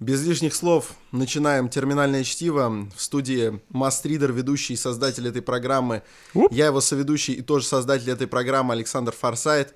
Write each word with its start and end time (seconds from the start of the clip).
Без 0.00 0.24
лишних 0.24 0.54
слов 0.54 0.92
начинаем 1.10 1.68
терминальное 1.68 2.22
чтиво. 2.22 2.88
В 2.94 3.02
студии 3.02 3.60
Мастридер, 3.68 4.32
ведущий 4.32 4.74
и 4.74 4.76
создатель 4.76 5.26
этой 5.26 5.42
программы. 5.42 6.02
Уп. 6.34 6.52
Я 6.52 6.66
его 6.66 6.80
соведущий 6.80 7.34
и 7.34 7.42
тоже 7.42 7.66
создатель 7.66 8.08
этой 8.10 8.28
программы 8.28 8.74
Александр 8.74 9.12
Форсайт. 9.12 9.74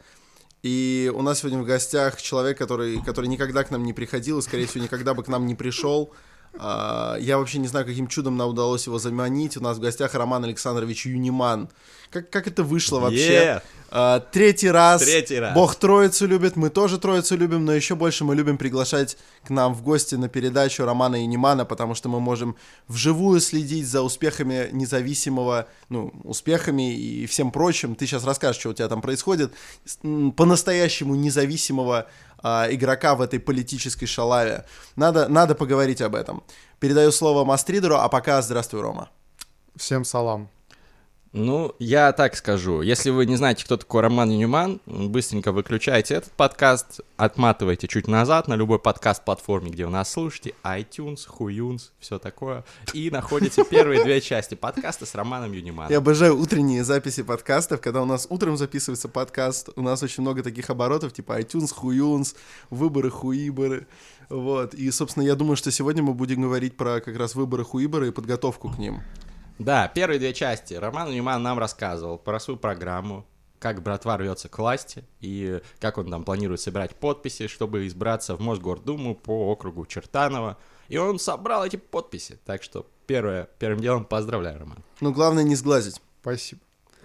И 0.62 1.10
у 1.12 1.22
нас 1.22 1.40
сегодня 1.40 1.58
в 1.58 1.64
гостях 1.64 2.22
человек, 2.22 2.56
который, 2.56 3.02
который 3.02 3.26
никогда 3.26 3.64
к 3.64 3.72
нам 3.72 3.82
не 3.82 3.92
приходил 3.92 4.38
и, 4.38 4.42
скорее 4.42 4.66
всего, 4.66 4.84
никогда 4.84 5.12
бы 5.12 5.24
к 5.24 5.28
нам 5.28 5.44
не 5.44 5.56
пришел. 5.56 6.12
А, 6.58 7.16
Я 7.20 7.38
вообще 7.38 7.58
не 7.58 7.68
знаю, 7.68 7.86
каким 7.86 8.06
чудом 8.06 8.36
нам 8.36 8.50
удалось 8.50 8.86
его 8.86 8.98
заманить. 8.98 9.56
У 9.56 9.60
нас 9.60 9.78
в 9.78 9.80
гостях 9.80 10.14
Роман 10.14 10.44
Александрович 10.44 11.06
Юниман. 11.06 11.68
Как, 12.10 12.28
как 12.28 12.46
это 12.46 12.62
вышло 12.62 13.00
вообще? 13.00 13.32
Е! 13.32 13.62
А, 13.90 14.20
Третий 14.20 14.70
раз. 14.70 15.02
Третий 15.02 15.38
раз. 15.38 15.54
Бог 15.54 15.74
Троицу 15.74 16.26
любит, 16.26 16.56
мы 16.56 16.70
тоже 16.70 16.98
Троицу 16.98 17.36
любим, 17.36 17.64
но 17.64 17.74
еще 17.74 17.94
больше 17.94 18.24
мы 18.24 18.34
любим 18.34 18.56
приглашать 18.56 19.18
к 19.44 19.50
нам 19.50 19.74
в 19.74 19.82
гости 19.82 20.14
на 20.14 20.28
передачу 20.28 20.84
Романа 20.84 21.16
Юнимана, 21.16 21.64
потому 21.64 21.94
что 21.94 22.08
мы 22.08 22.20
можем 22.20 22.56
вживую 22.88 23.40
следить 23.40 23.86
за 23.86 24.00
успехами 24.02 24.68
независимого, 24.72 25.68
ну, 25.90 26.10
успехами 26.24 26.94
и 26.94 27.26
всем 27.26 27.50
прочим. 27.50 27.94
Ты 27.94 28.06
сейчас 28.06 28.24
расскажешь, 28.24 28.60
что 28.60 28.70
у 28.70 28.74
тебя 28.74 28.88
там 28.88 29.02
происходит. 29.02 29.52
По-настоящему 30.36 31.14
независимого 31.14 32.06
а, 32.42 32.66
игрока 32.70 33.14
в 33.14 33.20
этой 33.20 33.38
политической 33.38 34.06
шалаве. 34.06 34.64
Надо, 34.96 35.28
надо 35.28 35.54
поговорить 35.54 36.00
об 36.00 36.14
этом. 36.14 36.42
Передаю 36.80 37.12
слово 37.12 37.44
Мастридеру, 37.44 37.96
а 37.96 38.08
пока 38.08 38.42
здравствуй, 38.42 38.80
Рома. 38.80 39.10
Всем 39.76 40.04
салам. 40.04 40.48
Ну, 41.32 41.74
я 41.78 42.12
так 42.12 42.36
скажу. 42.36 42.82
Если 42.82 43.08
вы 43.08 43.24
не 43.24 43.36
знаете, 43.36 43.64
кто 43.64 43.78
такой 43.78 44.02
Роман 44.02 44.28
Ньюман, 44.28 44.82
быстренько 44.84 45.50
выключайте 45.50 46.12
этот 46.12 46.30
подкаст, 46.32 47.00
отматывайте 47.16 47.88
чуть 47.88 48.06
назад 48.06 48.48
на 48.48 48.54
любой 48.54 48.78
подкаст-платформе, 48.78 49.70
где 49.70 49.86
вы 49.86 49.92
нас 49.92 50.12
слушаете, 50.12 50.52
iTunes, 50.62 51.26
Хуюнс, 51.26 51.92
все 52.00 52.18
такое, 52.18 52.64
и 52.92 53.08
находите 53.08 53.64
первые 53.70 54.04
две 54.04 54.20
части 54.20 54.54
подкаста 54.56 55.06
с 55.06 55.14
Романом 55.14 55.52
Юниманом. 55.52 55.90
Я 55.90 55.98
обожаю 55.98 56.38
утренние 56.38 56.84
записи 56.84 57.22
подкастов, 57.22 57.80
когда 57.80 58.02
у 58.02 58.06
нас 58.06 58.26
утром 58.28 58.58
записывается 58.58 59.08
подкаст, 59.08 59.70
у 59.74 59.80
нас 59.80 60.02
очень 60.02 60.20
много 60.20 60.42
таких 60.42 60.68
оборотов, 60.68 61.14
типа 61.14 61.40
iTunes, 61.40 61.72
хуюнс, 61.72 62.34
выборы, 62.68 63.08
хуиборы, 63.08 63.86
вот, 64.28 64.74
и, 64.74 64.90
собственно, 64.90 65.24
я 65.24 65.34
думаю, 65.34 65.56
что 65.56 65.70
сегодня 65.70 66.02
мы 66.02 66.12
будем 66.12 66.42
говорить 66.42 66.76
про 66.76 67.00
как 67.00 67.16
раз 67.16 67.34
выборы, 67.34 67.64
хуиборы 67.64 68.08
и 68.08 68.10
подготовку 68.10 68.68
к 68.68 68.76
ним. 68.76 69.00
Да, 69.64 69.88
первые 69.88 70.18
две 70.18 70.32
части. 70.32 70.74
Роман 70.74 71.10
Ньюман 71.10 71.42
нам 71.42 71.58
рассказывал 71.58 72.18
про 72.18 72.38
свою 72.40 72.58
программу, 72.58 73.26
как 73.58 73.82
братва 73.82 74.16
рвется 74.16 74.48
к 74.48 74.58
власти 74.58 75.04
и 75.20 75.60
как 75.80 75.98
он 75.98 76.10
там 76.10 76.24
планирует 76.24 76.60
собирать 76.60 76.94
подписи, 76.96 77.46
чтобы 77.46 77.86
избраться 77.86 78.34
в 78.36 78.40
Мосгордуму 78.40 79.14
по 79.14 79.50
округу 79.52 79.86
Чертанова. 79.86 80.58
И 80.88 80.96
он 80.98 81.18
собрал 81.18 81.64
эти 81.64 81.76
подписи. 81.76 82.38
Так 82.44 82.62
что 82.62 82.86
первое, 83.06 83.48
первым 83.58 83.80
делом 83.80 84.04
поздравляю, 84.04 84.58
Роман. 84.58 84.78
Но 85.00 85.12
главное 85.12 85.44
не 85.44 85.54
сглазить. 85.54 86.00
Спасибо. 86.20 86.60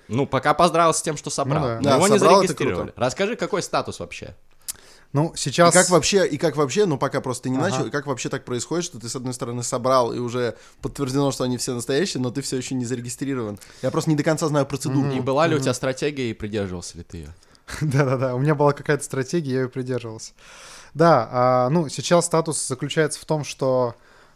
Ну, 0.08 0.26
пока 0.26 0.54
поздравил 0.54 0.94
с 0.94 1.02
тем, 1.02 1.18
что 1.18 1.30
собрал. 1.30 1.62
Ну 1.62 1.68
да. 1.68 1.76
Но 1.78 1.82
Да, 1.82 1.96
его 1.96 2.08
не 2.08 2.18
собрал, 2.18 2.40
это 2.40 2.48
зарегистрировали. 2.48 2.88
круто. 2.92 3.02
Расскажи, 3.02 3.36
какой 3.36 3.62
статус 3.62 4.00
вообще? 4.00 4.36
Ну, 5.14 5.30
И 5.30 5.38
сейчас... 5.38 5.74
как 5.74 5.90
вообще, 5.90 6.28
и 6.28 6.38
как 6.38 6.56
вообще, 6.58 6.86
ну 6.86 6.98
пока 6.98 7.22
просто 7.22 7.50
не 7.50 7.58
Ага. 7.58 7.70
начал, 7.70 7.86
и 7.88 7.90
как 7.90 8.06
вообще 8.08 8.30
так 8.30 8.44
происходит, 8.46 8.86
что 8.86 9.00
ты 9.00 9.08
с 9.08 9.16
одной 9.16 9.34
стороны 9.34 9.64
собрал 9.64 10.14
и 10.14 10.20
уже 10.20 10.58
подтверждено, 10.82 11.32
что 11.32 11.44
они 11.44 11.58
все 11.58 11.74
настоящие, 11.74 12.22
но 12.22 12.30
ты 12.30 12.42
все 12.42 12.58
еще 12.58 12.76
не 12.76 12.86
зарегистрирован. 12.86 13.58
Я 13.82 13.92
просто 13.92 14.10
не 14.10 14.16
до 14.16 14.24
конца 14.24 14.48
знаю 14.48 14.66
процедуру. 14.66 15.12
И 15.12 15.20
была 15.20 15.48
ли 15.48 15.56
у 15.56 15.60
тебя 15.60 15.74
стратегия, 15.74 16.30
и 16.30 16.34
придерживался 16.34 16.98
ли 16.98 17.04
ты 17.04 17.18
ее? 17.18 17.36
Да-да-да, 17.82 18.36
у 18.36 18.40
меня 18.40 18.56
была 18.56 18.74
какая-то 18.74 19.04
стратегия, 19.04 19.54
я 19.54 19.62
ее 19.62 19.70
придерживался. 19.70 20.34
Да, 20.94 21.28
а, 21.32 21.70
ну, 21.70 21.90
сейчас 21.90 22.26
статус 22.26 22.66
заключается 22.68 23.20
в 23.20 23.26
том, 23.26 23.44
что 23.44 23.96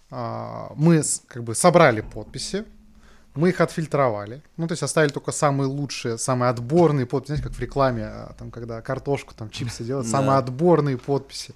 а, 0.09 0.72
мы 0.75 1.02
как 1.27 1.44
бы 1.44 1.55
собрали 1.55 2.02
подписи, 2.02 2.66
мы 3.35 3.49
их 3.49 3.61
отфильтровали, 3.61 4.41
ну, 4.57 4.67
то 4.67 4.73
есть 4.73 4.83
оставили 4.83 5.11
только 5.11 5.31
самые 5.31 5.67
лучшие, 5.67 6.17
самые 6.17 6.49
отборные 6.49 7.05
подписи, 7.05 7.27
знаете, 7.27 7.47
как 7.47 7.58
в 7.58 7.59
рекламе, 7.61 8.03
а, 8.05 8.33
там, 8.37 8.52
когда 8.52 8.81
картошку, 8.81 9.33
там, 9.33 9.49
чипсы 9.49 9.83
делают, 9.83 10.08
самые 10.08 10.37
отборные 10.37 10.97
подписи, 10.97 11.53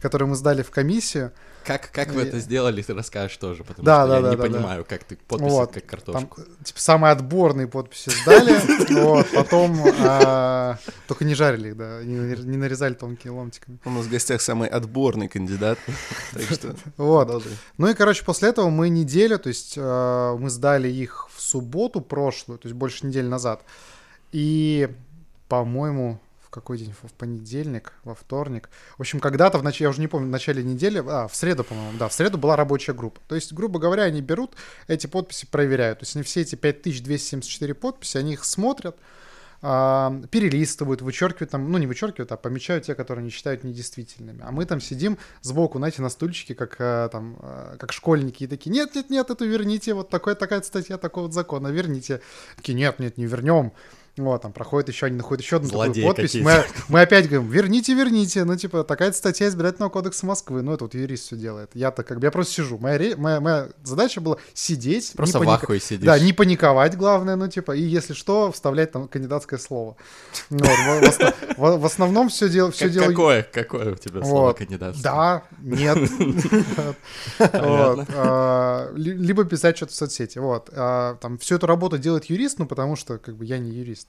которые 0.00 0.28
мы 0.28 0.36
сдали 0.36 0.62
в 0.62 0.70
комиссию. 0.70 1.32
Как, 1.64 1.90
как 1.92 2.12
вы 2.12 2.22
И- 2.22 2.26
это 2.26 2.38
сделали, 2.38 2.80
ты 2.80 2.94
расскажешь 2.94 3.36
тоже, 3.36 3.62
потому 3.64 3.84
Да, 3.84 4.02
что 4.04 4.08
да, 4.08 4.16
я 4.16 4.22
да, 4.22 4.30
не 4.30 4.36
да, 4.36 4.42
да. 4.42 4.48
понимаю, 4.48 4.84
как 4.88 5.04
ты 5.04 5.16
подписи, 5.16 5.50
Вот, 5.50 5.72
как 5.72 5.82
Там, 5.82 5.90
картошку. 5.90 6.40
э, 6.40 6.64
типа, 6.64 6.80
самые 6.80 7.12
отборные 7.12 7.66
подписи 7.66 8.10
сдали, 8.10 8.54
вот, 9.04 9.26
потом 9.34 9.78
а, 10.00 10.78
только 11.06 11.24
не 11.26 11.34
жарили 11.34 11.68
их, 11.70 11.76
да, 11.76 12.02
не, 12.04 12.56
нарезали 12.56 12.94
тонкими 12.94 13.32
ломтиками. 13.32 13.78
У 13.84 13.90
нас 13.90 14.06
в 14.06 14.10
гостях 14.10 14.40
самый 14.40 14.68
отборный 14.68 15.28
кандидат, 15.28 15.78
так 16.32 16.42
что 16.44 16.74
Вот. 16.96 17.44
Ну 17.76 17.88
и, 17.88 17.94
короче, 17.94 18.24
после 18.24 18.48
этого 18.48 18.70
мы 18.70 18.88
неделю, 18.88 19.38
то 19.38 19.48
есть 19.48 19.74
э, 19.76 20.36
мы 20.38 20.48
сдали 20.48 20.88
их 20.88 21.28
в 21.34 21.40
субботу 21.42 22.00
прошлую, 22.00 22.58
то 22.58 22.68
есть 22.68 22.76
больше 22.76 23.06
недели 23.06 23.26
назад. 23.26 23.62
И, 24.32 24.88
по-моему, 25.48 26.18
в 26.48 26.50
какой 26.50 26.78
день? 26.78 26.94
В 27.02 27.12
понедельник, 27.12 27.92
во 28.04 28.14
вторник. 28.14 28.70
В 28.96 29.02
общем, 29.02 29.20
когда-то 29.20 29.58
в 29.58 29.62
начале, 29.62 29.84
я 29.84 29.90
уже 29.90 30.00
не 30.00 30.08
помню, 30.08 30.28
в 30.28 30.30
начале 30.30 30.62
недели, 30.64 31.04
а, 31.06 31.28
в 31.28 31.36
среду, 31.36 31.62
по-моему, 31.62 31.98
да, 31.98 32.08
в 32.08 32.12
среду 32.14 32.38
была 32.38 32.56
рабочая 32.56 32.94
группа. 32.94 33.20
То 33.28 33.34
есть, 33.34 33.52
грубо 33.52 33.78
говоря, 33.78 34.04
они 34.04 34.22
берут 34.22 34.54
эти 34.86 35.06
подписи, 35.06 35.44
проверяют. 35.44 35.98
То 35.98 36.04
есть 36.04 36.16
они 36.16 36.22
все 36.22 36.40
эти 36.40 36.54
5274 36.54 37.74
подписи, 37.74 38.16
они 38.16 38.32
их 38.32 38.46
смотрят, 38.46 38.96
а, 39.60 40.22
перелистывают, 40.30 41.02
вычеркивают 41.02 41.50
там, 41.50 41.70
ну 41.70 41.76
не 41.76 41.86
вычеркивают, 41.86 42.32
а 42.32 42.38
помечают 42.38 42.86
те, 42.86 42.94
которые 42.94 43.24
они 43.24 43.30
считают 43.30 43.62
недействительными. 43.62 44.42
А 44.42 44.50
мы 44.50 44.64
там 44.64 44.80
сидим 44.80 45.18
сбоку, 45.42 45.76
знаете, 45.76 46.00
на 46.00 46.08
стульчике, 46.08 46.54
как 46.54 46.76
э, 46.78 47.10
там, 47.12 47.36
э, 47.42 47.76
как 47.78 47.92
школьники, 47.92 48.44
и 48.44 48.46
такие, 48.46 48.70
нет, 48.70 48.94
нет, 48.94 49.10
нет, 49.10 49.28
эту 49.28 49.44
верните, 49.44 49.92
вот 49.92 50.08
такой, 50.08 50.34
такая 50.34 50.62
статья 50.62 50.96
такого 50.96 51.24
вот 51.24 51.34
закона, 51.34 51.68
верните. 51.68 52.22
Такие, 52.56 52.74
нет, 52.74 53.00
нет, 53.00 53.18
не 53.18 53.26
вернем. 53.26 53.72
Вот, 54.18 54.42
там 54.42 54.52
проходит 54.52 54.88
еще, 54.88 55.06
они 55.06 55.16
находят 55.16 55.42
еще 55.44 55.56
одну 55.56 55.68
Злодеи 55.68 56.02
такую 56.02 56.14
подпись. 56.14 56.34
Мы, 56.42 56.64
мы 56.88 57.00
опять 57.02 57.28
говорим, 57.28 57.48
верните, 57.50 57.94
верните. 57.94 58.44
Ну, 58.44 58.56
типа, 58.56 58.84
такая 58.84 59.12
статья 59.12 59.48
избирательного 59.48 59.90
кодекса 59.90 60.26
Москвы. 60.26 60.62
Ну, 60.62 60.72
это 60.72 60.84
вот 60.84 60.94
юрист 60.94 61.26
все 61.26 61.36
делает. 61.36 61.70
Я-то 61.74 62.02
как 62.02 62.18
бы, 62.18 62.26
я 62.26 62.30
просто 62.30 62.54
сижу. 62.54 62.78
Моя, 62.78 62.98
ре- 62.98 63.16
моя, 63.16 63.40
моя 63.40 63.68
задача 63.84 64.20
была 64.20 64.36
сидеть. 64.54 65.12
Просто 65.14 65.38
не 65.38 65.44
в 65.44 65.46
паника- 65.46 65.64
ахуе 65.64 65.80
сидишь. 65.80 66.06
Да, 66.06 66.18
не 66.18 66.32
паниковать, 66.32 66.96
главное, 66.96 67.36
ну, 67.36 67.48
типа, 67.48 67.72
и 67.76 67.82
если 67.82 68.12
что, 68.14 68.50
вставлять 68.52 68.92
там 68.92 69.08
кандидатское 69.08 69.58
слово. 69.58 69.96
Вот, 70.50 70.62
в, 70.68 71.00
в 71.00 71.04
осно- 71.04 71.34
в- 71.56 71.78
в 71.80 71.86
основном 71.86 72.28
все 72.28 72.48
дело, 72.48 72.70
какое, 72.70 73.42
какое 73.42 73.92
у 73.92 73.96
тебя 73.96 74.22
слово 74.24 74.46
Вот. 74.48 74.58
кандидатство? 74.58 75.02
Да, 75.02 75.42
нет. 75.62 75.98
А, 77.38 78.90
ли- 78.94 79.12
Либо 79.14 79.44
писать 79.44 79.76
что-то 79.76 79.92
в 79.92 79.96
соцсети. 79.96 80.38
Вот. 80.38 80.70
а, 80.74 81.16
Там 81.16 81.38
всю 81.38 81.56
эту 81.56 81.66
работу 81.66 81.98
делает 81.98 82.24
юрист, 82.26 82.58
ну, 82.58 82.66
потому 82.66 82.96
что, 82.96 83.18
как 83.18 83.36
бы, 83.36 83.44
я 83.44 83.58
не 83.58 83.70
юрист. 83.70 84.07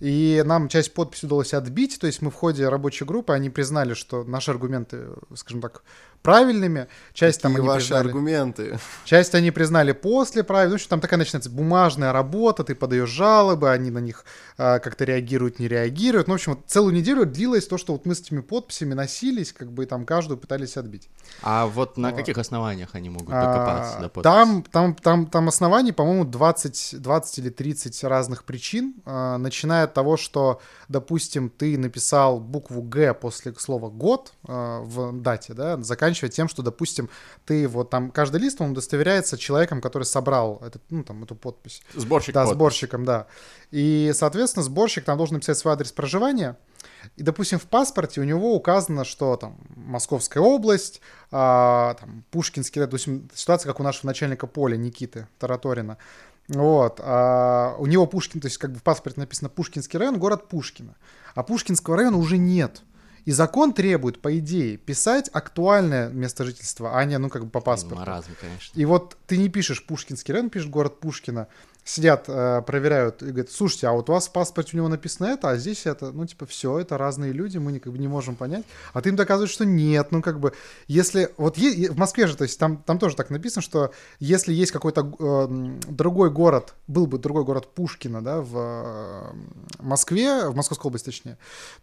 И 0.00 0.42
нам 0.44 0.68
часть 0.68 0.92
подписи 0.92 1.24
удалось 1.26 1.54
отбить, 1.54 1.98
то 2.00 2.06
есть 2.06 2.20
мы 2.20 2.30
в 2.30 2.34
ходе 2.34 2.68
рабочей 2.68 3.04
группы, 3.04 3.32
они 3.32 3.48
признали, 3.48 3.94
что 3.94 4.24
наши 4.24 4.50
аргументы, 4.50 5.06
скажем 5.34 5.60
так, 5.62 5.82
правильными. 6.20 6.88
Часть 7.12 7.42
там 7.42 7.52
Какие 7.52 7.60
они 7.60 7.68
ваши 7.68 7.86
признали... 7.88 8.06
аргументы? 8.08 8.78
Часть 9.04 9.34
они 9.34 9.50
признали 9.50 9.92
после 9.92 10.42
правил. 10.42 10.72
Ну, 10.72 10.78
что 10.78 10.88
там 10.88 11.00
такая 11.00 11.18
начинается 11.18 11.50
бумажная 11.50 12.12
работа, 12.12 12.64
ты 12.64 12.74
подаешь 12.74 13.10
жалобы, 13.10 13.70
они 13.70 13.90
на 13.90 13.98
них 13.98 14.24
а, 14.56 14.78
как-то 14.78 15.04
реагируют, 15.04 15.58
не 15.58 15.68
реагируют. 15.68 16.26
Ну, 16.26 16.32
в 16.32 16.36
общем, 16.36 16.54
вот 16.54 16.62
целую 16.66 16.94
неделю 16.94 17.26
длилось 17.26 17.66
то, 17.66 17.76
что 17.76 17.92
вот 17.92 18.06
мы 18.06 18.14
с 18.14 18.20
этими 18.20 18.40
подписями 18.40 18.94
носились, 18.94 19.52
как 19.52 19.70
бы 19.70 19.84
и 19.84 19.86
там 19.86 20.06
каждую 20.06 20.38
пытались 20.38 20.78
отбить. 20.78 21.10
А 21.42 21.66
вот 21.66 21.98
на 21.98 22.08
Вот. 22.08 22.16
каких 22.16 22.38
основаниях 22.38 22.90
они 22.94 23.10
могут 23.10 23.28
А, 23.34 23.40
докопаться 23.44 23.98
до 24.00 24.08
подписи? 24.08 24.22
там, 24.22 24.62
там, 24.72 24.94
там, 24.94 25.26
там 25.26 25.48
оснований, 25.48 25.92
по-моему, 25.92 26.24
20, 26.24 27.02
20 27.02 27.38
или 27.38 27.50
30 27.50 28.02
разных 28.04 28.44
причин, 28.44 28.94
а, 29.04 29.23
начиная 29.38 29.84
от 29.84 29.94
того, 29.94 30.16
что, 30.16 30.60
допустим, 30.88 31.50
ты 31.50 31.76
написал 31.78 32.40
букву 32.40 32.82
«Г» 32.82 33.14
после 33.14 33.54
слова 33.54 33.88
«год» 33.90 34.32
а, 34.46 34.80
в 34.80 35.12
дате, 35.20 35.54
да, 35.54 35.76
заканчивая 35.82 36.30
тем, 36.30 36.48
что, 36.48 36.62
допустим, 36.62 37.08
ты 37.46 37.66
вот 37.68 37.90
там, 37.90 38.10
каждый 38.10 38.40
лист, 38.40 38.60
он 38.60 38.70
удостоверяется 38.72 39.36
человеком, 39.38 39.80
который 39.80 40.04
собрал 40.04 40.60
этот, 40.64 40.82
ну, 40.90 41.04
там, 41.04 41.22
эту 41.24 41.34
подпись. 41.34 41.82
Сборщик 41.94 42.34
Да, 42.34 42.40
подписей. 42.42 42.54
сборщиком, 42.56 43.04
да. 43.04 43.26
И, 43.70 44.12
соответственно, 44.14 44.62
сборщик 44.62 45.04
там 45.04 45.16
должен 45.16 45.34
написать 45.34 45.58
свой 45.58 45.74
адрес 45.74 45.92
проживания. 45.92 46.56
И, 47.16 47.22
допустим, 47.22 47.58
в 47.58 47.64
паспорте 47.64 48.20
у 48.20 48.24
него 48.24 48.54
указано, 48.54 49.04
что 49.04 49.36
там 49.36 49.56
Московская 49.76 50.40
область, 50.40 51.00
а, 51.30 51.94
там, 51.94 52.24
Пушкинский, 52.30 52.80
допустим, 52.80 53.28
ситуация, 53.34 53.68
как 53.70 53.80
у 53.80 53.82
нашего 53.82 54.06
начальника 54.06 54.46
поля 54.46 54.76
Никиты 54.76 55.26
Тараторина. 55.38 55.98
Вот. 56.48 57.00
а 57.02 57.76
у 57.78 57.86
него 57.86 58.06
Пушкин, 58.06 58.40
то 58.40 58.46
есть 58.46 58.58
как 58.58 58.72
бы 58.72 58.78
в 58.78 58.82
паспорте 58.82 59.20
написано 59.20 59.48
Пушкинский 59.48 59.98
район, 59.98 60.18
город 60.18 60.48
Пушкино. 60.48 60.94
А 61.34 61.42
Пушкинского 61.42 61.96
района 61.96 62.18
уже 62.18 62.36
нет. 62.36 62.82
И 63.24 63.32
закон 63.32 63.72
требует, 63.72 64.20
по 64.20 64.38
идее, 64.38 64.76
писать 64.76 65.30
актуальное 65.32 66.10
место 66.10 66.44
жительства, 66.44 66.98
а 66.98 67.04
не, 67.04 67.16
ну, 67.16 67.30
как 67.30 67.44
бы 67.44 67.50
по 67.50 67.60
паспорту. 67.60 67.96
Маразм, 67.96 68.32
конечно. 68.38 68.78
И 68.78 68.84
вот 68.84 69.16
ты 69.26 69.38
не 69.38 69.48
пишешь 69.48 69.84
Пушкинский 69.84 70.34
район, 70.34 70.50
пишешь 70.50 70.68
город 70.68 71.00
Пушкина, 71.00 71.48
сидят, 71.84 72.24
э, 72.28 72.62
проверяют 72.66 73.22
и 73.22 73.26
говорят, 73.26 73.50
слушайте, 73.50 73.86
а 73.88 73.92
вот 73.92 74.08
у 74.08 74.12
вас 74.12 74.28
в 74.28 74.32
паспорте 74.32 74.70
у 74.74 74.76
него 74.78 74.88
написано 74.88 75.26
это, 75.26 75.50
а 75.50 75.56
здесь 75.56 75.84
это, 75.86 76.12
ну, 76.12 76.24
типа, 76.26 76.46
все, 76.46 76.78
это 76.78 76.96
разные 76.96 77.32
люди, 77.32 77.58
мы 77.58 77.78
как 77.78 77.92
бы 77.92 77.98
не 77.98 78.08
можем 78.08 78.36
понять. 78.36 78.64
А 78.94 79.02
ты 79.02 79.10
им 79.10 79.16
доказываешь, 79.16 79.50
что 79.52 79.66
нет, 79.66 80.08
ну, 80.10 80.22
как 80.22 80.40
бы, 80.40 80.54
если, 80.88 81.30
вот 81.36 81.58
е- 81.58 81.90
в 81.90 81.98
Москве 81.98 82.26
же, 82.26 82.36
то 82.36 82.44
есть 82.44 82.58
там, 82.58 82.78
там 82.78 82.98
тоже 82.98 83.16
так 83.16 83.28
написано, 83.30 83.60
что 83.62 83.92
если 84.18 84.52
есть 84.54 84.72
какой-то 84.72 85.12
э, 85.18 85.78
другой 85.90 86.30
город, 86.30 86.74
был 86.86 87.06
бы 87.06 87.18
другой 87.18 87.44
город 87.44 87.74
Пушкина, 87.74 88.22
да, 88.24 88.40
в 88.40 88.54
э, 88.56 89.32
Москве, 89.80 90.48
в 90.48 90.56
Московской 90.56 90.88
области 90.88 91.06
точнее, 91.06 91.36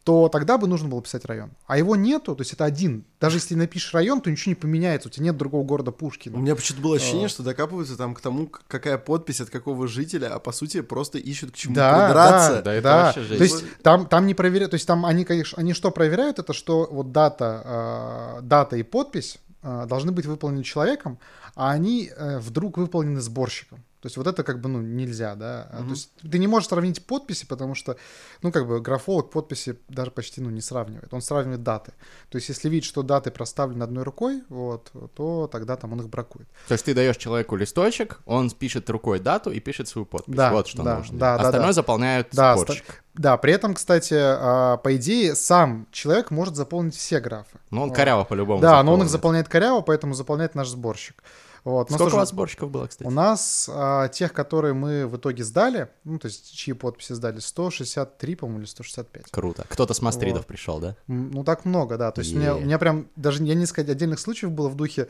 то 0.04 0.30
тогда 0.30 0.58
бы 0.58 0.68
нужно 0.68 0.90
было 0.90 1.02
писать 1.02 1.26
район. 1.26 1.52
А 1.68 1.78
его 1.78 1.96
нету, 1.96 2.36
то 2.36 2.42
есть 2.42 2.54
это 2.54 2.66
один. 2.66 3.06
Даже 3.20 3.38
если 3.38 3.54
напишешь 3.54 3.94
район, 3.94 4.22
то 4.22 4.32
ничего 4.32 4.52
не 4.52 4.56
поменяется, 4.56 5.10
у 5.10 5.12
тебя 5.12 5.26
нет 5.26 5.38
другого 5.38 5.64
города 5.64 5.92
Пушкина. 5.92 6.38
У 6.38 6.42
меня 6.42 6.56
почему-то 6.56 6.82
было 6.84 6.96
ощущение, 6.96 7.28
А. 7.28 7.30
что 7.30 7.44
докапываются 7.44 7.96
там 7.98 8.16
к 8.16 8.22
тому, 8.22 8.48
какая 8.68 8.98
подпись 8.98 9.42
от 9.42 9.50
какого 9.50 9.88
жителя, 9.92 10.34
а 10.34 10.40
по 10.40 10.52
сути 10.52 10.82
просто 10.82 11.20
ищут 11.20 11.52
к 11.52 11.56
чему 11.56 11.76
Да, 11.76 12.06
придраться. 12.08 12.56
да, 12.56 12.62
Да, 12.62 12.74
это 12.74 12.84
да. 12.84 13.04
вообще 13.04 13.22
жесть. 13.22 13.38
То 13.38 13.44
есть 13.44 13.78
там, 13.84 14.06
там 14.08 14.26
не 14.26 14.34
проверяют, 14.34 14.72
то 14.72 14.76
есть 14.76 14.88
там 14.88 15.06
они, 15.06 15.24
конечно, 15.26 15.60
они 15.60 15.74
что 15.74 15.92
проверяют, 15.92 16.40
это 16.40 16.54
что 16.54 16.88
вот 16.92 17.12
дата, 17.12 17.62
э, 18.40 18.42
дата 18.42 18.76
и 18.78 18.84
подпись 18.84 19.38
э, 19.62 19.86
должны 19.88 20.12
быть 20.12 20.26
выполнены 20.26 20.64
человеком, 20.64 21.20
а 21.56 21.72
они 21.72 22.10
э, 22.16 22.40
вдруг 22.40 22.78
выполнены 22.78 23.22
сборщиком. 23.22 23.84
То 24.02 24.08
есть 24.08 24.18
вот 24.18 24.26
это 24.26 24.44
как 24.44 24.60
бы, 24.60 24.68
ну, 24.68 24.82
нельзя, 24.82 25.36
да. 25.36 25.68
А, 25.72 25.84
То 25.84 25.90
есть 25.92 26.10
ты 26.30 26.40
не 26.40 26.48
можешь 26.48 26.70
сравнить 26.70 27.06
подписи, 27.06 27.46
потому 27.46 27.76
что, 27.76 27.98
ну, 28.42 28.52
как 28.52 28.68
бы 28.68 28.82
графолог 28.82 29.30
подписи 29.30 29.78
даже 29.90 30.10
почти, 30.10 30.42
ну, 30.42 30.50
не 30.50 30.62
сравнивает. 30.62 31.14
Он 31.14 31.22
сравнивает 31.22 31.62
даты. 31.62 31.94
То 32.30 32.38
есть 32.38 32.50
если 32.50 32.68
видит, 32.68 32.86
что 32.86 33.04
даты 33.04 33.30
проставлены 33.30 33.84
одной 33.84 34.04
рукой, 34.04 34.42
вот, 34.50 34.92
то 35.16 35.48
тогда 35.52 35.76
там 35.76 35.94
он 35.94 36.02
их 36.02 36.10
бракует. 36.10 36.48
То 36.68 36.74
есть 36.74 36.86
ты 36.86 36.96
даешь 36.96 37.18
человеку 37.18 37.56
листочек, 37.56 38.22
он 38.26 38.50
пишет 38.50 38.90
рукой 38.90 39.20
дату 39.20 39.52
и 39.52 39.60
пишет 39.60 39.88
свою 39.88 40.06
подпись. 40.08 40.36
Да, 40.36 40.52
вот 40.52 40.68
что 40.68 40.82
да, 40.82 40.98
нужно. 40.98 41.20
да, 41.20 41.38
да, 41.38 41.44
Остальное 41.44 41.68
да. 41.70 41.74
заполняют 41.74 42.28
Да, 42.32 42.58
сборщик. 42.58 42.84
ста- 42.84 42.96
да, 43.14 43.38
при 43.38 43.54
этом, 43.54 43.76
кстати, 43.76 44.16
а, 44.18 44.78
по 44.78 44.96
идее, 44.96 45.36
сам 45.36 45.86
человек 45.92 46.32
может 46.32 46.56
заполнить 46.56 46.96
все 46.96 47.20
графы. 47.20 47.60
Ну, 47.70 47.84
он 47.84 47.90
Вот. 47.90 47.96
коряво 47.96 48.24
по-любому 48.24 48.62
Да, 48.62 48.82
но 48.82 48.94
он 48.94 49.04
их 49.04 49.10
заполняет 49.10 49.48
коряво, 49.48 49.82
поэтому 49.82 50.16
заполняет 50.16 50.56
наш 50.56 50.70
сборщик. 50.70 51.22
Вот. 51.64 51.88
Сколько 51.90 52.06
тоже- 52.06 52.16
у 52.16 52.20
вас 52.20 52.30
сборщиков 52.30 52.72
было, 52.72 52.88
кстати? 52.88 53.08
У 53.08 53.12
нас 53.12 53.70
а, 53.72 54.08
тех, 54.08 54.34
которые 54.34 54.74
мы 54.74 55.06
в 55.06 55.18
итоге 55.18 55.44
сдали, 55.44 55.90
ну, 56.04 56.18
то 56.18 56.28
есть 56.28 56.54
чьи 56.56 56.74
подписи 56.74 57.14
сдали, 57.14 57.40
163, 57.40 58.36
по-моему, 58.36 58.60
или 58.62 58.68
165. 58.68 59.26
Круто. 59.32 59.66
Кто-то 59.70 59.94
с 59.94 60.02
мастридов 60.02 60.40
Вот. 60.40 60.48
пришел, 60.48 60.80
да? 60.80 60.96
Ну, 61.08 61.44
так 61.44 61.66
много, 61.66 61.98
да. 61.98 62.12
То 62.12 62.22
есть 62.22 62.34
у, 62.34 62.40
меня, 62.40 62.56
у 62.56 62.62
меня 62.62 62.80
прям, 62.80 63.08
даже 63.16 63.44
я 63.44 63.54
не 63.54 63.66
сказать, 63.66 63.90
отдельных 63.90 64.20
случаев 64.20 64.52
было 64.52 64.70
в 64.70 64.76
духе, 64.76 65.08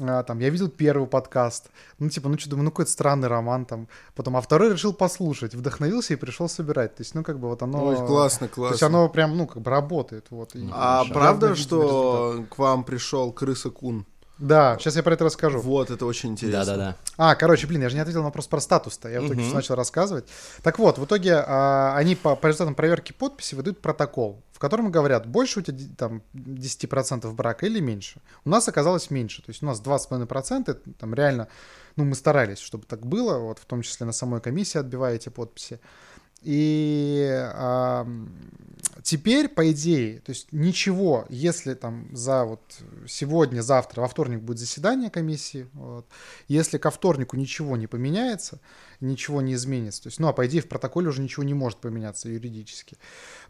а, 0.00 0.22
там, 0.22 0.38
я 0.38 0.50
видел 0.50 0.68
первый 0.68 1.08
подкаст, 1.08 1.70
ну, 1.98 2.08
типа, 2.08 2.28
ну, 2.28 2.38
что, 2.38 2.50
думаю, 2.50 2.66
ну, 2.66 2.70
какой-то 2.70 2.90
странный 2.90 3.26
роман 3.28 3.64
там, 3.64 3.88
потом, 4.14 4.36
а 4.36 4.40
второй 4.40 4.72
решил 4.72 4.92
послушать, 4.92 5.54
вдохновился 5.54 6.12
и 6.12 6.16
пришел 6.16 6.48
собирать. 6.48 6.94
То 6.94 7.00
есть, 7.02 7.14
ну, 7.14 7.24
как 7.24 7.40
бы 7.40 7.48
вот 7.48 7.62
оно... 7.62 7.84
Ой, 7.84 7.96
классно, 7.96 8.46
То 8.48 8.54
классно. 8.54 8.74
есть 8.74 8.82
оно 8.82 9.08
прям, 9.08 9.36
ну, 9.36 9.46
как 9.46 9.62
бы 9.62 9.70
работает, 9.70 10.26
вот. 10.30 10.54
и 10.54 10.68
А 10.72 11.04
правда, 11.06 11.56
что 11.56 12.44
к 12.50 12.58
вам 12.58 12.84
пришел 12.84 13.32
крыса 13.32 13.70
Кун? 13.70 14.06
Да, 14.38 14.76
сейчас 14.78 14.96
я 14.96 15.02
про 15.02 15.14
это 15.14 15.24
расскажу. 15.24 15.60
Вот, 15.60 15.90
это 15.90 16.06
очень 16.06 16.30
интересно. 16.30 16.64
Да-да-да. 16.64 16.96
А, 17.16 17.34
короче, 17.34 17.66
блин, 17.66 17.82
я 17.82 17.88
же 17.88 17.96
не 17.96 18.00
ответил 18.00 18.20
на 18.20 18.26
вопрос 18.26 18.46
про 18.46 18.60
статус-то. 18.60 19.08
Я 19.08 19.20
в 19.20 19.26
итоге 19.26 19.42
всё 19.42 19.54
начал 19.54 19.74
рассказывать. 19.74 20.26
Так 20.62 20.78
вот, 20.78 20.98
в 20.98 21.04
итоге 21.04 21.42
а, 21.46 21.94
они 21.96 22.14
по, 22.14 22.36
по 22.36 22.46
результатам 22.46 22.74
проверки 22.74 23.12
подписи 23.12 23.54
выдают 23.54 23.80
протокол, 23.80 24.42
в 24.52 24.58
котором 24.58 24.90
говорят, 24.92 25.26
больше 25.26 25.60
у 25.60 25.62
тебя 25.62 25.78
там 25.96 26.22
10% 26.34 27.30
брака 27.32 27.66
или 27.66 27.80
меньше. 27.80 28.20
У 28.44 28.50
нас 28.50 28.68
оказалось 28.68 29.10
меньше. 29.10 29.42
То 29.42 29.50
есть 29.50 29.62
у 29.62 29.66
нас 29.66 29.82
2,5%, 29.82 30.94
там 30.98 31.14
реально, 31.14 31.48
ну, 31.96 32.04
мы 32.04 32.14
старались, 32.14 32.58
чтобы 32.58 32.84
так 32.86 33.04
было, 33.04 33.38
вот 33.38 33.58
в 33.58 33.64
том 33.64 33.82
числе 33.82 34.06
на 34.06 34.12
самой 34.12 34.40
комиссии 34.40 34.78
отбивая 34.78 35.16
эти 35.16 35.30
подписи. 35.30 35.80
И 36.42 37.26
а, 37.54 38.06
теперь, 39.02 39.48
по 39.48 39.70
идее, 39.72 40.20
то 40.20 40.30
есть 40.30 40.48
ничего, 40.52 41.26
если 41.28 41.74
там 41.74 42.14
за 42.14 42.44
вот 42.44 42.60
сегодня, 43.08 43.60
завтра, 43.60 44.02
во 44.02 44.08
вторник 44.08 44.40
будет 44.40 44.58
заседание 44.58 45.10
комиссии, 45.10 45.66
вот, 45.72 46.06
если 46.46 46.78
ко 46.78 46.90
вторнику 46.90 47.36
ничего 47.36 47.76
не 47.76 47.86
поменяется, 47.86 48.60
ничего 49.00 49.40
не 49.40 49.54
изменится, 49.54 50.04
то 50.04 50.08
есть, 50.08 50.20
ну, 50.20 50.28
а 50.28 50.32
по 50.32 50.46
идее 50.46 50.60
в 50.60 50.68
протоколе 50.68 51.08
уже 51.08 51.22
ничего 51.22 51.42
не 51.42 51.54
может 51.54 51.78
поменяться 51.78 52.28
юридически, 52.28 52.96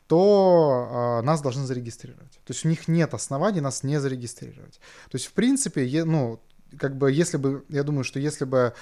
то 0.07 0.89
а, 0.91 1.23
нас 1.23 1.43
должны 1.43 1.67
зарегистрировать. 1.67 2.33
То 2.45 2.53
есть 2.53 2.65
у 2.65 2.69
них 2.69 2.89
нет 2.89 3.13
оснований 3.13 3.61
нас 3.61 3.83
не 3.83 4.01
зарегистрировать. 4.01 4.81
То 5.11 5.17
есть, 5.17 5.27
в 5.27 5.33
принципе, 5.33 5.85
е- 5.85 6.05
ну, 6.05 6.41
как 6.79 6.97
бы, 6.97 7.11
если 7.11 7.37
бы, 7.37 7.65
я 7.69 7.83
думаю, 7.83 8.05
что 8.05 8.19
если 8.19 8.45
бы 8.45 8.75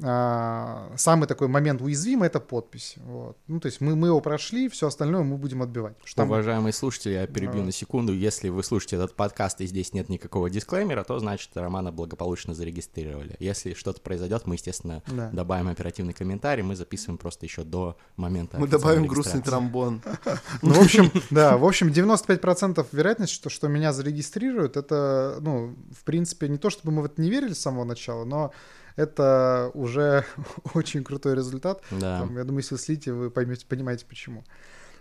самый 0.00 1.26
такой 1.26 1.48
момент 1.48 1.82
уязвимый 1.82 2.28
это 2.28 2.38
подпись. 2.40 2.94
Вот. 2.98 3.36
Ну, 3.48 3.58
то 3.58 3.66
есть 3.66 3.80
мы, 3.80 3.96
мы 3.96 4.08
его 4.08 4.20
прошли, 4.20 4.68
все 4.68 4.86
остальное 4.86 5.22
мы 5.24 5.36
будем 5.36 5.60
отбивать. 5.62 5.96
Что 6.04 6.18
там- 6.22 6.30
Уважаемые 6.30 6.72
слушатели, 6.72 7.14
я 7.14 7.26
перебью 7.26 7.62
на 7.64 7.72
секунду. 7.72 8.12
Если 8.12 8.48
вы 8.48 8.62
слушаете 8.62 8.96
этот 8.96 9.14
подкаст 9.16 9.60
и 9.60 9.66
здесь 9.66 9.92
нет 9.92 10.08
никакого 10.08 10.50
дисклеймера, 10.50 11.02
то 11.02 11.18
значит 11.18 11.50
Романа 11.56 11.90
благополучно 11.90 12.54
зарегистрировали. 12.54 13.36
Если 13.40 13.74
что-то 13.74 14.00
произойдет, 14.00 14.46
мы, 14.46 14.54
естественно, 14.54 15.02
Да. 15.08 15.30
добавим 15.32 15.68
оперативный 15.68 16.12
комментарий. 16.12 16.62
Мы 16.62 16.76
записываем 16.76 17.18
просто 17.18 17.46
еще 17.46 17.64
до 17.64 17.96
момента. 18.16 18.58
Мы 18.58 18.68
добавим 18.68 19.06
грустный 19.06 19.42
тромбон. 19.42 20.00
Ну, 20.62 20.74
в 20.74 20.80
общем, 20.80 21.10
да, 21.30 21.56
в 21.56 21.64
общем, 21.64 21.88
95% 21.88 22.86
вероятность, 22.92 23.32
что, 23.32 23.48
что 23.50 23.68
меня 23.68 23.92
зарегистрируют, 23.92 24.76
это, 24.76 25.38
ну, 25.40 25.74
в 25.96 26.04
принципе, 26.04 26.48
не 26.48 26.58
то, 26.58 26.70
чтобы 26.70 26.92
мы 26.92 27.02
в 27.02 27.04
это 27.06 27.20
не 27.20 27.30
верили 27.30 27.52
с 27.52 27.60
самого 27.60 27.84
начала, 27.84 28.24
но 28.24 28.52
это 28.98 29.70
уже 29.74 30.24
очень 30.74 31.04
крутой 31.04 31.36
результат. 31.36 31.82
Да. 31.90 32.18
Там, 32.18 32.36
я 32.36 32.44
думаю, 32.44 32.62
если 32.62 32.76
слите, 32.76 33.12
вы 33.12 33.30
поймете, 33.30 33.64
понимаете, 33.66 34.04
почему. 34.06 34.44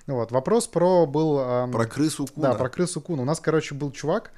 Вот, 0.05 0.31
вопрос 0.31 0.67
про 0.67 1.05
был... 1.05 1.39
ам, 1.39 1.71
Про 1.71 1.85
крысу 1.85 2.27
Куна. 2.27 2.51
Да, 2.51 2.55
про 2.55 2.69
крысу 2.69 3.01
Куна. 3.01 3.23
У 3.23 3.25
нас, 3.25 3.39
короче, 3.39 3.75
был 3.75 3.91
чувак, 3.91 4.31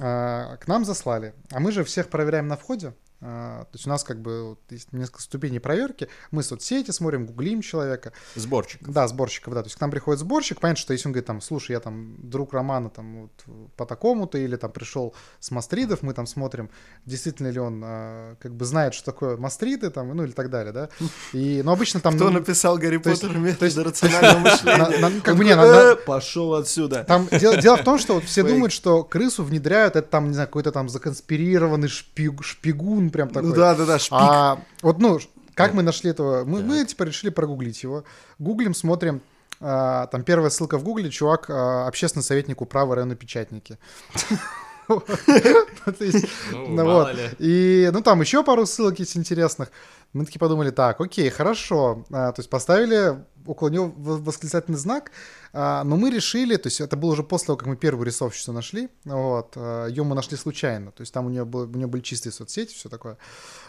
а, 0.00 0.56
к 0.56 0.66
нам 0.66 0.84
заслали, 0.84 1.34
а 1.52 1.60
мы 1.60 1.70
же 1.70 1.84
всех 1.84 2.08
проверяем 2.08 2.48
на 2.48 2.56
входе. 2.56 2.94
А, 3.20 3.64
То 3.64 3.70
есть 3.74 3.86
у 3.86 3.90
нас 3.90 4.04
как 4.04 4.20
бы 4.20 4.50
вот 4.50 4.60
есть 4.70 4.92
несколько 4.92 5.22
ступеней 5.22 5.58
проверки. 5.58 6.08
Мы 6.30 6.42
соцсети 6.42 6.90
смотрим, 6.90 7.26
гуглим 7.26 7.62
человека. 7.62 8.12
Сборчик. 8.34 8.86
Да, 8.86 9.08
сборщиков, 9.08 9.54
да. 9.54 9.62
То 9.62 9.66
есть 9.66 9.76
к 9.76 9.80
нам 9.80 9.90
приходит 9.90 10.20
сборщик, 10.20 10.60
понятно, 10.60 10.80
что 10.80 10.92
если 10.92 11.08
он 11.08 11.12
говорит 11.12 11.26
там, 11.26 11.40
слушай, 11.40 11.72
я 11.72 11.80
там 11.80 12.16
друг 12.18 12.52
Романа 12.52 12.90
там 12.90 13.22
вот 13.22 13.72
по 13.76 13.86
такому-то, 13.86 14.36
или 14.36 14.56
там 14.56 14.70
пришел 14.72 15.14
с 15.40 15.50
Мастридов, 15.50 16.02
мы 16.02 16.12
там 16.12 16.26
смотрим, 16.26 16.70
действительно 17.06 17.48
ли 17.48 17.58
он 17.58 17.82
а, 17.84 18.36
как 18.40 18.54
бы 18.54 18.64
знает, 18.64 18.94
что 18.94 19.06
такое 19.06 19.36
Мастриды, 19.36 19.90
там, 19.90 20.14
ну 20.14 20.24
или 20.24 20.32
так 20.32 20.50
далее, 20.50 20.72
да. 20.72 20.88
И, 21.32 21.62
ну 21.64 21.72
обычно 21.72 22.00
там... 22.00 22.16
Кто 22.16 22.24
ну, 22.26 22.40
написал 22.40 22.76
Гарри 22.78 22.98
Поттер 22.98 23.36
методы 23.38 23.84
рационального 23.84 24.38
мышления? 24.50 25.20
как 25.22 25.36
бы 25.36 25.44
не, 25.44 25.52
«Э, 25.52 25.96
Пошел 25.96 26.54
отсюда. 26.54 27.04
Там 27.04 27.28
дело, 27.30 27.76
в 27.76 27.84
том, 27.84 27.98
что 27.98 28.20
все 28.20 28.42
думают, 28.42 28.72
что 28.72 29.02
крысу 29.02 29.44
внедряют, 29.44 29.96
это 29.96 30.08
там, 30.08 30.28
не 30.28 30.34
знаю, 30.34 30.48
какой-то 30.48 30.72
там 30.72 30.88
законспирированный 30.88 31.88
шпиг- 31.88 32.42
шпигун 33.04 33.10
прям 33.10 33.28
такой. 33.28 33.48
Ну 33.48 33.54
да, 33.54 33.74
да, 33.74 33.86
да, 33.86 33.98
шпик. 33.98 34.12
А 34.12 34.58
вот, 34.82 34.98
ну, 34.98 35.18
как 35.54 35.74
мы 35.74 35.82
нашли 35.82 36.10
этого? 36.10 36.44
Мы, 36.44 36.62
мы, 36.62 36.84
типа, 36.84 37.04
решили 37.04 37.30
прогуглить 37.30 37.82
его. 37.82 38.04
Гуглим, 38.38 38.74
смотрим. 38.74 39.20
а, 39.60 40.06
там 40.08 40.22
первая 40.22 40.50
ссылка 40.50 40.78
в 40.78 40.84
гугле, 40.84 41.10
чувак, 41.10 41.46
а, 41.48 41.86
общественный 41.86 42.24
советник 42.24 42.60
управы 42.60 42.94
района 42.94 43.14
Печатники. 43.14 43.78
Ну, 44.88 45.02
Ну, 46.52 46.84
ну. 46.84 47.06
И, 47.38 47.88
ну, 47.90 48.02
там 48.02 48.20
еще 48.20 48.44
пару 48.44 48.66
ссылок 48.66 48.98
есть 48.98 49.16
интересных. 49.16 49.70
Мы 50.14 50.24
такие 50.24 50.38
подумали, 50.38 50.70
так, 50.70 51.00
окей, 51.00 51.28
хорошо. 51.28 52.04
А, 52.10 52.32
то 52.32 52.40
есть 52.40 52.48
поставили 52.48 53.18
около 53.46 53.68
него 53.68 53.92
восклицательный 53.96 54.78
знак, 54.78 55.10
а, 55.52 55.84
но 55.84 55.96
мы 55.96 56.10
решили, 56.10 56.56
то 56.56 56.68
есть 56.68 56.80
это 56.80 56.96
было 56.96 57.12
уже 57.12 57.22
после 57.22 57.46
того, 57.46 57.56
как 57.56 57.68
мы 57.68 57.76
первую 57.76 58.06
рисовщицу 58.06 58.52
нашли, 58.52 58.88
вот, 59.04 59.52
а, 59.56 59.86
ее 59.86 60.02
мы 60.02 60.14
нашли 60.14 60.36
случайно, 60.36 60.92
то 60.92 61.02
есть 61.02 61.12
там 61.12 61.26
у 61.26 61.30
нее, 61.30 61.44
был 61.44 61.60
у 61.62 61.76
нее 61.76 61.86
были 61.86 62.02
чистые 62.02 62.32
соцсети, 62.32 62.74
все 62.74 62.88
такое. 62.88 63.18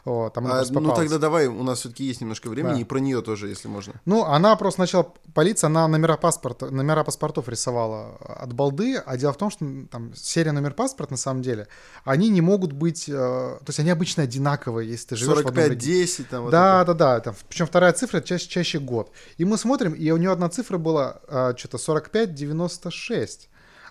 Вот, 0.04 0.34
там 0.34 0.48
а, 0.48 0.64
ну 0.70 0.94
тогда 0.94 1.18
давай, 1.18 1.48
у 1.48 1.64
нас 1.64 1.80
все-таки 1.80 2.04
есть 2.06 2.22
немножко 2.22 2.50
времени, 2.50 2.76
да. 2.76 2.80
и 2.82 2.84
про 2.84 3.00
нее 3.00 3.22
тоже, 3.22 3.50
если 3.50 3.68
можно. 3.68 3.94
Ну, 4.06 4.24
она 4.24 4.56
просто 4.56 4.82
начала 4.82 5.12
полиция, 5.34 5.68
она 5.68 5.88
номера, 5.88 6.18
паспорта, 6.18 6.70
номера 6.70 7.04
паспортов 7.04 7.50
рисовала 7.50 8.16
от 8.18 8.54
балды, 8.54 8.98
а 8.98 9.18
дело 9.18 9.34
в 9.34 9.38
том, 9.38 9.50
что 9.50 9.66
там 9.92 10.14
серия 10.16 10.52
номер 10.52 10.74
паспорт, 10.74 11.12
на 11.12 11.18
самом 11.18 11.42
деле, 11.42 11.68
они 12.04 12.30
не 12.30 12.42
могут 12.42 12.72
быть, 12.72 13.10
э, 13.10 13.12
то 13.12 13.66
есть 13.68 13.80
они 13.80 13.90
обычно 13.90 14.24
одинаковые, 14.24 14.90
если 14.90 15.10
ты 15.10 15.16
живешь 15.16 15.36
45, 15.38 15.56
в 15.56 15.60
одном 15.60 15.78
10, 15.78 16.30
там. 16.36 16.44
вот 16.44 16.52
да, 16.52 16.82
это. 16.84 16.94
да, 16.94 17.16
да, 17.16 17.20
Там, 17.22 17.36
причем 17.50 17.66
вторая 17.68 17.94
цифра 17.94 18.22
чаще, 18.22 18.48
чаще 18.48 18.80
год. 18.80 19.12
И 19.38 19.46
мы 19.46 19.58
смотрим, 19.58 19.94
и 19.94 20.12
у 20.12 20.18
нее 20.18 20.32
одна 20.32 20.50
цифра 20.50 20.78
была 20.78 21.20
а, 21.28 21.56
что-то 21.58 21.78
45-96. 21.78 23.48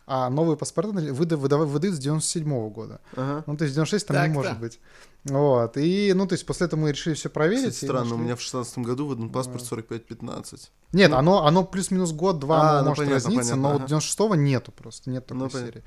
А 0.07 0.29
новые 0.29 0.59
паспорта 0.59 0.91
выда- 0.91 1.37
выдав- 1.37 1.65
выдают 1.67 1.97
с 1.97 1.99
97 1.99 2.69
года. 2.71 3.01
Ага. 3.17 3.43
Ну, 3.47 3.57
то 3.57 3.65
есть 3.65 3.75
96 3.75 4.07
там 4.07 4.17
не 4.17 4.23
Так-то. 4.25 4.35
может 4.35 4.61
быть. 4.61 4.79
Вот. 5.25 5.79
И, 5.79 6.13
ну, 6.15 6.27
то 6.27 6.35
есть 6.35 6.45
после 6.45 6.67
этого 6.67 6.81
мы 6.81 6.93
решили 6.93 7.15
все 7.15 7.31
проверить. 7.31 7.71
Кстати, 7.73 7.87
странно, 7.87 8.09
у 8.09 8.09
нашли. 8.11 8.25
меня 8.25 8.37
в 8.37 8.43
шестнадцатом 8.43 8.83
году 8.83 9.07
выдан 9.07 9.31
паспорт 9.31 9.63
45-15. 9.63 10.69
Нет, 10.93 11.11
Ну. 11.11 11.17
оно, 11.17 11.47
оно 11.47 11.65
плюс-минус 11.65 12.13
год-два 12.13 12.81
А, 12.81 12.83
ну, 12.83 12.89
может 12.91 12.99
понятно, 13.07 13.15
разниться, 13.15 13.53
понятно, 13.55 13.63
но 13.63 13.75
ага. 13.77 13.79
вот 13.79 13.91
96-го 13.91 14.35
нету 14.35 14.73
просто, 14.73 15.09
нет 15.09 15.27
такой 15.27 15.45
Ну, 15.45 15.49
понятно. 15.49 15.81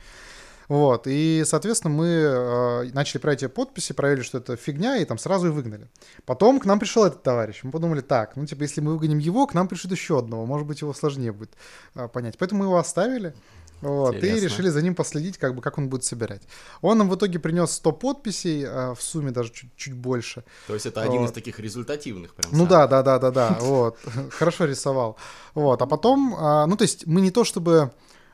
Вот, 0.68 1.08
и, 1.08 1.44
соответственно, 1.46 1.94
мы 1.94 2.08
э, 2.08 2.92
начали 2.94 3.20
проверять 3.20 3.44
эти 3.44 3.50
подписи, 3.50 3.94
проверили, 3.94 4.24
что 4.24 4.40
это 4.40 4.58
фигня, 4.58 4.98
и 4.98 5.06
там 5.06 5.18
сразу 5.18 5.48
и 5.48 5.50
выгнали. 5.52 5.88
Потом 6.26 6.60
к 6.60 6.66
нам 6.66 6.80
пришел 6.80 7.06
этот 7.06 7.24
товарищ, 7.24 7.62
мы 7.64 7.72
подумали, 7.72 8.02
так, 8.02 8.36
ну, 8.36 8.46
типа, 8.46 8.64
если 8.64 8.82
мы 8.82 8.94
выгоним 8.94 9.20
его, 9.20 9.48
к 9.48 9.54
нам 9.54 9.68
пришлют 9.68 9.94
еще 9.94 10.20
одного, 10.20 10.46
может 10.46 10.68
быть, 10.68 10.82
его 10.82 10.94
сложнее 10.94 11.32
будет 11.32 11.52
э, 11.96 12.08
понять. 12.10 12.38
Поэтому 12.38 12.60
мы 12.60 12.66
его 12.66 12.78
оставили, 12.78 13.34
вот, 13.82 14.16
и 14.16 14.18
Интересно. 14.18 14.46
решили 14.46 14.70
за 14.70 14.82
ним 14.82 14.96
последить, 14.96 15.38
как 15.38 15.56
бы, 15.56 15.62
как 15.62 15.78
он 15.78 15.88
будет 15.88 16.04
собирать. 16.04 16.42
Он 16.82 16.98
нам 16.98 17.10
в 17.10 17.16
итоге 17.16 17.38
принес 17.38 17.72
100 17.72 17.92
подписей, 17.92 18.64
э, 18.64 18.94
в 18.96 19.02
сумме 19.02 19.32
даже 19.32 19.52
чуть, 19.52 19.76
чуть 19.76 19.94
больше. 19.94 20.44
То 20.66 20.74
есть 20.74 20.88
это 20.88 21.02
один 21.02 21.22
Вот. 21.22 21.30
из 21.30 21.32
таких 21.32 21.60
результативных 21.60 22.34
прям. 22.34 22.52
Ну 22.52 22.66
да, 22.66 22.88
да, 22.88 23.04
да, 23.04 23.20
да, 23.20 23.32
да, 23.32 23.58
вот, 23.62 24.00
хорошо 24.32 24.66
рисовал. 24.66 25.18
Вот, 25.54 25.82
а 25.82 25.86
потом, 25.86 26.36
а, 26.38 26.66
ну 26.66 26.76
то 26.76 26.84
есть 26.84 27.06
мы 27.06 27.22
не 27.22 27.30
то 27.30 27.44
чтобы, 27.44 27.92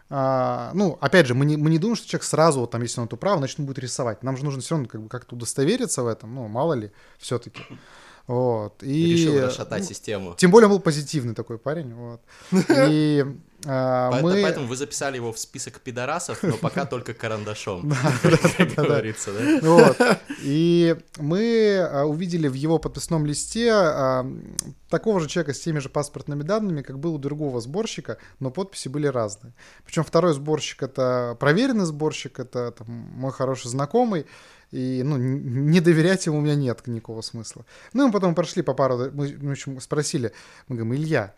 а, 0.10 0.72
ну 0.74 0.98
опять 1.02 1.28
же, 1.28 1.34
мы 1.34 1.46
не, 1.46 1.58
мы 1.58 1.70
не 1.70 1.80
думаем, 1.80 1.96
что 1.96 2.08
человек 2.08 2.24
сразу, 2.24 2.62
вот 2.62 2.72
там, 2.72 2.82
если 2.82 3.00
он 3.00 3.08
эту 3.08 3.18
право, 3.18 3.38
значит 3.38 3.60
он 3.60 3.66
будет 3.66 3.80
рисовать. 3.80 4.24
Нам 4.24 4.38
же 4.38 4.46
нужно 4.46 4.62
все 4.62 4.76
равно 4.76 4.88
как 4.88 5.02
бы 5.02 5.10
как-то 5.10 5.36
удостовериться 5.36 6.04
в 6.04 6.08
этом, 6.08 6.34
ну 6.36 6.48
мало 6.48 6.74
ли, 6.74 6.92
все-таки. 7.18 7.62
Вот, 8.28 8.82
и... 8.82 9.14
Решил 9.14 9.42
расшатать 9.42 9.82
ну, 9.82 9.88
систему. 9.88 10.36
Тем 10.38 10.52
более 10.52 10.68
он 10.68 10.74
был 10.74 10.80
позитивный 10.80 11.36
такой 11.36 11.58
парень, 11.58 11.94
вот. 11.94 12.22
И 12.70 13.26
а, 13.66 14.12
Поэтому, 14.12 14.34
мы... 14.34 14.42
поэтому 14.42 14.68
вы 14.68 14.76
записали 14.76 15.16
его 15.16 15.32
в 15.32 15.40
список 15.40 15.80
пидорасов, 15.80 16.44
но 16.44 16.58
пока 16.58 16.86
только 16.88 17.14
карандашом. 17.14 17.90
да, 17.90 17.98
Как 18.58 18.74
говорится, 18.76 19.32
да? 19.34 20.20
И 20.42 20.96
мы 21.18 21.78
а, 21.80 22.04
увидели 22.04 22.48
в 22.48 22.56
его 22.56 22.78
подписном 22.78 23.26
листе 23.26 23.72
а, 23.72 24.26
такого 24.90 25.20
же 25.20 25.28
человека 25.28 25.54
с 25.54 25.60
теми 25.60 25.80
же 25.80 25.90
паспортными 25.90 26.44
данными, 26.44 26.82
как 26.82 27.00
был 27.00 27.16
у 27.16 27.18
другого 27.18 27.62
сборщика, 27.62 28.18
но 28.40 28.52
подписи 28.52 28.90
были 28.90 29.08
разные. 29.08 29.54
Причем 29.86 30.04
второй 30.04 30.34
сборщик 30.34 30.84
это 30.84 31.38
проверенный 31.40 31.86
сборщик, 31.86 32.40
это 32.40 32.72
там, 32.72 32.88
мой 32.88 33.32
хороший 33.32 33.70
знакомый. 33.70 34.26
И, 34.72 35.04
ну, 35.04 35.18
не 35.18 35.82
доверять 35.82 36.26
ему 36.26 36.40
у 36.40 36.42
меня 36.42 36.56
нет 36.56 36.82
никакого 36.88 37.22
смысла. 37.22 37.64
Ну, 37.94 38.04
и 38.04 38.06
мы 38.08 38.12
потом 38.12 38.34
прошли 38.34 38.64
по 38.64 38.74
пару, 38.74 39.12
мы, 39.14 39.28
в 39.28 39.52
общем, 39.52 39.80
спросили, 39.80 40.34
мы 40.68 40.78
говорим, 40.78 40.96
Илья, 40.96 41.36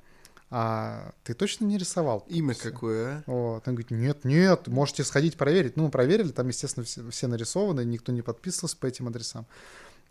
а 0.51 1.11
ты 1.23 1.33
точно 1.33 1.65
не 1.65 1.77
рисовал? 1.77 2.23
Имя 2.27 2.53
подписи?» 2.53 2.71
какое, 2.71 3.17
а? 3.17 3.23
Вот. 3.25 3.67
Он 3.67 3.73
говорит, 3.75 3.91
нет, 3.91 4.23
нет, 4.25 4.67
можете 4.67 5.03
сходить 5.03 5.37
проверить. 5.37 5.75
Ну, 5.75 5.85
мы 5.85 5.89
проверили, 5.89 6.29
там, 6.29 6.47
естественно, 6.47 6.85
все, 6.85 7.07
все 7.09 7.27
нарисованы, 7.27 7.83
никто 7.83 8.11
не 8.11 8.21
подписывался 8.21 8.77
по 8.77 8.85
этим 8.85 9.07
адресам. 9.07 9.45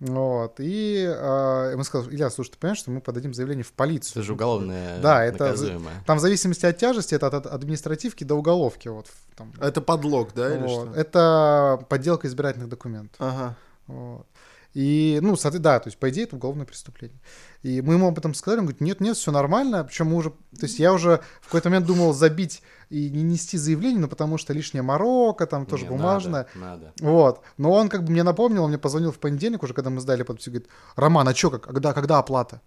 Вот. 0.00 0.56
И 0.58 1.04
э, 1.06 1.74
мы 1.76 1.84
сказали, 1.84 2.12
Илья, 2.14 2.28
слушай, 2.28 2.50
ты 2.50 2.58
понимаешь, 2.58 2.78
что 2.78 2.90
мы 2.90 3.00
подадим 3.00 3.32
заявление 3.32 3.64
в 3.64 3.72
полицию? 3.72 4.12
Это 4.20 4.22
же 4.26 4.32
уголовное 4.32 5.00
Да, 5.00 5.24
это- 5.24 5.44
наказуемое. 5.44 6.02
Там 6.04 6.18
в 6.18 6.20
зависимости 6.20 6.66
от 6.66 6.76
тяжести 6.76 7.14
это 7.14 7.28
от 7.28 7.46
административки 7.46 8.24
до 8.24 8.34
уголовки. 8.34 8.88
Вот, 8.88 9.06
там. 9.36 9.52
Это 9.60 9.80
подлог, 9.80 10.34
да, 10.34 10.52
или 10.52 10.62
Вот. 10.66 10.88
что? 10.90 11.00
Это 11.00 11.86
подделка 11.88 12.26
избирательных 12.26 12.68
документов. 12.68 13.16
Ага. 13.20 13.56
Вот. 13.86 14.26
И, 14.74 15.20
ну, 15.22 15.36
да, 15.36 15.78
то 15.78 15.86
есть, 15.86 15.98
по 15.98 16.10
идее, 16.10 16.24
это 16.24 16.34
уголовное 16.34 16.66
преступление. 16.66 17.20
И 17.62 17.80
мы 17.80 17.94
ему 17.94 18.08
об 18.08 18.18
этом 18.18 18.34
сказали, 18.34 18.58
он 18.58 18.66
говорит, 18.66 18.80
нет, 18.80 19.00
нет, 19.00 19.16
все 19.16 19.30
нормально. 19.30 19.84
Причем 19.84 20.08
мы 20.08 20.16
уже, 20.16 20.30
то 20.30 20.64
есть 20.66 20.80
я 20.80 20.92
уже 20.92 21.20
в 21.40 21.46
какой-то 21.46 21.70
момент 21.70 21.86
думал 21.86 22.12
забить 22.12 22.60
и 22.90 23.08
не 23.08 23.22
нести 23.22 23.56
заявление, 23.56 24.00
ну, 24.00 24.08
потому 24.08 24.36
что 24.36 24.52
лишняя 24.52 24.82
морока, 24.82 25.46
там 25.46 25.64
тоже 25.64 25.84
Не, 25.84 25.90
бумажная. 25.90 26.48
Надо, 26.56 26.80
надо. 26.80 26.92
Вот. 27.00 27.42
Но 27.56 27.70
он 27.70 27.88
как 27.88 28.02
бы 28.02 28.10
мне 28.10 28.24
напомнил, 28.24 28.64
он 28.64 28.70
мне 28.70 28.78
позвонил 28.78 29.12
в 29.12 29.18
понедельник 29.18 29.62
уже, 29.62 29.74
когда 29.74 29.90
мы 29.90 30.00
сдали 30.00 30.24
подпись, 30.24 30.48
говорит, 30.48 30.68
Роман, 30.96 31.28
а 31.28 31.34
как, 31.34 31.62
когда, 31.62 31.92
когда 31.92 32.18
оплата? 32.18 32.60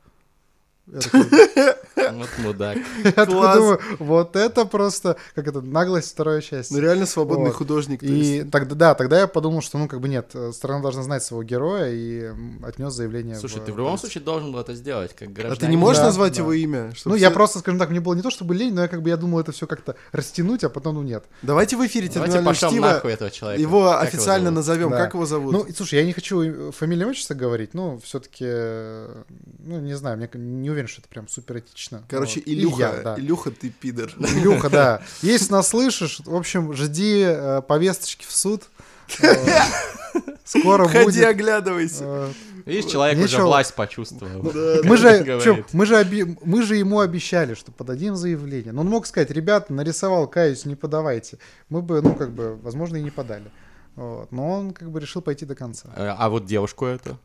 Я 0.87 0.99
такой, 1.01 1.21
Вот 2.13 2.29
мудак. 2.39 2.77
я 3.17 3.25
думаю, 3.25 3.79
вот 3.99 4.35
это 4.35 4.65
просто, 4.65 5.17
как 5.35 5.47
это, 5.47 5.61
наглость, 5.61 6.11
второе 6.11 6.37
Ну 6.37 6.41
счастье. 6.41 6.79
реально 6.79 7.05
свободный 7.05 7.51
художник. 7.51 8.03
И 8.03 8.43
тогда, 8.49 8.75
да, 8.75 8.95
тогда 8.95 9.19
я 9.19 9.27
подумал, 9.27 9.61
что, 9.61 9.77
ну, 9.77 9.87
как 9.87 9.99
бы 9.99 10.07
нет, 10.07 10.29
э, 10.33 10.51
страна 10.53 10.81
должна 10.81 11.03
знать 11.03 11.23
своего 11.23 11.43
героя 11.43 11.91
и 11.91 12.31
отнес 12.63 12.93
заявление. 12.93 13.35
Слушай, 13.35 13.61
ты 13.65 13.73
в 13.73 13.77
любом 13.77 13.97
случае 13.97 14.23
должен 14.23 14.51
был 14.51 14.59
это 14.59 14.73
сделать, 14.75 15.13
как 15.13 15.27
А 15.27 15.31
гражданин. 15.31 15.59
ты 15.59 15.67
не 15.67 15.77
можешь 15.77 16.01
назвать 16.01 16.37
его 16.37 16.53
имя? 16.53 16.93
Ну, 17.05 17.15
я 17.15 17.31
просто, 17.31 17.59
скажем 17.59 17.79
так, 17.79 17.89
мне 17.89 17.99
было 17.99 18.13
не 18.13 18.21
то 18.21 18.29
чтобы 18.29 18.55
лень, 18.55 18.73
но 18.73 18.83
я 18.83 18.87
как 18.87 19.01
бы 19.01 19.09
я 19.09 19.17
думал 19.17 19.39
это 19.39 19.51
все 19.51 19.67
как-то 19.67 19.95
растянуть, 20.11 20.63
а 20.63 20.69
потом, 20.69 20.95
ну, 20.95 21.01
нет. 21.01 21.25
Давайте 21.41 21.75
в 21.75 21.85
эфире 21.85 22.07
Давайте 22.07 22.33
терминального 22.33 22.53
пошлем 22.53 22.69
чтива 22.69 22.85
нахуй 22.85 23.11
этого 23.11 23.31
человека. 23.31 23.61
его 23.61 23.97
официально 23.99 24.51
назовем. 24.51 24.91
Как 24.91 25.13
его 25.13 25.25
зовут? 25.25 25.51
Ну, 25.53 25.63
и, 25.63 25.73
слушай, 25.73 25.99
я 25.99 26.05
не 26.05 26.13
хочу 26.13 26.41
э, 26.41 26.71
фамилию 26.71 27.09
отчество 27.09 27.33
говорить, 27.33 27.73
но 27.73 27.99
все-таки, 27.99 28.45
ну, 28.45 29.79
не 29.79 29.95
знаю, 29.95 30.17
мне 30.17 30.29
не 30.33 30.69
уверен, 30.69 30.76
что 30.85 31.01
это 31.01 31.09
прям 31.09 31.27
супер 31.27 31.57
этично. 31.57 32.03
Короче, 32.07 32.39
Вот. 32.41 32.47
Илюха, 32.49 32.75
Илья, 32.75 33.01
да. 33.03 33.15
Илюха, 33.17 33.49
ты 33.49 33.69
пидор. 33.71 34.11
Илюха, 34.19 34.69
да. 34.69 35.01
Если 35.23 35.51
нас 35.51 35.69
слышишь, 35.69 36.19
в 36.23 36.35
общем, 36.35 36.73
жди 36.73 37.23
э, 37.25 37.61
повесточки 37.67 38.25
в 38.27 38.31
суд. 38.31 38.63
Э, 39.23 39.33
Скоро 40.43 40.87
Ходи, 40.87 41.05
будет. 41.05 41.25
оглядывайся. 41.25 42.03
Э, 42.05 42.31
Видишь, 42.65 42.91
человек 42.91 43.17
уже 43.17 43.27
Ничего. 43.35 43.47
власть 43.47 43.73
почувствовал. 43.75 44.43
Мы 44.83 44.97
же, 44.97 45.41
чё, 45.41 45.63
мы, 45.71 45.85
же 45.85 45.95
оби- 45.97 46.37
мы 46.43 46.63
же 46.63 46.75
ему 46.75 46.99
обещали, 46.99 47.53
что 47.53 47.71
подадим 47.71 48.15
заявление. 48.17 48.73
Но 48.73 48.81
он 48.81 48.87
мог 48.89 49.07
сказать, 49.07 49.31
ребята, 49.31 49.71
нарисовал, 49.73 50.27
каюсь, 50.27 50.65
не 50.65 50.75
подавайте. 50.75 51.37
Мы 51.69 51.81
бы, 51.81 52.01
ну, 52.01 52.13
как 52.13 52.31
бы, 52.31 52.57
возможно, 52.57 52.97
и 52.97 53.01
не 53.01 53.09
подали. 53.11 53.49
Вот. 53.95 54.31
Но 54.33 54.49
он 54.51 54.73
как 54.73 54.91
бы 54.91 54.99
решил 54.99 55.21
пойти 55.21 55.45
до 55.45 55.55
конца. 55.55 55.89
Э, 55.95 56.13
А 56.17 56.29
вот 56.29 56.45
девушку 56.45 56.85
эту? 56.85 57.17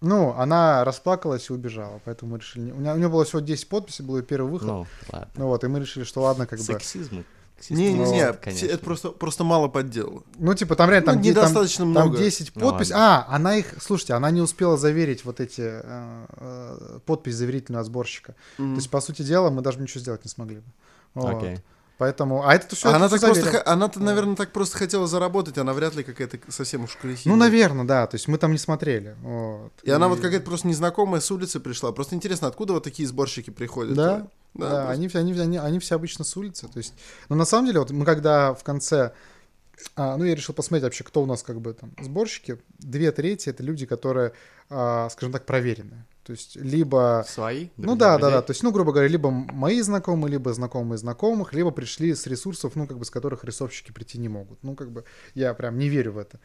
Ну, 0.00 0.34
она 0.36 0.82
расплакалась 0.84 1.50
и 1.50 1.52
убежала, 1.52 2.00
поэтому 2.04 2.32
мы 2.32 2.38
решили... 2.38 2.64
не- 2.64 2.72
У 2.72 2.80
нее, 2.80 2.94
у 2.94 2.96
нее 2.96 3.08
было 3.08 3.24
всего 3.24 3.40
10 3.40 3.68
подписей, 3.68 4.04
был 4.04 4.16
ее 4.16 4.22
первый 4.22 4.50
выход. 4.50 4.68
Ну, 4.68 4.86
ладно. 5.12 5.28
Ну 5.36 5.46
вот, 5.48 5.62
и 5.64 5.66
мы 5.68 5.80
решили, 5.80 6.04
что 6.04 6.22
ладно, 6.22 6.46
как 6.46 6.58
бы... 6.58 6.64
Сексизм. 6.64 7.24
Не-не-не, 7.68 8.28
Ну, 8.32 8.38
конечно. 8.42 8.64
это 8.66 8.78
просто, 8.82 9.10
просто 9.10 9.44
мало 9.44 9.68
подделал. 9.68 10.22
Ну, 10.38 10.54
типа, 10.54 10.76
там 10.76 10.88
реально... 10.88 11.12
Ну, 11.12 11.12
Там, 11.12 11.22
там- 11.22 11.30
недостаточно 11.30 11.84
там 11.84 11.90
много. 11.90 12.16
10 12.16 12.52
Ну, 12.54 12.70
подписей. 12.70 12.94
ладно. 12.94 13.26
а, 13.28 13.34
она 13.36 13.56
их... 13.56 13.74
Слушайте, 13.82 14.14
она 14.14 14.30
не 14.30 14.40
успела 14.40 14.78
заверить 14.78 15.26
вот 15.26 15.40
эти... 15.40 15.60
э, 15.60 16.26
э, 16.38 16.98
подпись 17.04 17.34
заверительную 17.34 17.80
от 17.82 17.86
сборщика. 17.86 18.34
Мгм. 18.56 18.74
То 18.76 18.78
есть, 18.78 18.90
по 18.90 19.02
сути 19.02 19.20
дела, 19.20 19.50
мы 19.50 19.60
даже 19.60 19.78
ничего 19.78 20.00
сделать 20.00 20.24
не 20.24 20.30
смогли 20.30 20.56
бы. 20.56 20.64
Вот. 21.12 21.34
Окей. 21.36 21.58
Поэтому... 22.00 22.48
А 22.48 22.54
это 22.54 22.74
все... 22.74 22.88
Она 22.94 23.10
так 23.10 23.20
просто, 23.20 23.62
она-то, 23.66 24.00
наверное, 24.00 24.34
так 24.34 24.52
просто 24.52 24.78
хотела 24.78 25.06
заработать, 25.06 25.58
она 25.58 25.74
вряд 25.74 25.94
ли 25.94 26.02
какая-то 26.02 26.38
совсем 26.48 26.84
уж 26.84 26.96
красивая. 26.96 27.36
Ну, 27.36 27.38
наверное, 27.38 27.84
да. 27.84 28.06
То 28.06 28.14
есть, 28.14 28.26
мы 28.26 28.38
там 28.38 28.52
не 28.52 28.56
смотрели. 28.58 29.16
Вот. 29.20 29.70
И 29.82 29.90
она 29.90 30.08
вот 30.08 30.20
какая-то 30.20 30.46
просто 30.46 30.66
незнакомая 30.66 31.20
с 31.20 31.30
улицы 31.30 31.60
пришла. 31.60 31.92
Просто 31.92 32.14
интересно, 32.14 32.48
откуда 32.48 32.72
вот 32.72 32.84
такие 32.84 33.06
сборщики 33.06 33.50
приходят? 33.50 33.92
Да, 33.92 34.26
Да, 34.54 34.66
просто- 34.66 34.88
они, 34.88 35.08
все- 35.08 35.18
они, 35.18 35.38
они, 35.38 35.58
они 35.58 35.78
все 35.78 35.94
обычно 35.94 36.24
с 36.24 36.34
улицы. 36.38 36.68
То 36.68 36.78
есть, 36.78 36.94
но 37.28 37.36
на 37.36 37.44
самом 37.44 37.66
деле, 37.66 37.80
вот 37.80 37.90
мы 37.90 38.06
когда 38.06 38.54
в 38.54 38.64
конце, 38.64 39.12
а, 39.94 40.16
ну, 40.16 40.24
я 40.24 40.34
решил 40.34 40.54
посмотреть 40.54 40.84
вообще, 40.84 41.04
кто 41.04 41.22
у 41.22 41.26
нас 41.26 41.42
как 41.42 41.60
бы 41.60 41.74
там 41.74 41.92
сборщики. 42.00 42.56
Две 42.78 43.12
трети 43.12 43.50
это 43.50 43.62
люди, 43.62 43.84
которые, 43.84 44.32
а, 44.70 45.10
скажем 45.10 45.32
так, 45.34 45.44
проверенные. 45.44 46.06
То 46.22 46.32
есть, 46.32 46.56
либо... 46.56 47.24
Свои? 47.26 47.68
Ну 47.76 47.96
да, 47.96 48.18
да, 48.18 48.26
людей? 48.26 48.30
да. 48.30 48.42
То 48.42 48.50
есть, 48.52 48.62
ну, 48.62 48.72
грубо 48.72 48.92
говоря, 48.92 49.08
либо 49.08 49.30
мои 49.30 49.80
знакомые, 49.80 50.32
либо 50.32 50.52
знакомые 50.52 50.98
знакомых, 50.98 51.54
либо 51.54 51.70
пришли 51.70 52.14
с 52.14 52.26
ресурсов, 52.26 52.76
ну, 52.76 52.86
как 52.86 52.98
бы, 52.98 53.04
с 53.04 53.10
которых 53.10 53.44
рисовщики 53.44 53.92
прийти 53.92 54.18
не 54.18 54.28
могут. 54.28 54.62
Ну, 54.62 54.74
как 54.74 54.90
бы, 54.90 55.04
я 55.34 55.54
прям 55.54 55.78
не 55.78 55.88
верю 55.88 56.12
в 56.12 56.18
это. 56.18 56.38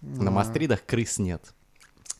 На 0.00 0.30
мастридах 0.30 0.84
крыс 0.84 1.18
нет. 1.18 1.54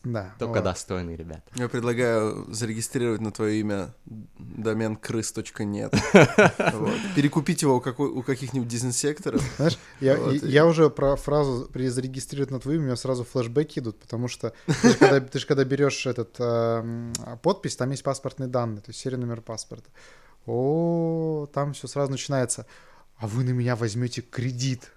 Да. 0.03 0.35
Только 0.37 0.55
вот. 0.55 0.63
достойные 0.65 1.15
ребята. 1.15 1.43
Я 1.55 1.69
предлагаю 1.69 2.45
зарегистрировать 2.53 3.21
на 3.21 3.31
твое 3.31 3.61
имя 3.61 3.93
домен 4.05 4.95
крыс.нет. 4.97 5.93
Вот. 6.73 6.93
Перекупить 7.15 7.61
его 7.61 7.77
у, 7.77 8.23
каких-нибудь 8.23 8.67
дезинсекторов. 8.67 9.41
Знаешь, 9.57 9.77
я, 9.99 10.17
Вот, 10.17 10.43
уже 10.65 10.89
про 10.89 11.15
фразу 11.15 11.69
при 11.71 11.87
зарегистрировать 11.87 12.51
на 12.51 12.59
твою, 12.59 12.79
у 12.79 12.83
меня 12.83 12.95
сразу 12.95 13.23
флешбеки 13.23 13.79
идут, 13.79 13.99
потому 13.99 14.27
что 14.27 14.53
ты 14.81 14.89
же 14.89 14.97
когда, 14.97 15.19
ты 15.21 15.39
же 15.39 15.45
когда 15.45 15.63
берешь 15.63 16.05
этот 16.05 16.35
эм, 16.39 17.13
подпись, 17.41 17.75
там 17.75 17.91
есть 17.91 18.03
паспортные 18.03 18.47
данные, 18.47 18.81
то 18.81 18.89
есть 18.89 18.99
серийный 18.99 19.25
номер 19.25 19.41
паспорта. 19.41 19.89
О, 20.45 21.47
там 21.53 21.73
все 21.73 21.87
сразу 21.87 22.11
начинается. 22.11 22.65
А 23.17 23.27
вы 23.27 23.43
на 23.43 23.51
меня 23.51 23.75
возьмете 23.75 24.21
кредит. 24.21 24.91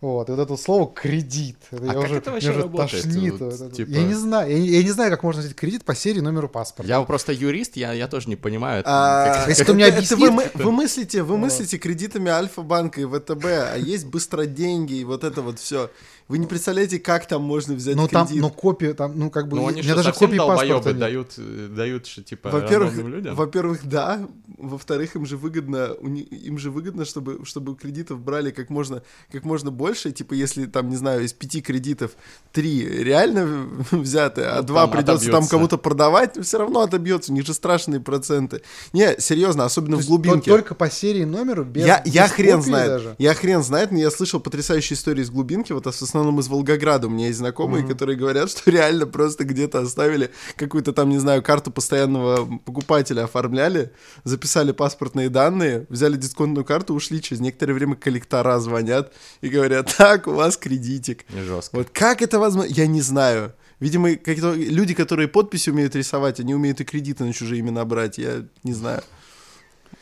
Вот, 0.00 0.28
и 0.28 0.32
вот 0.32 0.40
это 0.40 0.56
слово 0.58 0.92
кредит. 0.92 1.56
Это 1.70 1.82
А 1.84 1.86
я 1.86 1.92
как 1.94 2.04
уже, 2.04 2.14
это 2.16 2.30
вообще 2.32 2.50
уже 2.50 2.62
работает? 2.62 3.02
тошнит. 3.02 3.40
Вот, 3.40 3.72
типа- 3.72 3.88
Я 3.90 4.02
не 4.04 4.14
знаю, 4.14 4.50
я, 4.50 4.58
не- 4.58 4.68
я 4.68 4.82
не 4.82 4.90
знаю, 4.90 5.10
как 5.10 5.22
можно 5.22 5.40
взять 5.40 5.54
кредит 5.54 5.84
по 5.84 5.94
серии 5.94 6.20
номеру 6.20 6.48
паспорта. 6.50 6.86
Я 6.88 7.00
просто 7.02 7.32
юрист, 7.32 7.76
я, 7.76 7.92
я 7.92 8.06
тоже 8.06 8.28
не 8.28 8.36
понимаю. 8.36 8.82
А, 8.84 9.34
как- 9.38 9.48
Если 9.48 9.64
кто 9.64 9.72
мне 9.74 9.84
это 9.84 9.96
объяснит, 9.96 10.18
вы, 10.30 10.50
вы 10.64 10.72
мыслите, 10.72 11.22
вы 11.22 11.38
мыслите 11.38 11.78
кредитами 11.78 12.30
Альфа-банка 12.30 13.00
и 13.00 13.04
ВТБ, 13.06 13.44
а 13.46 13.76
есть 13.78 14.04
быстро 14.06 14.44
деньги 14.44 14.94
и 14.94 15.04
вот 15.04 15.24
это 15.24 15.40
вот 15.40 15.58
все. 15.58 15.90
Вы 16.28 16.38
не 16.38 16.46
представляете, 16.46 16.98
как 16.98 17.26
там 17.26 17.42
можно 17.42 17.74
взять 17.74 17.94
Ну 17.94 18.08
там, 18.08 18.26
кредит. 18.26 18.42
ну 18.42 18.50
копии, 18.50 18.92
там, 18.92 19.16
ну 19.16 19.30
как 19.30 19.48
бы, 19.48 19.56
Ну, 19.58 19.64
у 19.64 19.68
они 19.68 19.82
что, 19.82 19.94
даже 19.94 20.12
копии 20.12 20.38
паспорта 20.38 20.88
нет. 20.90 20.98
дают, 20.98 21.34
э, 21.38 21.68
дают, 21.70 22.06
что, 22.06 22.22
типа, 22.22 22.50
Во-первых, 22.50 22.96
людям? 22.96 23.34
во-первых, 23.36 23.80
да. 23.86 24.26
Во-вторых, 24.58 25.14
им 25.14 25.24
же 25.24 25.36
выгодно, 25.36 25.92
им 26.02 26.58
же 26.58 26.70
выгодно, 26.70 27.04
чтобы, 27.04 27.44
чтобы 27.44 27.76
кредитов 27.76 28.20
брали 28.20 28.50
как 28.50 28.70
можно, 28.70 29.02
как 29.30 29.44
можно 29.44 29.70
больше. 29.70 30.10
Типа, 30.10 30.34
если 30.34 30.66
там, 30.66 30.88
не 30.88 30.96
знаю, 30.96 31.24
из 31.24 31.32
пяти 31.32 31.60
кредитов 31.60 32.12
три 32.52 32.84
реально 32.86 33.68
взяты, 33.92 34.42
а 34.42 34.56
Ну, 34.56 34.62
два 34.66 34.82
там 34.82 34.90
придется 34.92 35.26
там 35.26 35.34
отобьется. 35.34 35.50
кому-то 35.50 35.78
продавать, 35.78 36.36
все 36.44 36.58
равно 36.58 36.80
отобьется. 36.80 37.30
У 37.30 37.34
них 37.36 37.46
же 37.46 37.54
страшные 37.54 38.00
проценты. 38.00 38.62
Не, 38.92 39.14
серьезно, 39.20 39.64
особенно 39.64 39.96
То 39.98 40.02
в 40.02 40.06
глубинке. 40.06 40.50
Только 40.50 40.74
по 40.74 40.90
серии 40.90 41.24
номеру, 41.24 41.64
без 41.64 41.86
я, 41.86 42.02
я 42.04 42.24
без 42.24 42.32
хрен 42.32 42.56
копии 42.58 42.66
знает. 42.68 42.88
даже. 42.88 43.14
Я 43.18 43.34
хрен 43.34 43.62
знает, 43.62 43.92
но 43.92 43.98
я 43.98 44.10
слышал 44.10 44.40
потрясающие 44.40 44.96
истории 44.96 45.22
из 45.22 45.30
глубинки, 45.30 45.72
вот 45.72 45.86
а 45.86 45.92
в 45.92 45.96
основном 46.16 46.40
из 46.40 46.48
Волгограда. 46.48 47.06
У 47.06 47.10
меня 47.10 47.26
есть 47.26 47.38
знакомые, 47.38 47.86
которые 47.86 48.16
говорят, 48.16 48.50
что 48.50 48.70
реально 48.70 49.06
просто 49.06 49.44
где-то 49.44 49.80
оставили 49.80 50.30
какую-то 50.56 50.92
там, 50.92 51.10
не 51.10 51.18
знаю, 51.18 51.42
карту 51.42 51.70
постоянного 51.70 52.46
покупателя 52.58 53.24
оформляли, 53.24 53.92
записали 54.24 54.72
паспортные 54.72 55.28
данные, 55.28 55.86
взяли 55.88 56.16
дисконтную 56.16 56.64
карту, 56.64 56.94
ушли. 56.94 57.20
Через 57.20 57.40
некоторое 57.40 57.74
время 57.74 57.94
коллектора 57.96 58.58
звонят 58.60 59.12
и 59.40 59.48
говорят, 59.48 59.94
так, 59.98 60.26
у 60.26 60.32
вас 60.32 60.56
кредитик. 60.56 61.24
Жестко. 61.28 61.76
Вот 61.76 61.90
как 61.90 62.22
это 62.22 62.38
возможно? 62.38 62.70
Я 62.70 62.86
не 62.86 63.00
знаю. 63.00 63.52
Видимо, 63.78 64.16
какие-то 64.16 64.54
люди, 64.54 64.94
которые 64.94 65.28
подписи 65.28 65.70
умеют 65.70 65.94
рисовать, 65.94 66.40
они 66.40 66.54
умеют 66.54 66.80
и 66.80 66.84
кредиты 66.84 67.24
на 67.24 67.32
чужие 67.32 67.60
имена 67.60 67.84
брать. 67.84 68.16
Я 68.18 68.46
не 68.64 68.72
знаю. 68.72 69.02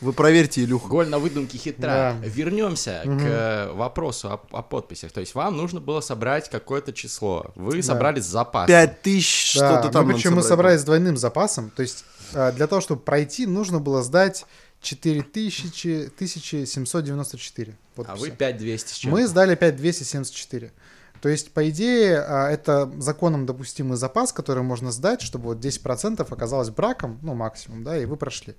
Вы 0.04 0.12
проверьте, 0.12 0.62
Илюха. 0.62 0.86
Голь 0.88 1.08
на 1.08 1.18
выдумке 1.18 1.56
хитра. 1.56 1.82
Да. 1.88 2.16
Вернемся 2.22 3.02
Мгм. 3.04 3.18
к 3.20 3.70
вопросу 3.72 4.28
о, 4.28 4.40
о 4.50 4.62
подписях. 4.62 5.12
То 5.12 5.20
есть 5.20 5.34
вам 5.34 5.56
нужно 5.56 5.80
было 5.80 6.00
собрать 6.00 6.50
какое-то 6.50 6.92
число. 6.92 7.52
Вы 7.54 7.82
собрали 7.82 8.20
с 8.20 8.26
запасом. 8.26 8.68
Пять 8.68 9.00
тысяч, 9.02 9.58
Да, 9.58 9.72
что-то 9.80 9.88
там. 9.92 10.02
ну, 10.02 10.08
надо 10.08 10.14
причем 10.18 10.34
мы 10.34 10.42
собрали 10.42 10.76
с 10.76 10.84
двойным 10.84 11.16
запасом. 11.16 11.70
То 11.70 11.82
есть 11.82 12.04
а, 12.34 12.52
для 12.52 12.66
того, 12.66 12.80
чтобы 12.82 13.00
пройти, 13.00 13.46
нужно 13.46 13.80
было 13.80 14.02
сдать 14.02 14.44
4000, 14.82 16.10
1794. 16.14 17.76
А 18.06 18.16
вы 18.16 18.30
5200 18.30 18.88
с 18.92 18.96
чем? 18.96 19.12
Мы 19.12 19.26
сдали 19.26 19.54
5274. 19.54 20.72
То 21.20 21.30
есть, 21.30 21.52
по 21.52 21.70
идее, 21.70 22.18
а, 22.18 22.50
это 22.50 22.92
законом 22.98 23.46
допустимый 23.46 23.96
запас, 23.96 24.30
который 24.30 24.62
можно 24.62 24.92
сдать, 24.92 25.22
чтобы 25.22 25.44
вот 25.46 25.58
10% 25.58 26.30
оказалось 26.30 26.68
браком, 26.68 27.18
ну, 27.22 27.32
максимум, 27.34 27.82
да, 27.82 27.96
и 27.96 28.04
вы 28.04 28.16
прошли. 28.18 28.54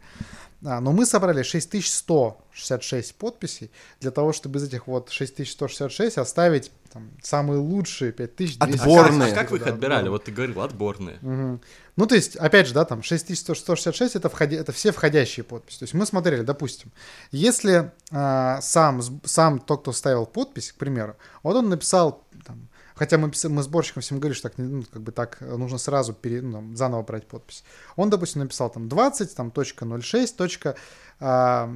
А, 0.64 0.80
но 0.80 0.92
мы 0.92 1.06
собрали 1.06 1.44
6166 1.44 3.16
подписей 3.16 3.72
для 4.00 4.12
того, 4.12 4.34
чтобы 4.34 4.60
из 4.60 4.64
этих 4.64 4.88
вот 4.88 5.10
6166 5.12 6.18
оставить 6.18 6.72
там, 6.92 7.12
самые 7.22 7.60
лучшие 7.60 8.12
5200. 8.12 8.80
Отборные. 8.82 9.34
А 9.34 9.36
как 9.36 9.52
вы 9.52 9.58
их 9.58 9.64
Да, 9.66 9.70
отбирали? 9.72 9.94
отборные. 10.08 10.12
Вот 10.12 10.24
ты 10.24 10.32
говорил, 10.32 10.62
отборные. 10.62 11.18
Мгм. 11.22 11.62
Ну, 11.98 12.08
то 12.08 12.16
есть, 12.16 12.36
опять 12.38 12.68
же, 12.68 12.74
да, 12.74 12.86
там 12.86 13.04
6166 13.04 14.16
это, 14.16 14.30
входи, 14.30 14.56
это 14.56 14.72
все 14.72 14.92
входящие 14.92 15.44
подписи. 15.44 15.80
То 15.80 15.84
есть 15.84 15.94
мы 15.94 16.06
смотрели, 16.06 16.42
допустим, 16.42 16.92
если 17.32 17.92
а, 18.12 18.62
сам, 18.62 19.02
сам 19.26 19.60
тот, 19.60 19.82
кто 19.82 19.92
ставил 19.92 20.26
подпись, 20.26 20.72
к 20.72 20.76
примеру, 20.76 21.16
вот 21.44 21.56
он 21.56 21.70
написал, 21.70 22.24
там, 22.46 22.70
хотя 22.96 23.18
мы, 23.18 23.32
мы 23.50 23.64
сборщикам 23.64 24.02
всем 24.02 24.20
говорили, 24.20 24.38
что 24.38 24.50
так, 24.50 24.58
ну, 24.58 24.84
как 24.92 25.02
бы 25.02 25.12
так 25.12 25.38
э, 25.42 25.56
нужно 25.56 25.78
сразу 25.78 26.14
пере, 26.14 26.42
ну, 26.42 26.54
там, 26.54 26.76
заново 26.76 27.04
брать 27.04 27.28
подпись. 27.28 27.64
Он, 27.96 28.10
допустим, 28.10 28.42
написал 28.42 28.70
там 28.70 28.90
20, 28.90 29.36
там, 29.36 29.52
точка 29.52 29.86
06, 30.02 30.36
точка 30.36 30.76
а, 31.20 31.70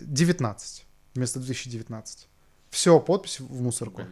19 0.00 0.84
вместо 1.14 1.38
2019. 1.38 2.28
Все, 2.70 2.98
подпись 3.00 3.40
в 3.40 3.60
мусорку. 3.60 4.02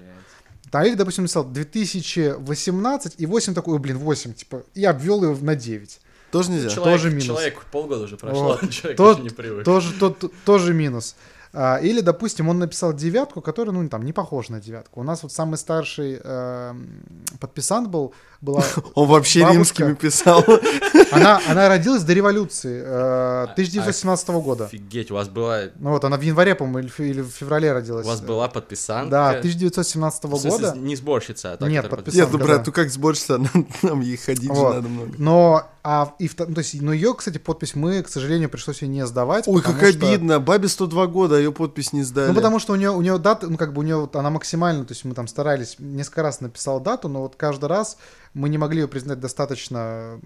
А 0.70 0.86
их, 0.86 0.96
допустим, 0.96 1.24
написал 1.24 1.44
2018, 1.44 3.14
и 3.18 3.26
8 3.26 3.54
такой, 3.54 3.74
«Ой, 3.74 3.80
блин, 3.80 3.98
8, 3.98 4.32
типа, 4.34 4.64
и 4.74 4.84
обвел 4.84 5.22
его 5.22 5.36
на 5.44 5.54
9. 5.54 6.00
Тоже 6.30 6.50
нельзя. 6.50 6.70
Человек, 6.70 6.94
Тоже 6.94 7.10
минус. 7.10 7.26
Человек 7.26 7.64
полгода 7.66 8.04
уже 8.04 8.16
прошло, 8.16 8.58
Вот. 8.60 8.70
человек 8.70 8.98
еще 8.98 9.22
не 9.22 9.30
привык. 9.30 9.64
Тоже, 9.64 9.92
тот, 9.92 10.32
тоже 10.46 10.72
минус. 10.72 11.14
А, 11.54 11.76
или, 11.76 12.00
допустим, 12.00 12.48
он 12.48 12.58
написал 12.58 12.94
девятку, 12.94 13.42
которая, 13.42 13.74
ну, 13.74 13.86
там, 13.88 14.04
не 14.04 14.12
похожа 14.14 14.52
на 14.52 14.60
девятку. 14.60 15.00
У 15.00 15.02
нас 15.02 15.22
вот 15.22 15.32
самый 15.32 15.56
старший 15.58 16.18
эм, 16.24 17.02
подписант 17.40 17.88
был, 17.88 18.14
была... 18.40 18.62
Он 18.94 19.06
вообще 19.06 19.40
Бабушка. 19.42 19.84
римскими 19.84 19.94
писал. 19.94 20.42
Она, 21.12 21.40
она 21.46 21.68
родилась 21.68 22.04
до 22.04 22.14
революции 22.14 22.80
э, 22.82 23.42
1917 23.52 24.28
года. 24.30 24.64
Офигеть, 24.64 25.10
у 25.10 25.14
вас 25.14 25.28
была, 25.28 25.64
Ну 25.78 25.90
вот, 25.90 26.02
она 26.04 26.16
в 26.16 26.22
январе, 26.22 26.54
по-моему, 26.54 26.88
или, 26.98 27.20
в- 27.20 27.28
феврале 27.28 27.70
у 27.70 27.74
родилась. 27.74 28.06
вас 28.06 28.22
была 28.22 28.48
подписанка? 28.48 29.10
Да, 29.10 29.28
1917 29.30 30.24
В 30.24 30.28
смысле, 30.38 30.50
года. 30.68 30.78
не 30.78 30.96
сборщица, 30.96 31.52
а 31.52 31.56
та, 31.58 31.68
Нет, 31.68 31.88
подписанка. 31.90 32.24
Нет, 32.24 32.32
ну, 32.32 32.38
брат, 32.38 32.66
ну 32.66 32.72
как 32.72 32.88
сборщица, 32.90 33.36
нам, 33.54 33.68
нам 33.82 34.00
ей 34.00 34.16
ходить 34.16 34.44
же 34.44 34.52
Вот. 34.58 34.74
надо 34.76 34.88
много. 34.88 35.12
Но, 35.18 35.66
а, 35.84 36.14
и, 36.20 36.28
вто- 36.28 36.52
то 36.52 36.60
есть, 36.60 36.80
но 36.80 36.92
ее, 36.92 37.12
кстати, 37.14 37.38
подпись 37.38 37.74
мы, 37.74 38.02
к 38.02 38.08
сожалению, 38.08 38.48
пришлось 38.48 38.82
ее 38.82 38.88
не 38.88 39.04
сдавать. 39.04 39.48
Ой, 39.48 39.60
как 39.60 39.76
что- 39.78 39.88
обидно. 39.88 40.38
Бабе 40.38 40.68
102 40.68 41.06
года, 41.08 41.36
а 41.36 41.38
ее 41.38 41.52
подпись 41.52 41.92
не 41.92 42.02
сдали. 42.04 42.28
Ну, 42.28 42.34
потому 42.34 42.60
что 42.60 42.72
у 42.72 42.76
нее, 42.76 42.90
у 42.90 43.02
нее 43.02 43.18
дата, 43.18 43.48
ну, 43.48 43.56
как 43.56 43.72
бы 43.72 43.80
у 43.80 43.82
нее, 43.82 43.96
вот 43.96 44.14
она 44.14 44.30
максимально, 44.30 44.84
то 44.84 44.92
есть 44.92 45.04
мы 45.04 45.14
там 45.14 45.26
старались, 45.26 45.76
несколько 45.78 46.22
раз 46.22 46.40
написал 46.40 46.78
дату, 46.78 47.08
но 47.08 47.22
вот 47.22 47.34
каждый 47.34 47.66
раз 47.66 47.96
мы 48.32 48.48
не 48.48 48.58
могли 48.58 48.82
ее 48.82 48.88
признать 48.88 49.18
достаточно 49.18 50.20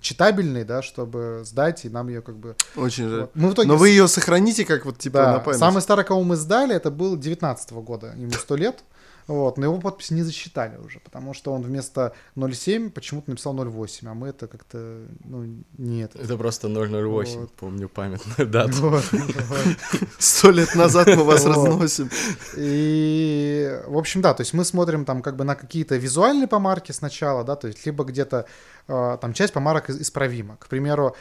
читабельной, 0.00 0.64
да, 0.64 0.82
чтобы 0.82 1.42
сдать, 1.44 1.84
и 1.84 1.88
нам 1.88 2.08
ее 2.08 2.20
как 2.20 2.36
бы... 2.36 2.56
Очень 2.76 3.08
жаль. 3.08 3.20
Вот. 3.22 3.30
Мы 3.34 3.48
в 3.48 3.54
итоге... 3.54 3.68
Но 3.68 3.76
вы 3.76 3.88
ее 3.88 4.06
сохраните 4.06 4.64
как 4.64 4.84
вот 4.84 4.98
типа 4.98 5.18
да, 5.18 5.32
на 5.32 5.38
память. 5.40 5.58
самый 5.58 5.82
старый, 5.82 6.04
кого 6.04 6.22
мы 6.22 6.36
сдали, 6.36 6.74
это 6.74 6.90
был 6.90 7.16
19 7.16 7.72
года, 7.72 8.14
ему 8.16 8.32
100 8.32 8.56
лет. 8.56 8.84
Вот, 9.30 9.58
но 9.58 9.66
его 9.66 9.78
подпись 9.78 10.10
не 10.10 10.24
засчитали 10.24 10.76
уже, 10.76 10.98
потому 10.98 11.34
что 11.34 11.52
он 11.52 11.62
вместо 11.62 12.14
0,7 12.34 12.90
почему-то 12.90 13.30
написал 13.30 13.54
0,8, 13.54 14.08
а 14.08 14.14
мы 14.14 14.26
это 14.26 14.48
как-то, 14.48 15.06
ну, 15.24 15.62
нет. 15.78 16.16
Это 16.16 16.36
просто 16.36 16.66
008, 16.66 17.40
Вот. 17.40 17.52
помню 17.52 17.88
памятную 17.88 18.50
дату. 18.50 19.00
Сто 20.18 20.50
лет 20.50 20.74
назад 20.74 21.06
мы 21.06 21.22
вас 21.22 21.46
разносим. 21.46 22.10
И, 22.56 23.80
в 23.86 23.96
общем, 23.96 24.20
да, 24.20 24.34
то 24.34 24.40
есть 24.40 24.52
мы 24.52 24.64
смотрим 24.64 25.04
там 25.04 25.22
как 25.22 25.36
бы 25.36 25.44
на 25.44 25.54
какие-то 25.54 25.94
визуальные 25.94 26.48
помарки 26.48 26.90
сначала, 26.90 27.44
да, 27.44 27.54
то 27.54 27.68
есть 27.68 27.86
либо 27.86 28.02
где-то 28.02 28.46
э, 28.88 29.18
там 29.20 29.32
часть 29.32 29.52
помарок 29.52 29.90
исправима. 29.90 30.56
К 30.56 30.66
примеру, 30.66 31.14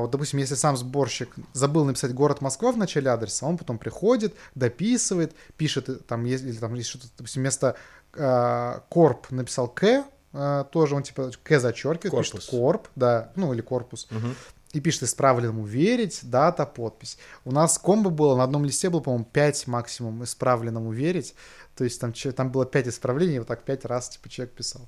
вот, 0.00 0.10
допустим, 0.10 0.38
если 0.40 0.54
сам 0.56 0.76
сборщик 0.76 1.34
забыл 1.54 1.84
написать 1.84 2.12
город 2.12 2.40
Москва 2.42 2.70
в 2.72 2.76
начале 2.76 3.10
адреса, 3.10 3.46
он 3.46 3.56
потом 3.56 3.78
приходит, 3.78 4.34
дописывает, 4.54 5.34
пишет, 5.56 6.06
там 6.06 6.24
есть, 6.24 6.44
или 6.44 6.56
там 6.56 6.74
есть 6.74 6.90
что-то, 6.90 7.06
допустим, 7.16 7.42
вместо 7.42 7.74
э, 8.14 8.80
корп 8.90 9.30
написал 9.30 9.68
к, 9.68 10.04
э, 10.32 10.64
тоже 10.70 10.94
он 10.94 11.02
типа 11.02 11.30
к 11.42 11.58
зачеркивает, 11.60 12.10
Корпус. 12.10 12.30
пишет 12.30 12.50
корп, 12.50 12.88
да, 12.96 13.32
ну 13.36 13.52
или 13.54 13.60
корпус 13.62 14.06
Мгм. 14.10 14.34
и 14.72 14.80
пишет 14.80 15.04
исправленному 15.04 15.64
верить, 15.64 16.20
дата, 16.24 16.66
подпись. 16.66 17.16
У 17.44 17.52
нас 17.52 17.78
комбо 17.78 18.10
было, 18.10 18.36
на 18.36 18.44
одном 18.44 18.64
листе 18.64 18.90
было, 18.90 19.00
по-моему, 19.00 19.24
5 19.24 19.66
максимум 19.68 20.24
исправленному 20.24 20.92
верить. 20.92 21.34
То 21.76 21.84
есть 21.84 22.00
там, 22.00 22.12
там 22.12 22.50
было 22.52 22.66
5 22.66 22.88
исправлений, 22.88 23.38
вот 23.38 23.48
так 23.48 23.62
5 23.62 23.84
раз 23.86 24.10
типа 24.10 24.28
человек 24.28 24.54
писал. 24.54 24.82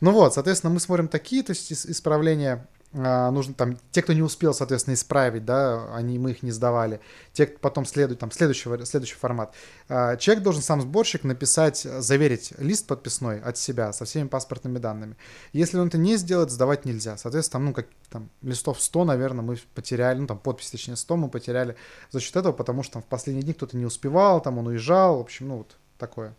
Ну 0.00 0.12
вот, 0.12 0.34
соответственно, 0.34 0.72
мы 0.74 0.80
смотрим 0.80 1.08
такие, 1.08 1.42
то 1.42 1.50
есть 1.52 1.70
ис- 1.72 1.90
исправления 1.90 2.52
а, 2.54 2.66
нужно 2.92 3.54
там, 3.54 3.78
те, 3.92 4.02
кто 4.02 4.12
не 4.12 4.22
успел, 4.22 4.52
соответственно, 4.52 4.94
исправить, 4.94 5.44
да, 5.44 5.94
они, 5.94 6.18
мы 6.18 6.32
их 6.32 6.42
не 6.42 6.50
сдавали. 6.50 7.00
Те, 7.32 7.46
кто 7.46 7.58
потом 7.60 7.86
следует, 7.86 8.18
там, 8.18 8.32
следующий, 8.32 8.68
следующий 8.84 9.14
формат. 9.14 9.54
А, 9.88 10.16
человек 10.16 10.42
должен 10.42 10.60
сам 10.60 10.80
сборщик 10.80 11.22
написать, 11.22 11.78
заверить 11.78 12.52
лист 12.58 12.88
подписной 12.88 13.40
от 13.40 13.56
себя 13.56 13.92
со 13.92 14.04
всеми 14.04 14.26
паспортными 14.26 14.78
данными. 14.78 15.16
Если 15.52 15.78
он 15.78 15.86
это 15.88 15.98
не 15.98 16.16
сделает, 16.16 16.50
сдавать 16.50 16.84
нельзя. 16.84 17.16
Соответственно, 17.16 17.60
там, 17.60 17.64
ну, 17.66 17.74
как 17.74 17.86
там, 18.10 18.30
листов 18.42 18.82
100, 18.82 19.04
наверное, 19.04 19.44
мы 19.44 19.56
потеряли, 19.74 20.18
ну, 20.18 20.26
там, 20.26 20.38
подпись, 20.38 20.70
точнее, 20.70 20.96
100 20.96 21.16
мы 21.16 21.28
потеряли 21.28 21.76
за 22.10 22.18
счет 22.18 22.34
этого, 22.34 22.52
потому 22.52 22.82
что 22.82 22.94
там 22.94 23.02
в 23.02 23.06
последние 23.06 23.44
дни 23.44 23.52
кто-то 23.52 23.76
не 23.76 23.84
успевал, 23.84 24.40
там 24.40 24.58
он 24.58 24.66
уезжал, 24.66 25.18
в 25.18 25.20
общем, 25.20 25.48
ну, 25.48 25.58
вот 25.58 25.76
такое. 25.96 26.34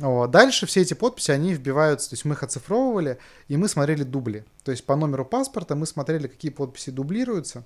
Вот. 0.00 0.30
Дальше 0.30 0.66
все 0.66 0.80
эти 0.80 0.94
подписи, 0.94 1.30
они 1.30 1.52
вбиваются, 1.52 2.08
то 2.10 2.14
есть 2.14 2.24
мы 2.24 2.34
их 2.34 2.42
оцифровывали, 2.42 3.18
и 3.48 3.56
мы 3.56 3.68
смотрели 3.68 4.02
дубли. 4.02 4.44
То 4.64 4.70
есть 4.70 4.84
по 4.86 4.96
номеру 4.96 5.24
паспорта 5.26 5.74
мы 5.74 5.86
смотрели, 5.86 6.26
какие 6.26 6.50
подписи 6.50 6.90
дублируются. 6.90 7.64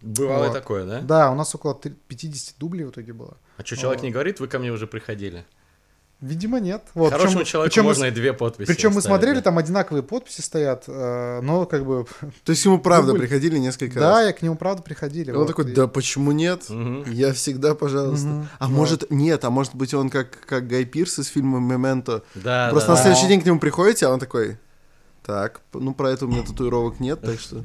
Бывало 0.00 0.46
Вот. 0.46 0.52
такое, 0.54 0.84
да? 0.86 1.00
Да, 1.00 1.30
у 1.30 1.34
нас 1.34 1.54
около 1.54 1.74
три- 1.74 1.94
50 2.08 2.58
дублей 2.58 2.84
в 2.84 2.90
итоге 2.90 3.12
было. 3.12 3.36
А 3.58 3.64
что, 3.64 3.76
человек 3.76 4.00
Вот. 4.00 4.06
не 4.06 4.12
говорит, 4.12 4.40
вы 4.40 4.48
ко 4.48 4.58
мне 4.58 4.70
уже 4.70 4.86
приходили? 4.86 5.44
Видимо, 6.22 6.60
нет. 6.60 6.82
Вот, 6.94 7.12
Хорошему 7.12 7.40
причем- 7.40 7.50
человеку 7.52 7.70
причем 7.72 7.82
мы 7.82 7.88
можно 7.90 8.04
с- 8.06 8.08
и 8.08 8.10
две 8.10 8.32
подписи 8.32 8.66
Причем 8.66 8.92
мы 8.94 9.02
смотрели, 9.02 9.34
да. 9.36 9.42
там 9.42 9.58
одинаковые 9.58 10.02
подписи 10.02 10.40
стоят, 10.40 10.84
э, 10.86 11.40
но 11.42 11.66
как 11.66 11.84
бы... 11.84 12.06
То 12.44 12.50
есть 12.52 12.64
ему 12.64 12.78
правда 12.78 13.08
Дубль. 13.08 13.20
приходили 13.20 13.58
несколько 13.58 14.00
Да, 14.00 14.10
раз. 14.12 14.26
я 14.26 14.32
к 14.32 14.40
нему 14.40 14.56
правда 14.56 14.82
приходили. 14.82 15.28
И 15.28 15.32
он 15.32 15.40
вот, 15.40 15.48
такой, 15.48 15.70
и- 15.70 15.74
да 15.74 15.86
почему 15.88 16.32
нет? 16.32 16.70
Мгм. 16.70 17.04
Я 17.12 17.34
всегда, 17.34 17.74
пожалуйста. 17.74 18.26
Мгм. 18.28 18.48
А 18.58 18.66
Вот. 18.66 18.72
может, 18.74 19.10
нет, 19.10 19.44
а 19.44 19.50
может 19.50 19.74
быть 19.74 19.92
он 19.92 20.08
как, 20.08 20.30
как 20.46 20.66
Гай 20.66 20.86
Пирс 20.86 21.18
из 21.18 21.26
фильма 21.26 21.60
«Мементо». 21.60 22.22
Да, 22.34 22.68
Просто 22.70 22.88
да, 22.88 22.92
на 22.94 22.96
да. 22.98 23.02
следующий 23.02 23.28
день 23.28 23.42
к 23.42 23.44
нему 23.44 23.58
приходите, 23.60 24.06
а 24.06 24.10
он 24.10 24.18
такой, 24.18 24.56
так, 25.22 25.60
ну 25.74 25.92
про 25.92 26.10
это 26.12 26.24
у 26.24 26.28
меня 26.28 26.42
татуировок 26.44 26.98
нет, 26.98 27.20
так 27.20 27.38
что... 27.38 27.62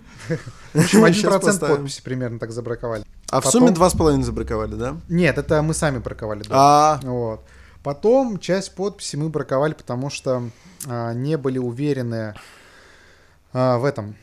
В 0.73 0.79
общем, 0.79 1.03
один 1.05 1.21
Щас 1.21 1.31
процент 1.31 1.53
поставим. 1.53 1.75
подписи 1.77 2.01
примерно 2.03 2.37
так 2.37 2.51
забраковали. 2.51 3.05
А 3.29 3.39
в 3.39 3.45
сумме 3.45 3.71
два 3.71 3.89
с 3.89 3.93
половиной 3.93 4.23
забраковали, 4.25 4.75
да? 4.75 4.97
Нет, 5.07 5.37
это 5.37 5.61
мы 5.61 5.73
сами 5.73 5.99
браковали. 5.99 6.39
да. 6.43 6.49
А, 6.51 6.99
Вот. 7.03 7.41
Потом 7.83 8.39
часть 8.39 8.75
подписей 8.75 9.17
мы 9.17 9.29
браковали, 9.29 9.73
потому 9.73 10.09
что 10.09 10.49
а, 10.87 11.13
не 11.13 11.37
были 11.37 11.57
уверены 11.57 12.35
а, 13.53 13.77
в 13.77 13.85
этом. 13.85 14.15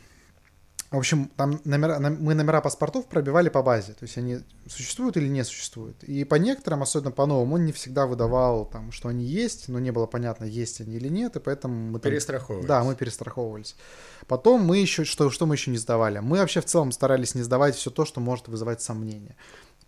В 0.91 0.97
общем, 0.97 1.31
там 1.37 1.61
номера, 1.65 1.99
мы 1.99 2.33
номера 2.33 2.63
паспортов 2.63 3.09
пробивали 3.09 3.51
по 3.51 3.63
базе, 3.63 3.93
то 3.93 4.05
есть 4.05 4.17
они 4.17 4.39
существуют 4.67 5.19
или 5.19 5.29
не 5.29 5.45
существуют. 5.45 6.03
И 6.05 6.25
по 6.25 6.37
некоторым, 6.37 6.83
особенно 6.83 7.11
по 7.11 7.27
новым, 7.27 7.53
он 7.53 7.67
не 7.67 7.73
всегда 7.73 8.07
выдавал, 8.07 8.65
там, 8.65 8.91
что 8.91 9.11
они 9.11 9.27
есть, 9.27 9.69
но 9.69 9.81
не 9.81 9.91
было 9.91 10.07
понятно, 10.07 10.47
есть 10.47 10.81
они 10.81 10.97
или 10.97 11.09
нет, 11.09 11.37
и 11.37 11.41
поэтому 11.41 11.75
мы 11.75 12.01
там- 12.01 12.11
Перестраховывались. 12.11 12.67
Да, 12.69 12.85
мы 12.85 12.95
перестраховывались. 12.95 13.77
Потом 14.29 14.63
мы 14.63 14.79
еще, 14.79 15.05
что, 15.05 15.29
что 15.29 15.45
мы 15.45 15.57
еще 15.57 15.71
не 15.71 15.77
сдавали? 15.77 16.21
Мы 16.21 16.39
вообще 16.39 16.63
в 16.63 16.65
целом 16.65 16.91
старались 16.91 17.35
не 17.35 17.43
сдавать 17.43 17.77
все 17.77 17.91
то, 17.91 18.07
что 18.07 18.21
может 18.21 18.49
вызывать 18.49 18.81
сомнения. 18.81 19.37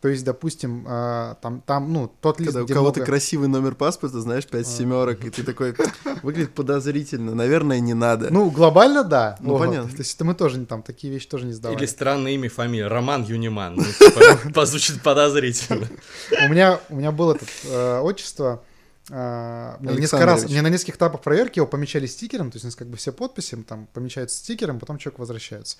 То 0.01 0.09
есть, 0.09 0.25
допустим, 0.25 0.87
а, 0.89 1.35
там, 1.43 1.61
там, 1.61 1.93
ну, 1.93 2.11
тот 2.23 2.41
лист, 2.41 2.53
Когда 2.55 2.65
у 2.65 2.77
кого-то 2.77 3.01
много- 3.01 3.07
красивый 3.13 3.49
номер 3.49 3.75
паспорта, 3.75 4.21
знаешь, 4.23 4.47
пять 4.47 4.67
А. 4.67 4.71
семерок, 4.71 5.23
и 5.27 5.29
ты 5.31 5.43
такой, 5.43 5.75
выглядит 6.23 6.55
подозрительно, 6.55 7.35
наверное, 7.35 7.81
не 7.81 7.93
надо. 7.93 8.29
Ну, 8.33 8.51
глобально, 8.51 9.05
да. 9.05 9.37
Ну, 9.41 9.51
Вот. 9.51 9.59
понятно. 9.59 9.91
То 9.91 9.99
есть, 9.99 10.15
это 10.17 10.25
мы 10.25 10.35
тоже 10.35 10.59
не- 10.59 10.65
там 10.65 10.83
такие 10.83 11.13
вещи 11.13 11.29
тоже 11.29 11.45
не 11.45 11.53
сдавали. 11.53 11.79
Или 11.79 11.85
странное 11.87 12.33
имя, 12.33 12.49
фамилия. 12.49 12.87
Роман 12.89 13.25
Юниман. 13.25 13.75
Ну, 13.77 13.85
типа, 13.85 14.21
позвучит 14.55 15.03
подозрительно. 15.03 15.87
У 16.47 16.49
меня, 16.49 16.81
у 16.89 16.97
меня 16.97 17.13
было 17.13 17.35
это 17.35 18.01
отчество. 18.01 18.63
э, 19.13 19.77
мне 19.81 19.97
несколько 19.97 20.25
раз, 20.25 20.45
мне 20.49 20.63
на 20.63 20.69
нескольких 20.69 20.95
этапах 20.97 21.21
проверки 21.21 21.59
его 21.59 21.67
помечали 21.67 22.07
стикером, 22.07 22.51
то 22.51 22.57
есть 22.57 22.65
у 22.65 22.69
нас 22.69 22.77
как 22.77 22.87
бы 22.89 22.97
все 22.97 23.11
подписи 23.13 23.57
там 23.69 23.87
помечаются 23.93 24.39
стикером, 24.39 24.79
потом 24.79 24.99
человек 24.99 25.19
возвращается. 25.19 25.77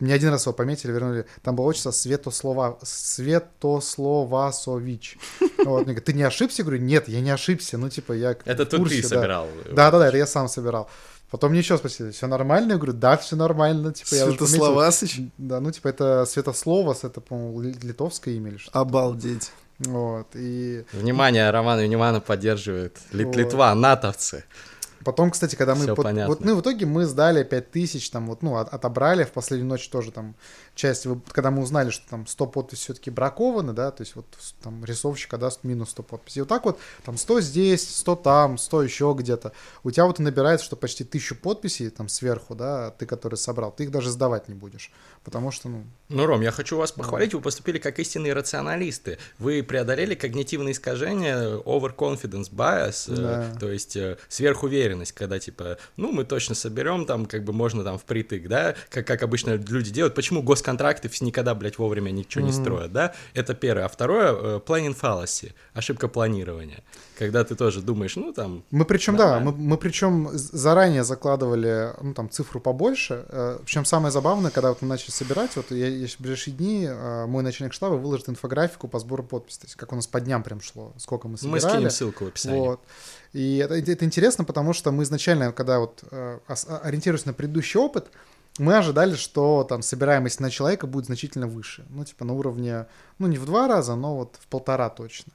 Мне 0.00 0.14
один 0.14 0.30
раз 0.30 0.46
его 0.46 0.54
пометили, 0.54 0.92
вернули. 0.92 1.26
Там 1.42 1.54
было 1.56 1.66
отчество 1.66 1.90
Светослова, 1.90 2.78
Светословасович. 2.82 5.18
Вот, 5.64 5.84
мне 5.84 5.92
говорят, 5.92 6.04
ты 6.06 6.12
не 6.14 6.22
ошибся? 6.22 6.62
Я 6.62 6.64
говорю, 6.64 6.80
нет, 6.82 7.06
я 7.08 7.20
не 7.20 7.28
ошибся. 7.30 7.76
Ну, 7.76 7.90
типа, 7.90 8.12
я 8.14 8.30
Это 8.46 8.64
тут 8.64 8.88
ты 8.88 9.02
собирал. 9.02 9.46
Да, 9.72 9.90
да, 9.90 9.98
да, 9.98 10.08
это 10.08 10.16
я 10.16 10.26
сам 10.26 10.48
собирал. 10.48 10.88
Потом 11.30 11.50
мне 11.50 11.58
еще 11.60 11.76
спросили, 11.76 12.10
все 12.12 12.26
нормально? 12.26 12.72
Я 12.72 12.76
говорю, 12.78 12.94
да, 12.94 13.16
все 13.18 13.36
нормально. 13.36 13.92
Типа, 13.92 14.14
я 14.14 14.24
уже 14.26 14.38
пометил. 14.38 14.46
Святославасыч, 14.56 15.20
Да, 15.38 15.60
ну, 15.60 15.70
типа, 15.70 15.88
это 15.88 16.24
Светословас, 16.26 17.04
это, 17.04 17.20
по-моему, 17.20 17.60
ли- 17.60 17.76
литовское 17.82 18.34
имя 18.34 18.50
или 18.50 18.56
что 18.56 18.70
обалдеть. 18.72 19.52
Вот, 19.80 20.26
и 20.34 20.84
Внимание, 20.92 21.50
Роман 21.50 21.80
Юнимана 21.80 22.20
поддерживает. 22.20 22.98
Лит- 23.12 23.26
Вот. 23.28 23.36
Литва, 23.36 23.74
натовцы. 23.74 24.44
Потом, 25.04 25.30
кстати, 25.30 25.56
когда 25.56 25.74
мы... 25.74 25.82
Всё 25.82 25.94
под- 25.94 26.04
понятно. 26.04 26.28
Вот, 26.34 26.44
ну, 26.44 26.56
в 26.56 26.60
итоге 26.60 26.86
мы 26.86 27.04
сдали 27.06 27.42
5000, 27.42 28.10
там, 28.10 28.26
вот, 28.26 28.42
ну, 28.42 28.56
от- 28.56 28.72
отобрали 28.72 29.24
в 29.24 29.32
последнюю 29.32 29.68
ночь 29.68 29.88
тоже 29.88 30.12
там 30.12 30.34
часть, 30.80 31.06
когда 31.32 31.50
мы 31.50 31.62
узнали, 31.62 31.90
что 31.90 32.08
там 32.08 32.26
100 32.26 32.46
подписей 32.46 32.84
все-таки 32.84 33.10
бракованы, 33.10 33.72
да, 33.72 33.90
то 33.90 34.00
есть 34.00 34.16
вот 34.16 34.26
там 34.62 34.84
рисовщика 34.84 35.36
даст 35.36 35.62
минус 35.62 35.90
100 35.90 36.02
подписей. 36.02 36.38
И 36.40 36.42
вот 36.42 36.48
так 36.48 36.64
вот, 36.64 36.78
там 37.04 37.16
100 37.18 37.40
здесь, 37.42 37.96
100 37.96 38.16
там, 38.16 38.58
100 38.58 38.82
еще 38.82 39.14
где-то. 39.16 39.52
У 39.84 39.90
тебя 39.90 40.06
вот 40.06 40.18
и 40.20 40.22
набирается, 40.22 40.64
что 40.66 40.76
почти 40.76 41.04
1000 41.04 41.34
подписей 41.36 41.90
там 41.90 42.08
сверху, 42.08 42.54
да, 42.54 42.90
ты, 42.92 43.04
который 43.06 43.36
собрал, 43.36 43.70
ты 43.72 43.84
их 43.84 43.90
даже 43.90 44.10
сдавать 44.10 44.48
не 44.48 44.54
будешь, 44.54 44.90
потому 45.22 45.50
что, 45.50 45.68
ну, 45.68 45.84
Ну, 46.08 46.26
Ром, 46.26 46.40
я 46.40 46.50
хочу 46.50 46.76
вас 46.76 46.92
похвалить, 46.92 47.34
вы 47.34 47.40
поступили 47.40 47.78
как 47.78 47.98
истинные 47.98 48.32
рационалисты. 48.32 49.18
Вы 49.38 49.62
преодолели 49.62 50.14
когнитивные 50.14 50.72
искажения, 50.72 51.58
overconfidence 51.58 52.50
bias, 52.50 53.12
э, 53.12 53.16
Да. 53.16 53.58
то 53.58 53.70
есть 53.70 53.96
э, 53.96 54.16
сверхуверенность, 54.28 55.12
когда 55.12 55.38
типа, 55.38 55.76
ну, 55.96 56.10
мы 56.12 56.24
точно 56.24 56.54
соберем, 56.54 57.04
там, 57.06 57.26
как 57.26 57.44
бы 57.44 57.52
можно 57.52 57.84
там 57.84 57.98
впритык, 57.98 58.48
да, 58.48 58.74
как, 58.88 59.06
как 59.06 59.22
обычно 59.22 59.50
люди 59.54 59.90
делают. 59.90 60.14
Почему 60.14 60.42
госконтракты 60.70 61.08
все 61.08 61.24
никогда, 61.24 61.54
блядь, 61.54 61.78
вовремя 61.78 62.10
ничего 62.10 62.44
не 62.44 62.52
строят, 62.52 62.92
да? 62.92 63.12
Это 63.34 63.54
первое. 63.54 63.84
А 63.84 63.88
второе, 63.88 64.32
э, 64.32 64.60
planning 64.64 64.96
fallacy, 64.98 65.52
ошибка 65.74 66.08
планирования. 66.08 66.82
Когда 67.18 67.44
ты 67.44 67.54
тоже 67.54 67.82
думаешь, 67.82 68.16
ну, 68.16 68.32
там, 68.32 68.62
Мы 68.70 68.84
причем, 68.84 69.16
да, 69.16 69.38
мы, 69.40 69.46
Нормально. 69.46 69.68
мы 69.70 69.76
причем 69.76 70.28
заранее 70.32 71.04
закладывали, 71.04 71.92
ну, 72.00 72.14
там, 72.14 72.30
цифру 72.30 72.60
побольше. 72.60 73.24
Э, 73.28 73.58
Причем 73.64 73.84
самое 73.84 74.12
забавное, 74.12 74.50
когда 74.50 74.68
вот 74.68 74.82
мы 74.82 74.88
начали 74.88 75.10
собирать, 75.10 75.56
вот 75.56 75.70
я, 75.70 75.88
я 75.88 76.06
в 76.06 76.20
ближайшие 76.20 76.54
дни, 76.54 76.86
э, 76.88 77.26
мой 77.26 77.42
начальник 77.42 77.72
штаба 77.72 77.94
выложит 77.94 78.28
инфографику 78.28 78.88
по 78.88 78.98
сбору 78.98 79.22
подписей, 79.22 79.60
то 79.60 79.66
есть 79.66 79.76
как 79.76 79.92
у 79.92 79.96
нас 79.96 80.06
по 80.06 80.20
дням 80.20 80.42
прям 80.42 80.60
шло, 80.60 80.92
сколько 80.96 81.28
мы 81.28 81.32
мы 81.32 81.38
собирали. 81.38 81.60
скинем 81.60 81.90
ссылку 81.90 82.24
в 82.24 82.28
описании. 82.28 82.58
Вот. 82.58 82.80
И 83.32 83.58
это, 83.58 83.74
это 83.74 84.04
интересно, 84.04 84.44
потому 84.44 84.72
что 84.72 84.90
мы 84.90 85.02
изначально, 85.04 85.52
когда 85.52 85.78
вот 85.78 86.02
э, 86.10 86.38
ориентируясь 86.82 87.26
на 87.26 87.32
предыдущий 87.32 87.78
опыт, 87.78 88.06
мы 88.60 88.76
ожидали, 88.76 89.14
что 89.14 89.64
там 89.64 89.82
собираемость 89.82 90.40
на 90.40 90.50
человека 90.50 90.86
будет 90.86 91.06
значительно 91.06 91.46
выше. 91.46 91.86
Ну, 91.88 92.04
типа 92.04 92.24
на 92.24 92.34
уровне, 92.34 92.86
ну, 93.18 93.26
не 93.26 93.38
в 93.38 93.46
два 93.46 93.66
раза, 93.68 93.96
но 93.96 94.16
вот 94.16 94.36
в 94.40 94.46
полтора 94.48 94.90
точно 94.90 95.32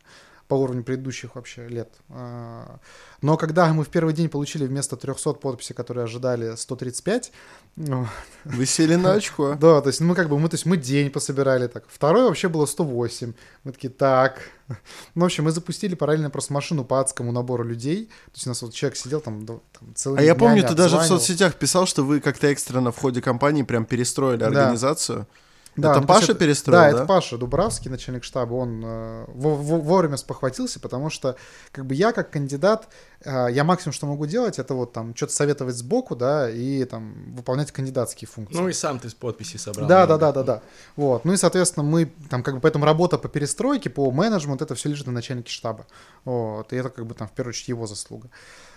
по 0.48 0.56
уровню 0.56 0.84
предыдущих 0.84 1.36
вообще 1.36 1.68
лет. 1.68 1.90
А, 2.10 2.80
Но 3.22 3.36
когда 3.38 3.74
мы 3.74 3.84
в 3.84 3.90
первый 3.90 4.14
день 4.14 4.30
получили 4.30 4.68
вместо 4.68 4.96
300 4.96 5.34
подписей, 5.34 5.74
которые 5.74 6.04
ожидали, 6.04 6.56
135, 6.56 7.32
ну, 7.78 8.08
Вы 8.46 8.66
сели 8.66 8.96
на 8.96 9.14
очко. 9.14 9.56
да, 9.60 9.82
то 9.82 9.88
есть 9.88 10.02
мы 10.02 10.16
как 10.16 10.30
бы, 10.30 10.40
мы, 10.40 10.48
то 10.48 10.56
есть 10.56 10.66
мы 10.66 10.78
день 10.78 11.10
пособирали 11.10 11.68
так. 11.68 11.84
Второй 11.88 12.26
вообще 12.26 12.48
было 12.48 12.66
108. 12.66 13.34
Мы 13.64 13.72
такие, 13.72 13.90
так. 13.90 14.40
Ну, 15.14 15.22
в 15.22 15.26
общем, 15.26 15.44
мы 15.44 15.52
запустили 15.52 15.96
параллельно 15.96 16.30
просто 16.30 16.54
машину 16.54 16.86
по 16.86 17.00
адскому 17.00 17.32
набору 17.32 17.64
людей. 17.64 18.06
То 18.06 18.32
есть 18.36 18.48
у 18.48 18.50
нас 18.50 18.62
вот 18.62 18.74
человек 18.74 18.98
сидел 18.98 19.20
там, 19.20 19.46
там 19.46 19.62
целый 19.96 20.20
А 20.20 20.24
я 20.24 20.36
помню, 20.36 20.64
ты 20.64 20.74
даже 20.74 20.98
в 20.98 21.04
соцсетях 21.04 21.56
писал, 21.56 21.86
что 21.86 22.04
вы 22.04 22.22
как-то 22.22 22.48
экстренно 22.48 22.92
в 22.92 22.98
ходе 22.98 23.22
кампании 23.22 23.64
прям 23.64 23.86
перестроили 23.86 24.44
организацию. 24.44 25.20
Да, 25.20 25.28
это 25.78 26.02
ну, 26.02 26.08
Паша 26.08 26.32
это- 26.32 26.36
перестроил, 26.36 26.80
Да, 26.82 26.92
да? 26.92 26.98
это 26.98 27.06
Паша 27.06 27.38
Дубравский, 27.38 27.90
начальник 27.92 28.24
штаба, 28.24 28.54
он 28.54 28.82
э, 28.86 29.26
во- 29.28 29.56
во- 29.56 29.78
вовремя 29.80 30.18
спохватился, 30.18 30.80
потому 30.80 31.10
что 31.10 31.36
как 31.72 31.86
бы 31.86 31.94
я 31.96 32.12
как 32.12 32.30
кандидат, 32.32 32.88
э, 33.24 33.48
я 33.52 33.64
максимум, 33.64 33.94
что 33.94 34.06
могу 34.06 34.26
делать, 34.26 34.58
это 34.60 34.74
вот 34.74 34.94
там 34.94 35.16
что-то 35.16 35.34
советовать 35.34 35.76
сбоку, 35.76 36.16
да, 36.16 36.50
и 36.50 36.84
там 36.86 37.34
выполнять 37.36 37.72
кандидатские 37.72 38.28
функции. 38.28 38.56
Ну 38.58 38.68
и 38.70 38.74
сам 38.74 39.00
ты 39.00 39.10
с 39.10 39.14
подписей 39.14 39.60
собрал. 39.60 39.88
Да, 39.88 40.06
да, 40.08 40.18
да, 40.18 40.32
да, 40.32 40.44
да. 40.44 40.62
Вот. 40.96 41.26
Ну 41.26 41.34
и, 41.34 41.38
соответственно, 41.38 41.84
мы 41.86 42.06
там 42.30 42.42
как 42.44 42.56
бы 42.56 42.60
поэтому 42.62 42.86
работа 42.86 43.18
по 43.18 43.28
перестройке, 43.28 43.90
по 43.90 44.10
менеджменту, 44.12 44.64
это 44.66 44.76
все 44.76 44.90
лежит 44.90 45.08
на 45.08 45.14
начальнике 45.14 45.52
штаба. 45.52 45.86
Вот. 46.24 46.72
И 46.74 46.76
это 46.76 46.90
как 46.90 47.06
бы 47.06 47.14
там 47.16 47.28
в 47.28 47.32
первую 47.32 47.52
очередь 47.52 47.70
его 47.70 47.86
заслуга. 47.88 48.30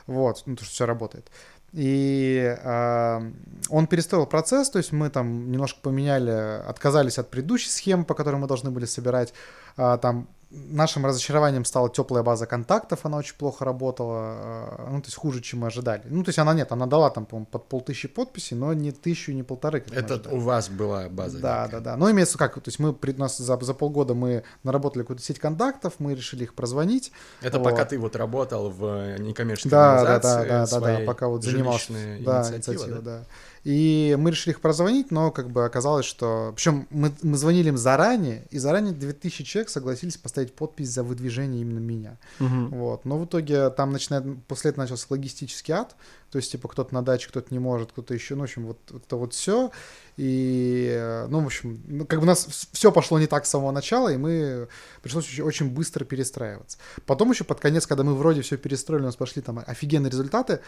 Вот. 0.07 0.43
Ну, 0.47 0.57
то, 0.57 0.65
что 0.65 0.73
все 0.73 0.87
работает. 0.87 1.31
И 1.73 2.57
а, 2.65 3.23
он 3.69 3.87
перестроил 3.87 4.27
процесс, 4.27 4.71
то 4.71 4.79
есть 4.79 4.93
мы 4.93 5.11
там 5.11 5.51
немножко 5.51 5.81
поменяли, 5.83 6.63
отказались 6.67 7.19
от 7.19 7.31
предыдущей 7.31 7.69
схемы, 7.69 8.05
по 8.05 8.15
которой 8.15 8.37
мы 8.37 8.47
должны 8.47 8.71
были 8.71 8.87
собирать. 8.87 9.35
А, 9.77 9.99
там 9.99 10.29
нашим 10.51 11.05
разочарованием 11.05 11.65
стала 11.65 11.91
теплая 11.91 12.23
база 12.23 12.47
контактов, 12.47 13.01
она 13.03 13.19
очень 13.19 13.37
плохо 13.37 13.65
работала, 13.65 14.19
а, 14.19 14.89
ну, 14.91 15.01
то 15.01 15.07
есть 15.09 15.17
хуже, 15.17 15.41
чем 15.43 15.61
мы 15.61 15.67
ожидали. 15.67 16.03
Ну, 16.07 16.25
то 16.25 16.31
есть 16.31 16.39
она 16.39 16.55
нет, 16.55 16.73
она 16.73 16.87
дала 16.87 17.11
там, 17.11 17.27
по-моему, 17.27 17.47
под 17.47 17.69
полтысячи 17.69 18.09
подписей, 18.09 18.57
но 18.57 18.73
не 18.73 18.93
тысячу, 18.93 19.33
не 19.33 19.43
полторы, 19.43 19.85
Это 19.91 20.23
у 20.31 20.41
вас 20.41 20.69
была 20.71 21.09
база. 21.09 21.39
Да, 21.39 21.65
некая. 21.65 21.81
да, 21.81 21.93
да. 21.93 21.97
Ну, 21.97 22.11
имеется 22.11 22.39
как, 22.39 22.55
то 22.55 22.63
есть 22.67 22.79
мы 22.79 22.91
у 22.93 23.21
нас 23.21 23.37
за, 23.37 23.59
за 23.61 23.75
полгода 23.75 24.15
мы 24.15 24.43
наработали 24.63 25.03
какую-то 25.03 25.23
сеть 25.23 25.39
контактов, 25.39 25.95
мы 25.99 26.15
решили 26.15 26.45
их 26.45 26.55
прозвонить. 26.55 27.13
Это 27.43 27.59
Вот. 27.59 27.71
пока 27.71 27.85
ты 27.85 27.99
вот 27.99 28.17
работал 28.17 28.71
в 28.71 28.85
э, 28.85 29.19
некоммерческой 29.19 29.71
Да, 29.71 29.95
да, 29.95 30.01
организации. 30.01 30.29
да, 30.29 30.43
да, 30.43 30.49
да, 30.49 30.61
да, 30.61 30.67
своей 30.67 31.07
пока 31.07 31.29
вот 31.29 31.45
занимался. 31.45 31.93
Да, 32.21 32.49
инициатива, 32.51 32.87
да? 32.87 33.01
да. 33.01 33.25
И 33.65 34.17
мы 34.19 34.31
решили 34.31 34.55
их 34.55 34.61
прозвонить, 34.61 35.11
но 35.11 35.31
как 35.31 35.51
бы 35.51 35.65
оказалось, 35.65 36.07
что... 36.07 36.53
Причем 36.55 36.87
мы, 36.91 37.13
мы 37.23 37.37
звонили 37.37 37.69
им 37.69 37.77
заранее, 37.77 38.47
и 38.51 38.59
заранее 38.59 38.93
2000 38.93 39.45
человек 39.45 39.71
согласились 39.71 40.17
поставить 40.17 40.55
подпись 40.55 40.91
за 40.91 41.03
выдвижение 41.03 41.63
именно 41.63 41.79
меня. 41.79 42.19
Мгм. 42.39 42.71
Вот. 42.71 43.05
Но 43.05 43.19
в 43.19 43.25
итоге 43.25 43.71
там 43.71 43.93
начинает, 43.93 44.25
после 44.47 44.71
этого 44.71 44.85
начался 44.85 45.07
логистический 45.11 45.73
ад. 45.73 45.97
То 46.31 46.37
есть, 46.37 46.53
типа, 46.53 46.69
кто-то 46.69 46.95
на 46.95 47.03
даче, 47.03 47.29
кто-то 47.29 47.49
не 47.51 47.59
может, 47.59 47.93
кто-то 47.93 48.13
еще. 48.13 48.35
Ну, 48.35 48.43
в 48.43 48.45
общем, 48.45 48.67
вот 48.67 48.79
это 48.95 49.17
вот 49.17 49.33
все. 49.33 49.71
И, 50.19 50.89
э, 50.91 51.27
ну, 51.29 51.41
в 51.41 51.47
общем, 51.47 51.81
ну, 51.87 52.05
как 52.05 52.19
бы 52.19 52.25
у 52.25 52.27
нас 52.27 52.69
все 52.73 52.91
пошло 52.91 53.21
не 53.21 53.27
так 53.27 53.47
с 53.47 53.51
самого 53.51 53.71
начала, 53.71 54.13
и 54.13 54.17
мы 54.17 54.69
пришлось 55.01 55.27
очень, 55.27 55.45
очень 55.45 55.71
быстро 55.71 56.05
перестраиваться. 56.05 56.77
Потом 57.07 57.31
еще 57.31 57.45
под 57.45 57.61
конец, 57.61 57.87
когда 57.87 58.03
мы 58.03 58.15
вроде 58.15 58.43
все 58.43 58.57
перестроили, 58.57 59.05
у 59.05 59.07
нас 59.07 59.17
пошли 59.17 59.43
там 59.43 59.63
офигенные 59.65 60.11
результаты, 60.11 60.59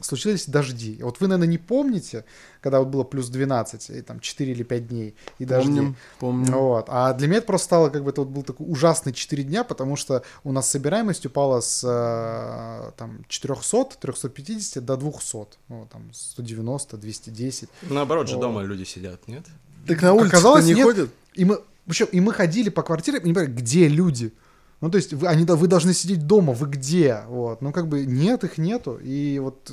случились 0.00 0.46
дожди. 0.48 0.94
И 0.94 1.02
вот 1.04 1.20
вы, 1.20 1.28
наверное, 1.28 1.48
не 1.48 1.58
помните, 1.58 2.24
когда 2.60 2.80
вот 2.80 2.88
было 2.88 3.04
плюс 3.04 3.28
12, 3.28 3.90
и 3.90 4.02
там 4.02 4.18
4 4.18 4.52
или 4.52 4.64
5 4.64 4.88
дней, 4.88 5.14
и 5.38 5.44
дожди. 5.44 5.68
Помним, 5.68 5.96
помним. 6.18 6.52
Вот. 6.52 6.86
А 6.88 7.12
для 7.14 7.28
меня 7.28 7.38
это 7.38 7.46
просто 7.46 7.66
стало, 7.66 7.90
как 7.90 8.02
бы, 8.02 8.10
это 8.10 8.22
вот 8.22 8.30
был 8.30 8.42
такой 8.42 8.68
ужасный 8.68 9.12
4 9.12 9.44
дня, 9.44 9.62
потому 9.62 9.94
что 9.94 10.24
у 10.42 10.50
нас 10.50 10.68
собираемость 10.68 11.24
упала 11.26 11.60
с 11.60 11.84
э, 11.84 12.90
там, 12.96 13.24
400, 13.28 13.98
350 14.00 14.84
до 14.84 14.96
200. 15.10 15.58
Ну, 15.68 15.88
там, 15.90 16.10
190, 16.12 16.96
210. 16.96 17.68
Наоборот 17.90 18.28
же 18.28 18.36
О. 18.36 18.40
дома 18.40 18.62
люди 18.62 18.84
сидят, 18.84 19.26
нет? 19.28 19.44
Так 19.86 20.02
на 20.02 20.12
улице 20.14 20.28
Оказалось, 20.34 20.64
не 20.64 20.74
нет. 20.74 20.84
ходят? 20.84 21.10
И 21.34 21.44
мы, 21.44 21.60
причем, 21.86 22.06
и 22.06 22.20
мы 22.20 22.32
ходили 22.32 22.68
по 22.70 22.82
квартире, 22.82 23.18
не 23.18 23.32
понимаю, 23.32 23.54
где 23.54 23.88
люди? 23.88 24.32
Ну, 24.80 24.90
то 24.90 24.98
есть, 24.98 25.12
вы, 25.14 25.26
они, 25.28 25.44
да- 25.44 25.56
вы 25.56 25.68
должны 25.68 25.94
сидеть 25.94 26.26
дома, 26.26 26.52
вы 26.52 26.66
где? 26.68 27.22
Вот. 27.28 27.62
Ну, 27.62 27.72
как 27.72 27.88
бы, 27.88 28.04
нет, 28.04 28.44
их 28.44 28.58
нету. 28.58 28.98
И 29.02 29.38
вот... 29.38 29.72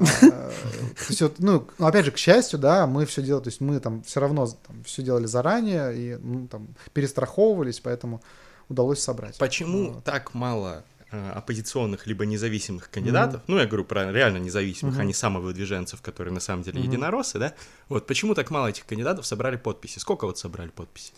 э, 0.00 0.02
то 0.20 0.52
есть 1.08 1.22
вот, 1.22 1.34
ну, 1.38 1.66
опять 1.78 2.04
же, 2.06 2.10
к 2.10 2.18
счастью, 2.18 2.58
да, 2.58 2.86
мы 2.86 3.06
все 3.06 3.22
делали, 3.22 3.44
то 3.44 3.48
есть 3.48 3.60
мы 3.60 3.78
там 3.78 4.02
все 4.02 4.20
равно 4.20 4.48
все 4.84 5.02
делали 5.02 5.26
заранее 5.26 5.96
и 5.96 6.16
ну, 6.16 6.48
там 6.48 6.68
перестраховывались, 6.92 7.80
поэтому 7.80 8.20
удалось 8.68 9.00
собрать. 9.00 9.38
Почему 9.38 9.92
Вот. 9.92 10.04
так 10.04 10.34
мало 10.34 10.82
э, 10.95 10.95
оппозиционных 11.10 12.06
либо 12.06 12.24
независимых 12.26 12.90
кандидатов, 12.90 13.42
ну, 13.46 13.58
я 13.58 13.66
говорю 13.66 13.84
про 13.84 14.12
реально 14.12 14.38
независимых, 14.38 14.94
Мгм. 14.94 15.02
а 15.02 15.04
не 15.04 15.14
самовыдвиженцев, 15.14 16.02
которые 16.02 16.34
на 16.34 16.40
самом 16.40 16.62
деле 16.64 16.80
Мгм. 16.80 16.88
единороссы, 16.90 17.38
да, 17.38 17.54
вот 17.88 18.06
почему 18.06 18.34
так 18.34 18.50
мало 18.50 18.66
этих 18.68 18.86
кандидатов 18.86 19.24
собрали 19.26 19.56
подписи? 19.56 19.98
Сколько 19.98 20.26
вот 20.26 20.38
собрали 20.38 20.68
подписи? 20.70 21.12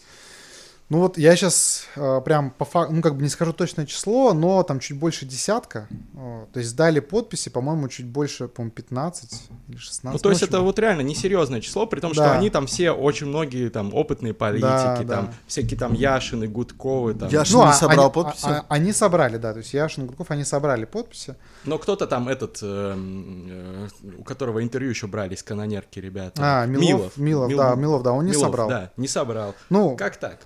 Ну 0.91 1.01
вот 1.01 1.19
я 1.19 1.37
сейчас 1.37 1.85
прям 2.25 2.51
по 2.51 2.65
факту, 2.65 2.95
ну 2.95 3.03
как 3.03 3.15
бы 3.17 3.23
не 3.23 3.29
скажу 3.29 3.53
точное 3.53 3.85
число, 3.85 4.33
но 4.33 4.63
там 4.63 4.81
чуть 4.81 4.99
больше 4.99 5.27
десятка. 5.27 5.87
Вот. 6.15 6.51
То 6.53 6.61
есть 6.61 6.71
сдали 6.71 7.01
подписи, 7.01 7.51
по-моему, 7.51 7.89
чуть 7.89 8.07
больше, 8.07 8.49
по-моему, 8.49 8.73
15 8.73 9.51
или 9.69 9.77
16. 9.77 10.13
Ну, 10.15 10.19
то 10.19 10.31
есть 10.31 10.43
это 10.43 10.61
вот 10.61 10.79
реально 10.79 11.03
несерьезное 11.03 11.61
число, 11.61 11.87
при 11.87 12.01
том, 12.01 12.15
что 12.15 12.23
Да. 12.23 12.39
они 12.39 12.49
там 12.49 12.67
все 12.67 12.93
очень 12.93 13.27
многие 13.27 13.69
там 13.69 13.93
опытные 13.95 14.33
политики, 14.33 14.63
Да, 14.63 14.97
там 14.97 15.07
да. 15.07 15.33
всякие 15.47 15.79
там 15.79 15.93
Яшины, 15.93 16.47
Гудковы, 16.49 17.13
там. 17.13 17.29
Яшин 17.29 17.59
Ну, 17.59 17.65
не 17.65 17.71
а- 17.71 17.75
собрал 17.75 18.05
они, 18.07 18.13
подписи? 18.15 18.47
а- 18.47 18.59
а- 18.61 18.65
они 18.71 18.93
собрали, 18.93 19.37
да. 19.37 19.53
То 19.53 19.59
есть 19.59 19.75
Яшин, 19.75 20.07
Гудков, 20.07 20.31
они 20.31 20.45
собрали 20.45 20.87
подписи. 20.87 21.37
Но 21.65 21.77
кто-то 21.77 22.07
там 22.07 22.29
этот, 22.31 22.61
эм, 22.63 23.47
э, 23.51 23.89
у 24.19 24.25
которого 24.25 24.63
интервью 24.63 24.89
еще 24.91 25.07
брали 25.07 25.35
из 25.35 25.43
канонерки 25.43 25.99
ребята. 25.99 26.41
А, 26.63 26.65
Милов, 26.67 27.19
Милов, 27.19 27.49
Мил- 27.51 27.59
да, 27.59 27.75
Милов, 27.75 28.03
да, 28.03 28.13
он 28.13 28.25
не 28.25 28.31
Милов, 28.31 28.43
собрал. 28.47 28.69
Да, 28.71 28.91
не 28.97 29.07
собрал. 29.09 29.55
Ну, 29.69 29.95
Как 29.97 30.17
так? 30.17 30.39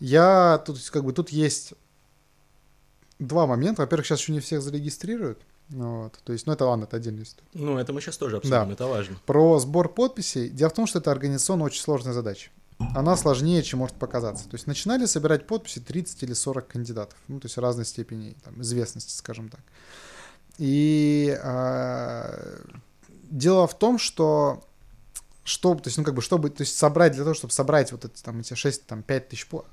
Я 0.00 0.62
тут, 0.64 0.78
как 0.90 1.04
бы, 1.04 1.12
тут 1.12 1.30
есть 1.30 1.74
два 3.18 3.46
момента. 3.46 3.82
Во-первых, 3.82 4.06
сейчас 4.06 4.20
еще 4.20 4.32
не 4.32 4.40
всех 4.40 4.62
зарегистрируют. 4.62 5.40
Вот. 5.70 6.18
То 6.24 6.32
есть, 6.32 6.46
ну 6.46 6.52
это 6.52 6.64
ладно, 6.64 6.84
это 6.84 6.96
отдельная 6.96 7.24
история. 7.24 7.48
Ну, 7.52 7.76
это 7.78 7.92
мы 7.92 8.00
сейчас 8.00 8.16
тоже 8.16 8.36
обсудим, 8.38 8.66
Да. 8.68 8.72
это 8.72 8.86
важно. 8.86 9.16
Про 9.26 9.58
сбор 9.58 9.92
подписей. 9.92 10.48
Дело 10.48 10.70
в 10.70 10.74
том, 10.74 10.86
что 10.86 10.98
это 10.98 11.10
организационно 11.10 11.64
очень 11.64 11.82
сложная 11.82 12.12
задача. 12.14 12.50
Она 12.94 13.16
сложнее, 13.16 13.62
чем 13.64 13.80
может 13.80 13.96
показаться. 13.96 14.44
То 14.48 14.54
есть 14.54 14.66
начинали 14.68 15.04
собирать 15.06 15.46
подписи 15.46 15.80
30 15.80 16.22
или 16.22 16.32
40 16.32 16.68
кандидатов. 16.68 17.18
Ну, 17.26 17.40
то 17.40 17.46
есть 17.46 17.58
разной 17.58 17.84
степени 17.84 18.36
там, 18.44 18.62
известности, 18.62 19.12
скажем 19.12 19.48
так. 19.48 19.60
И 20.58 21.36
а, 21.42 22.60
дело 23.30 23.66
в 23.66 23.76
том, 23.78 23.98
что 23.98 24.64
чтобы, 25.44 25.80
то 25.80 25.88
есть, 25.88 25.96
ну, 25.98 26.04
как 26.04 26.14
бы, 26.14 26.20
чтобы, 26.20 26.50
то 26.50 26.60
есть, 26.62 26.76
собрать, 26.76 27.12
для 27.14 27.22
того, 27.24 27.32
чтобы 27.34 27.52
собрать 27.54 27.90
вот 27.90 28.04
эти, 28.04 28.20
там, 28.22 28.40
эти 28.40 28.52
6, 28.52 28.84
там, 28.86 29.02
5 29.02 29.28
тысяч, 29.30 29.46
по- 29.46 29.64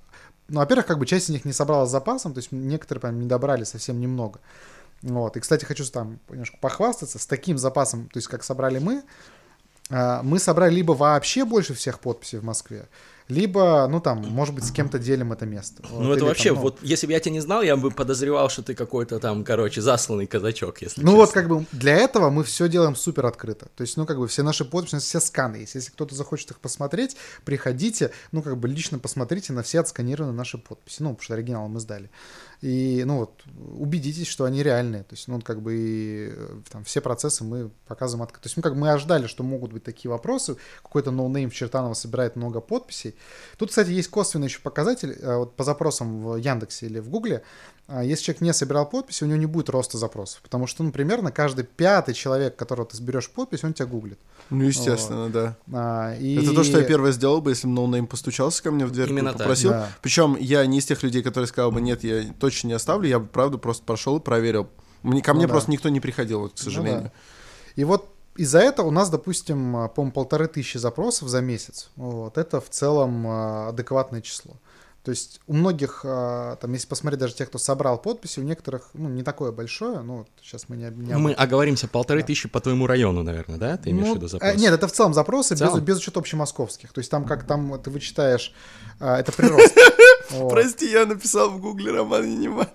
ну, 0.47 0.59
во-первых, 0.59 0.85
как 0.85 0.99
бы, 0.99 1.05
часть 1.05 1.25
из 1.25 1.29
них 1.29 1.45
не 1.45 1.53
собрала 1.53 1.85
с 1.85 1.91
запасом, 1.91 2.33
то 2.33 2.39
есть, 2.39 2.51
некоторые, 2.51 3.01
прям, 3.01 3.19
не 3.19 3.27
добрали 3.27 3.63
совсем 3.63 3.99
немного. 3.99 4.39
Вот, 5.01 5.37
и, 5.37 5.39
кстати, 5.39 5.65
хочу 5.65 5.85
там 5.85 6.19
немножко 6.29 6.57
похвастаться, 6.59 7.19
с 7.19 7.25
таким 7.25 7.57
запасом, 7.57 8.07
то 8.09 8.17
есть, 8.17 8.27
как 8.27 8.43
собрали 8.43 8.79
мы, 8.79 9.03
а, 9.89 10.21
мы 10.23 10.39
собрали 10.39 10.73
либо 10.73 10.93
вообще 10.93 11.45
больше 11.45 11.73
всех 11.73 11.99
подписей 11.99 12.39
в 12.39 12.43
Москве, 12.43 12.87
либо, 13.27 13.87
ну, 13.89 13.99
там, 13.99 14.19
может 14.19 14.53
быть, 14.53 14.65
с 14.65 14.71
кем-то 14.71 14.99
делим 14.99 15.31
это 15.33 15.45
место. 15.45 15.81
Вот, 15.89 16.03
Ну, 16.03 16.11
это 16.11 16.19
или 16.19 16.27
вообще, 16.27 16.49
там, 16.49 16.57
ну, 16.57 16.61
вот 16.61 16.77
если 16.83 17.07
бы 17.07 17.13
я 17.13 17.19
тебя 17.19 17.33
не 17.33 17.39
знал, 17.39 17.63
я 17.63 17.75
бы 17.75 17.89
подозревал, 17.89 18.49
что 18.49 18.61
ты 18.61 18.75
какой-то 18.75 19.19
там, 19.19 19.43
короче, 19.43 19.81
засланный 19.81 20.27
казачок, 20.27 20.81
если 20.81 21.01
Ну 21.01 21.15
вот 21.15 21.27
честно. 21.27 21.41
как 21.41 21.49
бы 21.49 21.65
для 21.71 21.95
этого 21.95 22.29
мы 22.29 22.43
все 22.43 22.69
делаем 22.69 22.95
супер 22.95 23.25
открыто. 23.25 23.67
То 23.75 23.81
есть, 23.81 23.97
ну 23.97 24.05
как 24.05 24.17
бы 24.19 24.27
все 24.27 24.43
наши 24.43 24.63
подписи, 24.63 24.97
все 24.99 25.19
сканы 25.19 25.57
есть. 25.57 25.75
Если 25.75 25.91
кто-то 25.91 26.13
захочет 26.13 26.51
их 26.51 26.59
посмотреть, 26.59 27.17
приходите, 27.45 28.11
ну 28.31 28.41
как 28.43 28.57
бы 28.57 28.67
лично 28.67 28.99
посмотрите 28.99 29.53
на 29.53 29.63
все 29.63 29.79
отсканированные 29.79 30.35
наши 30.35 30.57
подписи. 30.57 31.01
Ну, 31.01 31.09
потому 31.09 31.23
что 31.23 31.33
оригинал 31.33 31.67
мы 31.67 31.79
сдали. 31.79 32.09
И, 32.65 33.03
ну 33.05 33.19
вот, 33.19 33.43
убедитесь, 33.77 34.25
что 34.25 34.43
они 34.45 34.63
реальные. 34.63 35.03
То 35.03 35.13
есть, 35.13 35.27
ну, 35.27 35.39
как 35.39 35.61
бы 35.61 35.75
и, 35.75 36.29
э, 36.31 36.61
там 36.71 36.83
все 36.83 36.99
процессы 36.99 37.43
мы 37.43 37.69
показываем 37.87 38.23
открыто. 38.23 38.41
То 38.43 38.47
есть, 38.47 38.57
ну, 38.57 38.63
как 38.63 38.73
мы 38.73 38.89
ожидали, 38.89 39.27
что 39.27 39.43
могут 39.43 39.71
быть 39.71 39.83
такие 39.83 40.09
вопросы. 40.09 40.57
Какой-то 40.81 41.11
no 41.11 41.24
name 41.24 41.51
в 41.51 41.53
Чертаново 41.53 41.93
собирает 41.93 42.35
много 42.35 42.61
подписей. 42.61 43.13
Тут, 43.57 43.69
кстати, 43.69 43.91
есть 43.91 44.09
косвенный 44.09 44.47
еще 44.47 44.61
показатель. 44.61 45.11
э, 45.11 45.37
Вот 45.37 45.55
по 45.55 45.63
запросам 45.63 46.23
в 46.23 46.37
Яндексе 46.37 46.87
или 46.87 46.99
в 46.99 47.09
Гугле. 47.09 47.43
А, 47.87 48.03
Если 48.03 48.25
человек 48.25 48.41
не 48.41 48.53
собирал 48.53 48.87
подписи, 48.89 49.23
у 49.23 49.27
него 49.27 49.37
не 49.37 49.45
будет 49.45 49.69
роста 49.69 49.97
запросов. 49.97 50.41
Потому 50.41 50.67
что, 50.67 50.83
ну, 50.83 50.91
примерно 50.91 51.31
каждый 51.31 51.65
пятый 51.65 52.13
человек, 52.13 52.55
которого 52.55 52.87
ты 52.87 52.97
сберешь 52.97 53.29
подпись, 53.29 53.63
он 53.63 53.73
тебя 53.73 53.85
гуглит. 53.85 54.19
Ну, 54.49 54.63
естественно, 54.63 55.29
да. 55.29 55.57
А, 55.73 56.15
и... 56.15 56.35
Это 56.43 56.53
то, 56.53 56.63
что 56.63 56.79
я 56.79 56.83
первое 56.85 57.11
сделал 57.11 57.41
бы, 57.41 57.51
если 57.51 57.67
бы 57.67 57.73
no 57.73 57.85
name 57.85 58.07
постучался 58.07 58.61
ко 58.63 58.71
мне 58.71 58.85
в 58.85 58.91
дверь 58.91 59.09
Именно 59.09 59.29
и 59.29 59.33
попросил. 59.33 59.71
да. 59.71 59.89
Причем 60.01 60.35
я 60.39 60.65
не 60.65 60.79
из 60.79 60.85
тех 60.85 61.01
людей, 61.03 61.21
которые 61.23 61.47
сказал 61.47 61.71
бы, 61.71 61.81
нет, 61.81 62.03
я 62.03 62.23
точно 62.39 62.67
не 62.67 62.73
оставлю, 62.73 63.07
я 63.07 63.19
бы, 63.19 63.27
правда, 63.27 63.57
просто 63.57 63.83
прошел 63.83 64.17
и 64.17 64.19
проверил. 64.19 64.67
Мне, 65.03 65.21
ко 65.21 65.33
Ну 65.33 65.37
мне 65.39 65.47
да. 65.47 65.53
просто 65.53 65.71
никто 65.71 65.89
не 65.89 65.99
приходил, 65.99 66.39
вот, 66.41 66.53
к 66.53 66.57
Ну 66.57 66.63
сожалению. 66.63 67.01
да. 67.03 67.11
И 67.75 67.83
вот 67.83 68.09
из-за 68.37 68.59
этого 68.59 68.87
у 68.87 68.91
нас, 68.91 69.09
допустим, 69.09 69.75
а, 69.77 69.87
по-моему, 69.87 70.11
полторы 70.11 70.47
тысячи 70.47 70.77
запросов 70.77 71.29
за 71.29 71.41
месяц. 71.41 71.89
Вот. 71.95 72.37
Это 72.37 72.59
в 72.59 72.69
целом 72.69 73.25
а, 73.27 73.69
адекватное 73.69 74.21
число. 74.21 74.53
То 75.05 75.11
есть 75.11 75.39
у 75.45 75.53
многих, 75.53 76.01
а, 76.03 76.55
там, 76.55 76.73
если 76.73 76.87
посмотреть 76.87 77.19
даже 77.19 77.35
тех, 77.35 77.47
кто 77.49 77.59
собрал 77.59 78.01
подписи, 78.01 78.39
у 78.39 78.43
некоторых, 78.43 78.89
ну, 78.95 79.07
не 79.07 79.21
такое 79.21 79.51
большое, 79.51 79.99
ну, 80.01 80.25
сейчас 80.41 80.67
мы 80.67 80.77
не... 80.77 80.89
не 80.89 81.13
об 81.13 81.19
Мы 81.21 81.33
оговоримся, 81.33 81.87
полторы 81.87 82.21
Да. 82.21 82.25
тысячи 82.25 82.49
по 82.49 82.59
твоему 82.59 82.87
району, 82.87 83.21
наверное, 83.21 83.57
да? 83.59 83.77
Ты 83.77 83.91
имеешь 83.91 84.07
Ну, 84.07 84.13
в 84.13 84.15
виду 84.15 84.25
а, 84.25 84.29
запрос? 84.29 84.55
нет, 84.55 84.73
это 84.73 84.87
в 84.87 84.91
целом 84.91 85.13
запросы, 85.13 85.53
В 85.53 85.59
целом? 85.59 85.75
Без, 85.79 85.83
без 85.83 85.97
учета 85.99 86.19
общемосковских. 86.19 86.91
То 86.91 86.99
есть 86.99 87.11
там, 87.11 87.25
как 87.25 87.45
там 87.45 87.79
ты 87.79 87.91
вычитаешь, 87.91 88.51
а, 88.99 89.19
это 89.19 89.31
прирост. 89.37 89.77
Прости, 90.49 90.89
я 90.89 91.05
написал 91.05 91.51
в 91.51 91.61
гугле 91.61 91.91
Роман 91.91 92.23
Юниман. 92.25 92.67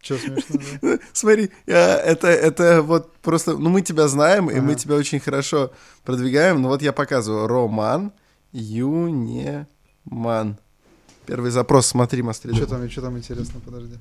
Чё 0.00 0.18
смешно, 0.18 0.60
да? 0.82 0.98
Смотри, 1.12 1.50
это, 1.66 2.28
это 2.28 2.80
вот 2.82 3.12
просто, 3.16 3.56
ну 3.58 3.70
мы 3.70 3.82
тебя 3.82 4.06
знаем, 4.06 4.48
и 4.48 4.60
мы 4.60 4.76
тебя 4.76 4.94
очень 4.94 5.18
хорошо 5.18 5.72
продвигаем. 6.04 6.62
Ну 6.62 6.68
вот 6.68 6.80
я 6.80 6.92
показываю. 6.92 7.48
Роман 7.48 8.12
Юнеман. 8.52 9.66
Первый 11.26 11.50
запрос, 11.50 11.86
смотри, 11.86 12.22
Мастрид. 12.22 12.56
Что 12.56 12.66
там, 12.66 12.90
что 12.90 13.02
там 13.02 13.16
интересно, 13.18 13.60
подожди. 13.64 13.96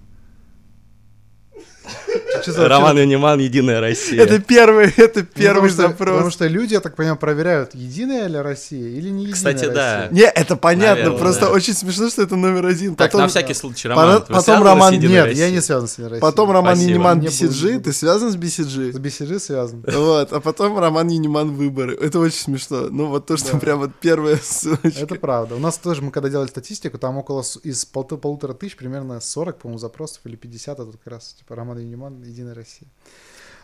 Роман 2.58 2.98
Юниман, 2.98 3.40
Единая 3.40 3.80
Россия. 3.82 4.22
Это 4.24 4.40
первый, 4.40 4.90
это 4.98 5.22
Ну, 5.22 5.26
первый 5.34 5.70
запрос. 5.70 6.10
Потому 6.10 6.30
что 6.32 6.48
люди, 6.48 6.74
я 6.74 6.80
так 6.80 6.96
понимаю, 6.96 7.18
проверяют, 7.18 7.76
единая 7.76 8.28
ли 8.28 8.38
Россия 8.38 8.88
или 8.90 9.10
не 9.10 9.26
единая 9.26 9.36
Кстати, 9.36 9.66
да. 9.66 10.08
Не, 10.12 10.24
это 10.24 10.56
понятно, 10.56 11.12
просто 11.12 11.50
очень 11.50 11.74
смешно, 11.74 12.10
что 12.10 12.22
это 12.22 12.36
номер 12.36 12.66
один. 12.66 12.96
Так, 12.96 13.10
Потом, 13.12 13.22
на 13.22 13.28
всякий 13.28 13.54
случай, 13.54 13.88
Роман, 13.88 14.24
потом 14.28 14.64
Роман- 14.64 14.94
Нет, 15.00 15.34
я 15.34 15.50
не 15.52 15.62
связан 15.62 15.88
с 15.88 15.94
Единой 15.94 16.10
Россией. 16.10 16.22
потом 16.22 16.52
Роман. 16.52 16.80
Юниман 16.80 17.20
BCG, 17.20 17.80
ты 17.82 17.94
связан 17.94 18.32
с 18.32 18.34
С 18.34 18.38
BCG? 18.38 18.92
BCG 18.92 19.40
связан. 19.40 19.84
Вот, 20.00 20.34
а 20.34 20.40
потом 20.40 20.80
Роман 20.80 21.08
Юниман 21.10 21.52
выборы. 21.52 21.96
Это 21.96 22.20
очень 22.20 22.40
смешно. 22.40 22.88
Ну 22.90 23.08
вот 23.08 23.26
то, 23.26 23.38
что 23.38 23.58
прям 23.58 23.80
вот 23.80 23.92
первая 24.00 24.38
ссылочка. 24.42 25.04
Это 25.04 25.16
правда. 25.16 25.56
У 25.56 25.60
нас 25.60 25.78
тоже, 25.78 26.02
мы 26.02 26.12
когда 26.12 26.30
делали 26.30 26.48
статистику, 26.48 26.98
там 26.98 27.18
около 27.18 27.44
из 27.64 27.86
полутора 27.86 28.54
тысяч 28.54 28.76
примерно 28.76 29.20
40, 29.20 29.58
по-моему, 29.60 29.80
запросов 29.80 30.22
или 30.26 30.36
50, 30.36 30.80
это 30.80 30.92
как 30.92 31.08
раз 31.14 31.36
типа 31.38 31.56
Роман 31.56 31.79
Юниман, 31.80 32.22
Единая 32.24 32.54
Россия. 32.56 32.88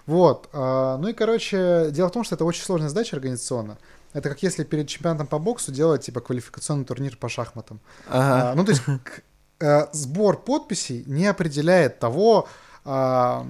Вот. 0.06 0.50
а, 0.54 0.98
Ну 0.98 1.08
и, 1.08 1.14
короче, 1.14 1.90
дело 1.92 2.10
в 2.10 2.12
том, 2.12 2.24
что 2.24 2.36
это 2.36 2.46
очень 2.46 2.64
сложная 2.64 2.90
задача 2.90 3.16
организационно. 3.16 3.78
Это 4.14 4.30
как 4.30 4.42
если 4.44 4.64
перед 4.64 4.88
чемпионатом 4.88 5.28
по 5.28 5.40
боксу 5.40 5.72
делать 5.72 6.04
типа 6.06 6.22
квалификационный 6.22 6.86
турнир 6.86 7.18
по 7.18 7.28
шахматам. 7.30 7.80
Ага. 8.08 8.52
А, 8.52 8.56
ну, 8.56 8.64
то 8.64 8.72
есть 8.72 8.84
к- 8.84 9.22
э, 9.60 9.88
сбор 9.94 10.38
подписей 10.42 11.04
не 11.08 11.26
определяет 11.28 12.00
того, 12.00 12.48
а, 12.86 13.46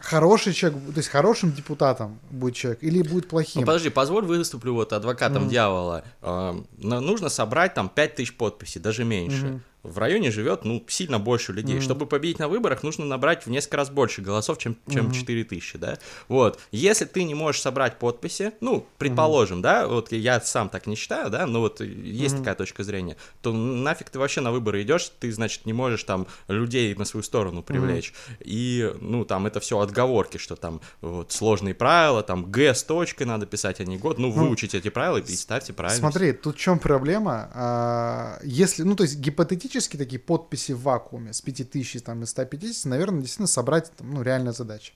хороший 0.00 0.52
человек, 0.52 0.80
то 0.92 0.98
есть 0.98 1.08
хорошим 1.08 1.52
депутатом 1.52 2.18
будет 2.30 2.54
человек 2.54 2.82
или 2.82 3.02
будет 3.02 3.28
плохим. 3.28 3.60
Ну 3.62 3.66
подожди, 3.66 3.90
позволь 3.90 4.24
выступлю 4.24 4.74
вот 4.74 4.92
адвокатом 4.92 5.42
Мгм. 5.42 5.50
дьявола. 5.50 6.04
На- 6.22 7.00
нужно 7.00 7.28
собрать 7.28 7.74
там 7.74 7.88
5000 7.88 8.36
подписей, 8.36 8.80
даже 8.80 9.04
меньше. 9.04 9.46
Мгм. 9.46 9.62
В 9.84 9.98
районе 9.98 10.32
живет, 10.32 10.64
ну, 10.64 10.84
сильно 10.88 11.20
больше 11.20 11.52
людей. 11.52 11.76
Мгм. 11.76 11.82
Чтобы 11.84 12.06
победить 12.06 12.40
на 12.40 12.48
выборах, 12.48 12.82
нужно 12.82 13.04
набрать 13.04 13.46
в 13.46 13.48
несколько 13.50 13.76
раз 13.76 13.90
больше 13.90 14.20
голосов, 14.22 14.58
чем, 14.58 14.76
чем 14.90 15.04
Мгм. 15.06 15.14
4000, 15.14 15.78
да? 15.78 15.98
Вот. 16.26 16.58
Если 16.72 17.04
ты 17.04 17.22
не 17.22 17.34
можешь 17.34 17.62
собрать 17.62 17.96
подписи, 17.98 18.52
ну, 18.60 18.84
предположим, 18.98 19.62
да, 19.62 19.86
вот 19.86 20.10
я 20.10 20.40
сам 20.40 20.68
так 20.68 20.88
не 20.88 20.96
считаю, 20.96 21.30
да, 21.30 21.46
но 21.46 21.60
вот 21.60 21.80
есть 21.80 22.34
Мгм. 22.34 22.42
такая 22.42 22.54
точка 22.56 22.82
зрения, 22.82 23.16
то 23.40 23.52
нафиг 23.52 24.10
ты 24.10 24.18
вообще 24.18 24.40
на 24.40 24.50
выборы 24.50 24.82
идешь, 24.82 25.12
ты, 25.20 25.30
значит, 25.32 25.64
не 25.64 25.72
можешь 25.72 26.02
там 26.02 26.26
людей 26.48 26.92
на 26.96 27.04
свою 27.04 27.22
сторону 27.22 27.62
привлечь. 27.62 28.12
И, 28.40 28.92
ну, 29.00 29.24
там 29.24 29.46
это 29.46 29.60
все 29.60 29.78
отговорки, 29.88 30.38
что 30.38 30.56
там 30.56 30.80
вот 31.00 31.32
сложные 31.32 31.74
правила, 31.74 32.22
там 32.22 32.50
Г 32.50 32.74
с 32.74 32.82
точкой 32.84 33.24
надо 33.24 33.46
писать, 33.46 33.80
а 33.80 33.84
не 33.84 33.98
год. 33.98 34.18
Ну, 34.18 34.28
Ну, 34.28 34.32
выучите 34.32 34.78
эти 34.78 34.90
правила 34.90 35.18
и 35.18 35.34
ставьте 35.34 35.72
правильно. 35.72 35.98
Смотри, 35.98 36.32
тут 36.32 36.56
в 36.56 36.58
чем 36.58 36.78
проблема? 36.78 37.50
А, 37.54 38.38
Если, 38.42 38.82
ну, 38.84 38.94
то 38.96 39.02
есть 39.04 39.16
гипотетически 39.18 39.96
такие 39.96 40.18
подписи 40.20 40.72
в 40.72 40.82
вакууме 40.82 41.32
с 41.32 41.40
5000 41.40 42.02
там, 42.02 42.22
и 42.22 42.26
150, 42.26 42.84
наверное, 42.86 43.20
действительно 43.20 43.48
собрать, 43.48 43.90
там, 43.96 44.12
ну, 44.14 44.22
реальная 44.22 44.52
задача. 44.52 44.92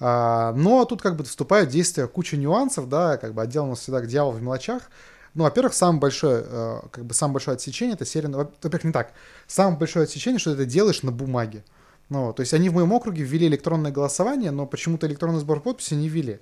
А, 0.00 0.52
Но 0.54 0.84
тут 0.84 1.00
как 1.02 1.16
бы 1.16 1.24
вступают 1.24 1.68
в 1.70 1.72
действие 1.72 2.08
куча 2.08 2.36
нюансов, 2.36 2.88
да, 2.88 3.16
как 3.18 3.34
бы 3.34 3.42
отдел 3.42 3.64
у 3.64 3.68
нас 3.68 3.80
всегда 3.80 4.00
к 4.00 4.06
дьяволу 4.06 4.36
в 4.36 4.42
мелочах. 4.42 4.82
Ну, 5.34 5.44
во-первых, 5.44 5.72
самое 5.74 6.00
большое, 6.00 6.44
э, 6.46 6.80
как 6.90 7.04
бы 7.06 7.14
самое 7.14 7.34
большое 7.34 7.54
отсечение 7.54 7.94
это 7.94 8.04
серия, 8.04 8.28
во- 8.28 8.44
во-первых, 8.62 8.84
не 8.84 8.92
так. 8.92 9.12
Самое 9.46 9.78
большое 9.78 10.04
отсечение, 10.04 10.38
что 10.38 10.54
ты 10.54 10.62
это 10.62 10.70
делаешь 10.70 11.02
на 11.02 11.10
бумаге. 11.12 11.64
Ну, 12.08 12.32
то 12.32 12.40
есть 12.40 12.52
они 12.54 12.68
в 12.68 12.74
моем 12.74 12.92
округе 12.92 13.22
ввели 13.22 13.46
электронное 13.46 13.90
голосование, 13.90 14.50
но 14.50 14.66
почему-то 14.66 15.06
электронный 15.06 15.40
сбор 15.40 15.60
подписей 15.60 15.96
не 15.96 16.08
ввели. 16.08 16.40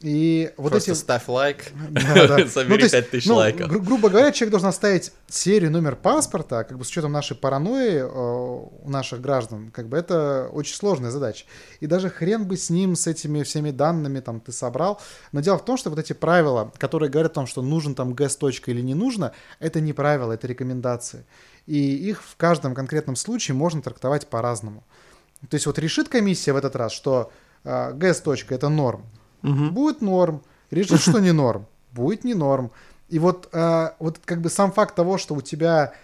И 0.00 0.50
вот 0.56 0.70
Просто 0.70 0.92
эти... 0.92 0.98
ставь 0.98 1.28
лайк, 1.28 1.66
Да, 1.90 2.26
да. 2.26 2.38
Ну, 2.38 2.46
собери 2.46 2.78
то 2.78 2.96
есть, 2.96 3.10
5000 3.10 3.26
ну, 3.26 3.34
лайков. 3.34 3.68
гру- 3.68 3.80
грубо 3.80 4.08
говоря, 4.08 4.32
человек 4.32 4.52
должен 4.52 4.68
оставить 4.68 5.12
серию, 5.28 5.70
номер 5.70 5.94
паспорта, 5.94 6.64
как 6.64 6.78
бы 6.78 6.86
с 6.86 6.88
учетом 6.88 7.12
нашей 7.12 7.36
паранойи 7.36 7.98
э, 7.98 8.06
у 8.06 8.88
наших 8.88 9.20
граждан, 9.20 9.70
как 9.70 9.88
бы 9.88 9.98
это 9.98 10.48
очень 10.52 10.74
сложная 10.74 11.10
задача. 11.10 11.44
И 11.80 11.86
даже 11.86 12.08
хрен 12.08 12.46
бы 12.46 12.56
с 12.56 12.70
ним, 12.70 12.96
с 12.96 13.06
этими 13.06 13.42
всеми 13.42 13.72
данными 13.72 14.20
там 14.20 14.40
ты 14.40 14.52
собрал. 14.52 15.02
Но 15.32 15.42
дело 15.42 15.58
в 15.58 15.64
том, 15.66 15.76
что 15.76 15.90
вот 15.90 15.98
эти 15.98 16.14
правила, 16.14 16.72
которые 16.78 17.10
говорят 17.10 17.32
о 17.32 17.34
том, 17.34 17.46
что 17.46 17.60
нужен 17.60 17.94
там 17.94 18.14
ГЭС-точка 18.14 18.70
или 18.70 18.80
не 18.80 18.94
нужно, 18.94 19.32
это 19.58 19.80
не 19.80 19.92
правила, 19.92 20.32
это 20.32 20.46
рекомендации. 20.46 21.26
И 21.66 21.78
их 21.78 22.22
в 22.22 22.36
каждом 22.36 22.74
конкретном 22.74 23.16
случае 23.16 23.54
можно 23.54 23.82
трактовать 23.82 24.28
по-разному. 24.28 24.82
То 25.48 25.54
есть 25.54 25.66
вот 25.66 25.78
решит 25.78 26.08
комиссия 26.08 26.52
в 26.52 26.56
этот 26.56 26.76
раз, 26.76 26.92
что 26.92 27.32
э, 27.64 27.92
ГЭС-точка 27.92 28.54
это 28.54 28.68
норм, 28.68 29.04
будет 29.42 30.02
норм. 30.02 30.42
Решит, 30.70 31.00
что 31.00 31.18
не 31.18 31.32
норм, 31.32 31.66
будет 31.92 32.24
не 32.24 32.34
норм. 32.34 32.70
И 33.08 33.18
вот, 33.18 33.48
э, 33.52 33.90
вот 33.98 34.18
как 34.24 34.40
бы 34.40 34.50
сам 34.50 34.70
факт 34.70 34.94
того, 34.94 35.18
что 35.18 35.34
у 35.34 35.40
тебя 35.40 35.94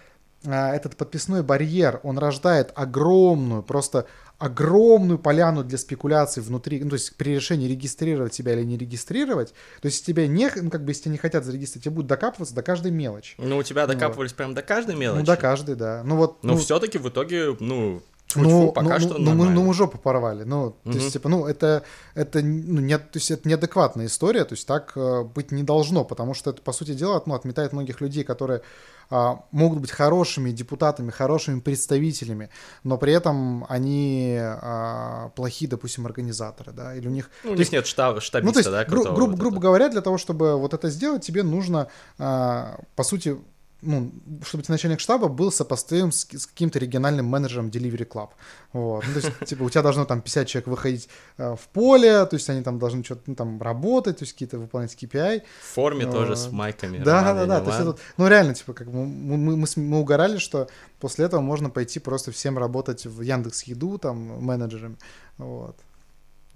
э, 0.43 0.51
этот 0.51 0.97
подписной 0.97 1.41
барьер, 1.41 2.01
он 2.03 2.17
рождает 2.17 2.73
огромную, 2.75 3.63
просто 3.63 4.07
огромную 4.39 5.17
поляну 5.17 5.63
для 5.63 5.77
спекуляций 5.77 6.43
внутри, 6.43 6.83
ну, 6.83 6.89
то 6.89 6.95
есть 6.95 7.15
при 7.15 7.33
решении 7.33 7.67
регистрировать 7.67 8.33
тебя 8.33 8.53
или 8.53 8.63
не 8.63 8.77
регистрировать, 8.77 9.53
то 9.81 9.87
есть 9.87 10.05
тебя 10.05 10.27
не, 10.27 10.51
ну, 10.55 10.69
как 10.69 10.83
бы, 10.83 10.91
если 10.91 11.03
тебя 11.03 11.13
не 11.13 11.17
хотят 11.17 11.43
зарегистрировать, 11.43 11.85
тебе 11.85 11.95
будут 11.95 12.09
докапываться 12.09 12.53
до 12.53 12.61
каждой 12.61 12.91
мелочи. 12.91 13.35
Ну, 13.37 13.57
у 13.57 13.63
тебя 13.63 13.87
докапывались 13.87 14.33
прям 14.33 14.53
до 14.53 14.61
каждой 14.61 14.95
мелочи. 14.95 15.21
Ну, 15.21 15.25
до 15.25 15.37
каждой, 15.37 15.75
да. 15.75 16.03
Ну, 16.03 16.17
вот, 16.17 16.43
Но 16.43 16.53
ну, 16.53 16.59
все-таки 16.59 16.97
в 16.97 17.09
итоге, 17.09 17.55
ну, 17.59 18.01
тьфу 18.27 18.41
ну, 18.41 18.71
пока 18.71 18.95
ну, 18.95 18.99
что 18.99 19.17
ну, 19.17 19.19
ну, 19.19 19.33
мы, 19.33 19.49
ну, 19.49 19.63
мы 19.63 19.73
жопу 19.73 19.97
порвали. 19.97 20.43
Ну, 20.43 20.75
то 20.83 20.91
есть, 20.91 21.13
типа, 21.13 21.29
ну, 21.29 21.45
это, 21.45 21.83
это, 22.13 22.41
ну, 22.41 22.81
не, 22.81 22.97
то 22.97 23.09
есть, 23.15 23.31
это 23.31 23.47
неадекватная 23.47 24.07
история, 24.07 24.43
то 24.43 24.53
есть 24.53 24.67
так 24.67 24.93
э, 24.95 25.23
быть 25.23 25.51
не 25.51 25.63
должно, 25.63 26.03
потому 26.03 26.33
что 26.33 26.51
это, 26.51 26.61
по 26.61 26.73
сути 26.73 26.93
дела, 26.93 27.21
ну, 27.25 27.35
отметает 27.35 27.73
многих 27.73 28.01
людей, 28.01 28.23
которые 28.23 28.61
а, 29.09 29.39
могут 29.51 29.79
быть 29.79 29.91
хорошими 29.91 30.51
депутатами, 30.51 31.11
хорошими 31.11 31.61
представителями, 31.61 32.49
но 32.83 32.97
при 32.97 33.13
этом 33.13 33.65
они 33.69 34.37
а, 34.37 35.29
плохие, 35.35 35.69
допустим, 35.69 36.05
организаторы, 36.05 36.73
да, 36.73 36.93
или 36.93 37.07
у 37.07 37.11
них... 37.11 37.29
Ну, 37.43 37.51
у 37.51 37.53
них 37.53 37.59
есть- 37.59 37.71
нет 37.71 37.87
штаба, 37.87 38.15
ну, 38.15 38.21
штабиста, 38.21 38.53
то 38.53 38.59
есть, 38.59 38.71
да, 38.71 38.83
гру- 38.83 39.13
грубо, 39.13 39.31
вот 39.31 39.39
грубо 39.39 39.59
говоря, 39.59 39.87
для 39.87 40.01
того, 40.01 40.17
чтобы 40.17 40.57
вот 40.57 40.73
это 40.73 40.89
сделать, 40.89 41.25
тебе 41.25 41.43
нужно, 41.43 41.87
а, 42.17 42.79
по 42.95 43.03
сути, 43.03 43.37
ну, 43.81 44.11
чтобы 44.43 44.63
начальник 44.67 44.99
штаба 44.99 45.27
был 45.27 45.51
сопоставим 45.51 46.11
с, 46.11 46.27
с 46.31 46.47
каким-то 46.47 46.79
региональным 46.79 47.27
менеджером 47.27 47.67
Delivery 47.67 48.07
Club. 48.07 48.29
Вот. 48.73 49.03
Ну, 49.07 49.13
то 49.13 49.27
есть, 49.27 49.45
типа, 49.45 49.63
у 49.63 49.69
тебя 49.69 49.83
должно 49.83 50.05
там 50.05 50.21
50 50.21 50.47
человек 50.47 50.67
выходить 50.67 51.09
э, 51.37 51.55
в 51.55 51.67
поле, 51.69 52.25
то 52.25 52.35
есть 52.35 52.49
они 52.49 52.63
там 52.63 52.79
должны 52.79 53.03
что-то 53.03 53.21
ну, 53.27 53.35
там 53.35 53.61
работать, 53.61 54.17
то 54.17 54.23
есть 54.23 54.33
какие-то 54.33 54.57
выполнять 54.57 54.95
KPI. 54.95 55.43
В 55.61 55.65
форме 55.75 56.05
Ну, 56.05 56.11
тоже 56.11 56.35
с 56.35 56.51
майками. 56.51 56.97
Да, 56.97 57.23
Роман 57.23 57.47
да, 57.47 57.59
да. 57.59 57.65
То 57.65 57.69
есть 57.69 57.81
это, 57.81 57.97
ну, 58.17 58.27
реально, 58.27 58.55
типа, 58.55 58.73
как 58.73 58.87
мы, 58.87 59.05
мы, 59.05 59.57
мы, 59.57 59.67
мы 59.75 59.99
угорали, 59.99 60.37
что 60.37 60.67
после 60.99 61.25
этого 61.25 61.41
можно 61.41 61.69
пойти 61.69 61.99
просто 61.99 62.31
всем 62.31 62.57
работать 62.57 63.05
в 63.05 63.21
Яндекс 63.21 63.63
Еду, 63.63 63.99
там, 63.99 64.17
менеджерами. 64.43 64.97
Вот. 65.37 65.77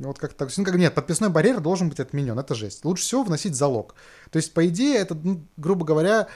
Ну, 0.01 0.07
Вот 0.07 0.17
как 0.17 0.33
так. 0.33 0.49
Ну, 0.57 0.65
как, 0.65 0.75
нет, 0.75 0.95
подписной 0.95 1.29
барьер 1.29 1.59
должен 1.59 1.87
быть 1.87 1.99
отменен. 1.99 2.37
Это 2.39 2.55
жесть. 2.55 2.83
Лучше 2.85 3.03
всего 3.03 3.23
вносить 3.23 3.55
залог. 3.55 3.93
То 4.31 4.37
есть, 4.37 4.51
по 4.51 4.67
идее, 4.67 4.97
это, 4.97 5.13
ну, 5.13 5.45
грубо 5.57 5.85
говоря, 5.85 6.27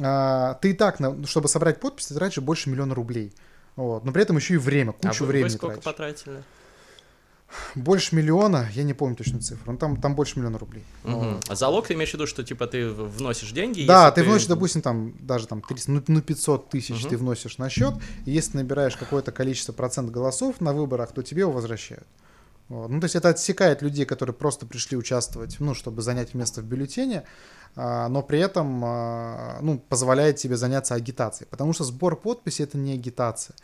а, 0.00 0.54
ты 0.54 0.70
и 0.70 0.72
так, 0.72 1.00
на- 1.00 1.26
чтобы 1.26 1.48
собрать 1.48 1.80
подпись, 1.80 2.06
ты 2.06 2.14
тратишь 2.14 2.42
больше 2.42 2.68
миллиона 2.70 2.94
рублей. 2.94 3.32
Вот. 3.76 4.04
Но 4.04 4.12
при 4.12 4.22
этом 4.22 4.36
еще 4.36 4.54
и 4.54 4.58
время, 4.58 4.90
А 4.90 5.08
кучу 5.08 5.20
вы, 5.24 5.26
вы 5.26 5.32
времени 5.32 5.48
сколько 5.50 5.74
тратишь. 5.80 5.84
потратили? 5.84 6.42
Больше 7.76 8.16
миллиона, 8.16 8.68
я 8.74 8.82
не 8.82 8.92
помню 8.92 9.14
точную 9.14 9.40
цифру, 9.40 9.70
но 9.72 9.78
там, 9.78 9.96
там 10.00 10.16
больше 10.16 10.38
миллиона 10.38 10.58
рублей. 10.58 10.84
Мгм. 11.04 11.34
Вот. 11.34 11.44
А 11.48 11.54
залог 11.54 11.86
ты 11.86 11.94
имеешь 11.94 12.10
в 12.10 12.14
виду, 12.14 12.26
что 12.26 12.42
типа 12.42 12.66
ты 12.66 12.88
вносишь 12.88 13.52
деньги? 13.52 13.86
Да, 13.86 14.06
если 14.06 14.14
ты 14.20 14.24
вносишь, 14.28 14.48
допустим, 14.48 14.82
там 14.82 15.14
даже 15.20 15.46
там 15.46 15.62
300, 15.62 15.90
ну, 15.92 16.02
ну 16.08 16.20
500 16.22 16.70
тысяч 16.70 17.02
Мгм. 17.02 17.08
ты 17.10 17.16
вносишь 17.16 17.58
на 17.58 17.68
счет, 17.70 17.94
и 18.24 18.32
если 18.32 18.52
ты 18.52 18.56
набираешь 18.58 18.96
какое-то 18.96 19.30
количество 19.30 19.72
процент 19.72 20.10
голосов 20.10 20.60
на 20.60 20.72
выборах, 20.72 21.12
то 21.12 21.22
тебе 21.22 21.42
его 21.42 21.52
возвращают. 21.52 22.06
Вот. 22.68 22.88
Ну, 22.88 23.00
то 23.00 23.04
есть 23.04 23.14
это 23.14 23.28
отсекает 23.28 23.82
людей, 23.82 24.04
которые 24.04 24.34
просто 24.34 24.66
пришли 24.66 24.96
участвовать, 24.96 25.56
ну, 25.60 25.74
чтобы 25.74 26.02
занять 26.02 26.34
место 26.34 26.60
в 26.60 26.64
бюллетене, 26.64 27.22
а, 27.76 28.08
но 28.08 28.22
при 28.22 28.40
этом, 28.40 28.82
а, 28.84 29.58
ну, 29.62 29.78
позволяет 29.78 30.36
тебе 30.36 30.56
заняться 30.56 30.94
агитацией, 30.94 31.46
потому 31.48 31.72
что 31.72 31.84
сбор 31.84 32.16
подписей 32.16 32.64
это 32.64 32.76
не 32.78 32.92
агитация. 32.94 33.54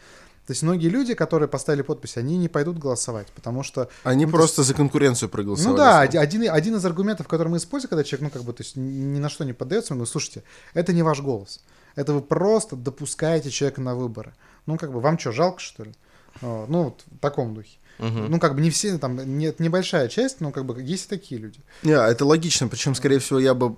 То 0.46 0.52
есть 0.52 0.62
многие 0.62 0.88
люди, 0.88 1.14
которые 1.14 1.48
поставили 1.48 1.82
подпись, 1.82 2.16
они 2.16 2.36
не 2.36 2.48
пойдут 2.48 2.76
голосовать, 2.78 3.28
потому 3.28 3.62
что 3.62 3.88
Они 4.02 4.24
Ну, 4.26 4.30
то 4.32 4.36
просто 4.38 4.62
за 4.64 4.74
конкуренцию 4.74 5.28
проголосовали. 5.28 5.70
ну 5.72 5.76
да, 5.76 6.00
оди- 6.00 6.16
один, 6.16 6.50
один 6.50 6.76
из 6.76 6.84
аргументов, 6.84 7.28
который 7.28 7.48
мы 7.48 7.56
используем, 7.58 7.90
когда 7.90 8.02
человек, 8.04 8.24
ну, 8.32 8.38
как 8.38 8.42
бы, 8.46 8.52
то 8.52 8.62
есть 8.62 8.76
ни 8.76 9.18
на 9.18 9.28
что 9.28 9.44
не 9.44 9.52
поддается, 9.52 9.94
говорим, 9.94 10.10
слушайте, 10.10 10.42
это 10.74 10.92
не 10.92 11.02
ваш 11.02 11.20
голос. 11.20 11.60
Это 11.94 12.12
вы 12.12 12.22
просто 12.22 12.74
допускаете 12.76 13.50
человека 13.50 13.80
на 13.80 13.94
выборы. 13.94 14.34
Ну, 14.66 14.78
как 14.78 14.92
бы, 14.92 15.00
вам 15.00 15.16
что, 15.18 15.30
жалко, 15.32 15.60
что 15.60 15.84
ли? 15.84 15.92
Ну, 16.40 16.84
вот 16.84 17.04
в 17.06 17.18
таком 17.18 17.54
духе. 17.54 17.78
Ну, 17.98 18.40
как 18.40 18.54
бы 18.56 18.60
не 18.60 18.70
все, 18.70 18.98
там, 18.98 19.16
нет, 19.38 19.60
небольшая 19.60 20.08
часть, 20.08 20.40
но 20.40 20.50
как 20.50 20.64
бы 20.66 20.82
есть 20.82 21.06
и 21.06 21.08
такие 21.08 21.40
люди. 21.40 21.60
Не, 21.82 21.92
это 21.92 22.24
логично, 22.26 22.66
причем, 22.68 22.94
скорее 22.94 23.18
всего, 23.20 23.38
я 23.38 23.54
бы, 23.54 23.76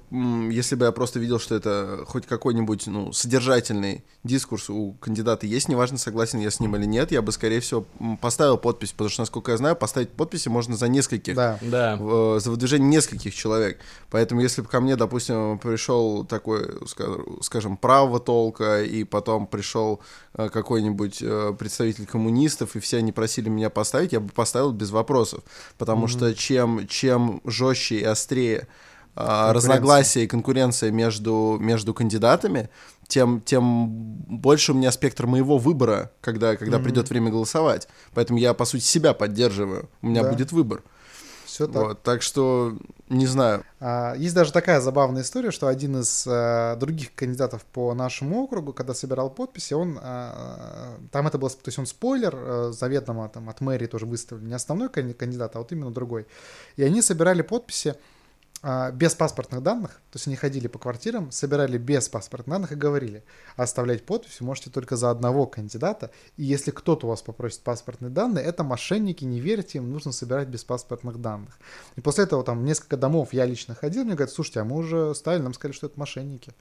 если 0.50 0.76
бы 0.76 0.86
я 0.86 0.92
просто 0.92 1.18
видел, 1.18 1.38
что 1.38 1.54
это 1.54 2.04
хоть 2.06 2.26
какой-нибудь, 2.26 2.86
ну, 2.86 3.12
содержательный 3.12 4.04
дискурс 4.22 4.70
у 4.70 4.92
кандидата 5.00 5.46
есть, 5.46 5.68
неважно, 5.68 5.98
согласен 5.98 6.38
я 6.40 6.50
с 6.50 6.60
ним 6.60 6.76
или 6.76 6.86
нет, 6.86 7.12
я 7.12 7.20
бы, 7.20 7.32
скорее 7.32 7.60
всего, 7.60 7.84
поставил 8.20 8.56
подпись, 8.56 8.92
потому 8.92 9.10
что, 9.10 9.22
насколько 9.22 9.50
я 9.52 9.58
знаю, 9.58 9.76
поставить 9.76 10.10
подписи 10.10 10.48
можно 10.48 10.76
за 10.76 10.88
нескольких, 10.88 11.34
Да. 11.34 11.58
Да. 11.60 11.96
в- 11.96 12.40
за 12.40 12.50
выдвижение 12.50 12.88
нескольких 12.88 13.34
человек. 13.34 13.78
Поэтому, 14.10 14.40
если 14.40 14.62
бы 14.62 14.68
ко 14.68 14.80
мне, 14.80 14.96
допустим, 14.96 15.58
пришел 15.58 16.24
такой, 16.24 16.64
ска- 16.86 17.42
скажем, 17.42 17.76
правого 17.76 18.20
толка, 18.20 18.82
и 18.82 19.04
потом 19.04 19.46
пришел 19.46 20.00
э, 20.36 20.48
какой-нибудь 20.48 21.18
э, 21.22 21.54
представитель 21.58 22.06
коммунистов, 22.06 22.74
и 22.76 22.80
все 22.80 22.98
они 22.98 23.12
просили 23.12 23.48
меня 23.48 23.70
поставить, 23.70 24.03
я 24.12 24.20
бы 24.20 24.28
поставил 24.28 24.72
без 24.72 24.90
вопросов. 24.90 25.42
Потому 25.78 26.06
что 26.06 26.34
чем, 26.34 26.86
чем 26.88 27.40
жестче 27.44 27.96
и 27.96 28.04
острее 28.04 28.68
а, 29.16 29.52
разногласия 29.52 30.24
и 30.24 30.26
конкуренция 30.26 30.90
между, 30.90 31.56
между 31.60 31.94
кандидатами, 31.94 32.68
тем, 33.06 33.40
тем 33.40 33.88
больше 33.88 34.72
у 34.72 34.74
меня 34.74 34.90
спектр 34.90 35.26
моего 35.26 35.58
выбора, 35.58 36.10
когда, 36.20 36.56
когда 36.56 36.78
придет 36.78 37.10
время 37.10 37.30
голосовать. 37.30 37.86
Поэтому 38.14 38.38
я, 38.38 38.54
по 38.54 38.64
сути, 38.64 38.82
себя 38.82 39.12
поддерживаю. 39.14 39.88
У 40.02 40.08
меня 40.08 40.22
Да. 40.22 40.30
будет 40.30 40.52
выбор. 40.52 40.82
Все 41.54 41.68
так. 41.68 41.82
Вот, 41.84 42.02
так 42.02 42.20
что, 42.20 42.76
не 43.08 43.26
знаю. 43.26 43.62
А, 43.78 44.14
Есть 44.16 44.34
даже 44.34 44.52
такая 44.52 44.80
забавная 44.80 45.22
история, 45.22 45.52
что 45.52 45.68
один 45.68 46.00
из 46.00 46.26
э, 46.26 46.76
других 46.80 47.14
кандидатов 47.14 47.64
по 47.64 47.94
нашему 47.94 48.42
округу, 48.42 48.72
когда 48.72 48.92
собирал 48.92 49.30
подписи, 49.30 49.72
он 49.72 49.96
а, 50.02 50.98
там 51.12 51.28
это 51.28 51.38
был, 51.38 51.48
то 51.48 51.66
есть 51.66 51.78
он 51.78 51.86
спойлер, 51.86 52.34
э, 52.36 52.72
заведомо 52.72 53.28
там 53.28 53.48
от 53.48 53.60
мэрии 53.60 53.86
тоже 53.86 54.04
выставлен, 54.04 54.48
не 54.48 54.54
основной 54.54 54.88
кан- 54.88 55.14
кандидат, 55.14 55.54
а 55.54 55.60
вот 55.60 55.70
именно 55.70 55.92
другой. 55.92 56.26
И 56.74 56.82
они 56.82 57.00
собирали 57.02 57.42
подписи 57.42 57.94
без 58.94 59.14
паспортных 59.14 59.62
данных, 59.62 59.90
то 60.10 60.16
есть 60.16 60.26
они 60.26 60.36
ходили 60.36 60.68
по 60.68 60.78
квартирам, 60.78 61.30
собирали 61.30 61.76
без 61.76 62.08
паспортных 62.08 62.54
данных 62.54 62.72
и 62.72 62.76
говорили, 62.76 63.22
оставлять 63.56 64.06
подпись 64.06 64.40
вы 64.40 64.46
можете 64.46 64.70
только 64.70 64.96
за 64.96 65.10
одного 65.10 65.46
кандидата, 65.46 66.10
и 66.38 66.44
если 66.44 66.70
кто-то 66.70 67.06
у 67.06 67.10
вас 67.10 67.20
попросит 67.20 67.60
паспортные 67.60 68.10
данные, 68.10 68.44
это 68.44 68.64
мошенники, 68.64 69.24
не 69.24 69.38
верьте 69.40 69.78
им, 69.78 69.92
нужно 69.92 70.12
собирать 70.12 70.48
без 70.48 70.64
паспортных 70.64 71.20
данных. 71.20 71.58
И 71.96 72.00
после 72.00 72.24
этого 72.24 72.42
там 72.42 72.64
несколько 72.64 72.96
домов 72.96 73.32
я 73.32 73.44
лично 73.44 73.74
ходил, 73.74 74.04
мне 74.04 74.14
говорят, 74.14 74.32
слушайте, 74.32 74.60
а 74.60 74.64
мы 74.64 74.76
уже 74.76 75.14
ставили, 75.14 75.42
нам 75.42 75.52
сказали, 75.52 75.76
что 75.76 75.86
это 75.86 76.00
мошенники. 76.00 76.52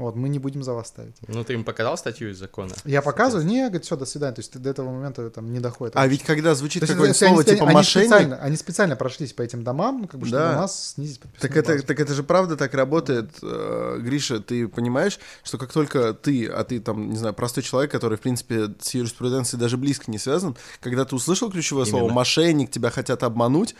Вот, 0.00 0.16
мы 0.16 0.28
не 0.28 0.38
будем 0.38 0.62
за 0.62 0.72
вас 0.72 0.88
ставить. 0.88 1.14
Ну, 1.28 1.44
ты 1.44 1.52
им 1.52 1.62
показал 1.64 1.96
статью 1.98 2.30
из 2.30 2.38
закона? 2.38 2.72
Я 2.84 3.02
показываю, 3.02 3.46
не, 3.46 3.60
говорит, 3.64 3.84
все, 3.84 3.96
до 3.96 4.06
свидания. 4.06 4.34
То 4.34 4.40
есть 4.40 4.58
до 4.58 4.70
этого 4.70 4.90
момента 4.90 5.28
там 5.30 5.52
не 5.52 5.60
доходит. 5.60 5.94
А 5.96 6.06
ведь 6.06 6.22
когда 6.22 6.54
звучит 6.54 6.82
какое-нибудь 6.86 7.22
они 7.22 7.28
слово 7.34 7.42
спе- 7.42 7.50
типа 7.54 7.66
они 7.66 7.74
мошенник, 7.74 8.06
специально, 8.08 8.36
они 8.38 8.56
специально 8.56 8.96
прошлись 8.96 9.32
по 9.32 9.42
этим 9.42 9.62
домам, 9.62 10.00
ну, 10.02 10.08
как 10.08 10.18
бы, 10.20 10.26
чтобы 10.26 10.42
Да. 10.42 10.52
у 10.52 10.54
нас 10.56 10.92
снизить 10.94 11.20
Так 11.38 11.56
это, 11.56 11.72
базу. 11.74 11.84
так 11.86 12.00
это 12.00 12.14
же 12.14 12.22
правда 12.22 12.56
так 12.56 12.72
работает, 12.74 13.30
э, 13.42 13.98
Гриша, 14.00 14.40
ты 14.40 14.66
понимаешь, 14.68 15.18
что 15.44 15.58
как 15.58 15.72
только 15.72 16.14
ты, 16.14 16.46
а 16.46 16.64
ты 16.64 16.80
там, 16.80 17.10
не 17.10 17.16
знаю, 17.18 17.34
простой 17.34 17.62
человек, 17.62 17.90
который, 17.92 18.16
в 18.16 18.20
принципе, 18.20 18.74
с 18.80 18.94
юриспруденцией 18.94 19.60
даже 19.60 19.76
близко 19.76 20.10
не 20.10 20.18
связан, 20.18 20.56
когда 20.80 21.04
ты 21.04 21.14
услышал 21.14 21.50
ключевое 21.50 21.84
слово 21.84 22.04
Именно. 22.04 22.14
«мошенник», 22.14 22.70
тебя 22.70 22.90
хотят 22.90 23.22
обмануть, 23.22 23.74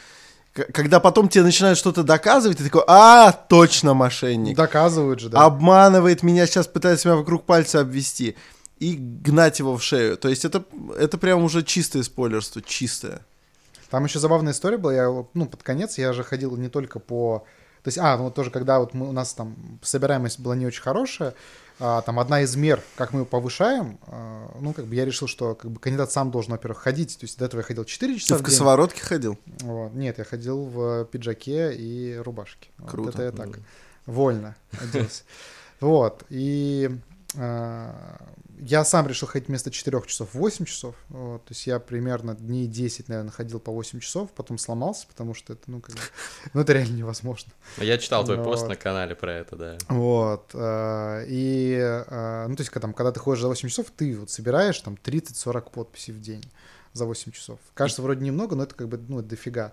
когда 0.52 0.98
потом 0.98 1.28
тебе 1.28 1.44
начинают 1.44 1.78
что-то 1.78 2.02
доказывать, 2.02 2.58
ты 2.58 2.64
такой, 2.64 2.82
а, 2.86 3.32
точно 3.32 3.94
мошенник. 3.94 4.56
Доказывают 4.56 5.20
же, 5.20 5.28
да. 5.28 5.44
Обманывает 5.44 6.22
меня, 6.22 6.46
сейчас 6.46 6.66
пытается 6.66 7.08
меня 7.08 7.18
вокруг 7.18 7.44
пальца 7.44 7.80
обвести. 7.80 8.36
И 8.78 8.96
гнать 8.96 9.58
его 9.58 9.76
в 9.76 9.82
шею. 9.82 10.16
То 10.16 10.28
есть 10.28 10.44
это, 10.44 10.64
это 10.98 11.18
прям 11.18 11.44
уже 11.44 11.62
чистое 11.62 12.02
спойлерство, 12.02 12.62
чистое. 12.62 13.20
Там 13.90 14.04
еще 14.04 14.18
забавная 14.18 14.52
история 14.52 14.78
была. 14.78 14.94
Я, 14.94 15.24
ну, 15.34 15.46
под 15.46 15.62
конец 15.62 15.98
я 15.98 16.12
же 16.12 16.24
ходил 16.24 16.56
не 16.56 16.68
только 16.68 16.98
по... 16.98 17.44
То 17.82 17.88
есть, 17.88 17.98
а, 17.98 18.16
ну, 18.16 18.24
вот 18.24 18.34
тоже, 18.34 18.50
когда 18.50 18.78
вот 18.78 18.94
мы, 18.94 19.08
у 19.08 19.12
нас 19.12 19.34
там 19.34 19.54
собираемость 19.82 20.40
была 20.40 20.56
не 20.56 20.66
очень 20.66 20.82
хорошая, 20.82 21.34
а, 21.80 22.02
там 22.02 22.20
одна 22.20 22.42
из 22.42 22.54
мер, 22.56 22.82
как 22.94 23.12
мы 23.12 23.24
повышаем, 23.24 23.98
а, 24.06 24.54
ну, 24.60 24.72
как 24.72 24.84
бы 24.86 24.94
я 24.94 25.04
решил, 25.04 25.26
что 25.26 25.54
как 25.54 25.70
бы 25.70 25.80
кандидат 25.80 26.12
сам 26.12 26.30
должен, 26.30 26.52
во-первых, 26.52 26.78
ходить. 26.78 27.18
То 27.18 27.24
есть 27.24 27.38
до 27.38 27.46
этого 27.46 27.60
я 27.60 27.64
ходил 27.64 27.84
4 27.84 28.18
часа 28.18 28.28
Ты 28.28 28.34
в 28.34 28.36
в 28.36 28.40
день. 28.40 28.44
косоворотке 28.52 29.00
ходил? 29.02 29.38
Вот. 29.60 29.92
Нет, 29.94 30.18
я 30.18 30.24
ходил 30.24 30.64
в 30.64 31.04
пиджаке 31.06 31.74
и 31.74 32.16
рубашке. 32.16 32.68
Вот 32.78 32.90
Круто. 32.90 33.10
это 33.10 33.22
я 33.24 33.32
так, 33.32 33.58
вольно 34.06 34.54
оделся. 34.80 35.22
Вот. 35.80 36.24
И 36.28 36.90
я 37.34 38.84
сам 38.84 39.06
решил 39.06 39.28
ходить 39.28 39.48
вместо 39.48 39.70
4 39.70 40.02
часов 40.06 40.34
8 40.34 40.64
часов. 40.64 40.94
Вот. 41.08 41.44
То 41.44 41.52
есть 41.52 41.66
я 41.66 41.78
примерно 41.78 42.34
дней 42.34 42.66
10, 42.66 43.08
наверное, 43.08 43.30
ходил 43.30 43.60
по 43.60 43.72
8 43.72 44.00
часов, 44.00 44.30
потом 44.32 44.58
сломался, 44.58 45.06
потому 45.06 45.34
что 45.34 45.52
это, 45.54 45.70
ну, 45.70 45.80
как 45.80 45.94
бы, 45.94 46.00
ну, 46.54 46.60
это 46.60 46.72
реально 46.72 46.96
невозможно. 46.96 47.52
Я 47.78 47.98
читал 47.98 48.24
твой 48.24 48.42
пост 48.42 48.68
на 48.68 48.76
канале 48.76 49.14
про 49.14 49.32
это, 49.32 49.56
да. 49.56 49.78
Вот. 49.88 50.50
а, 50.54 51.22
И, 51.26 51.78
а, 51.80 52.46
ну, 52.48 52.56
то 52.56 52.60
есть, 52.62 52.70
когда, 52.70 52.86
там, 52.86 52.94
когда 52.94 53.12
ты 53.12 53.20
ходишь 53.20 53.40
за 53.42 53.48
8 53.48 53.68
часов, 53.68 53.86
ты 53.96 54.18
вот 54.18 54.30
собираешь 54.30 54.78
там 54.80 54.98
30-40 55.02 55.70
подписей 55.70 56.12
в 56.12 56.20
день 56.20 56.44
за 56.92 57.04
8 57.04 57.32
часов. 57.32 57.58
Кажется, 57.74 58.02
вроде 58.02 58.24
немного, 58.24 58.56
но 58.56 58.64
это 58.64 58.74
как 58.74 58.88
бы, 58.88 58.98
ну, 59.08 59.22
дофига. 59.22 59.72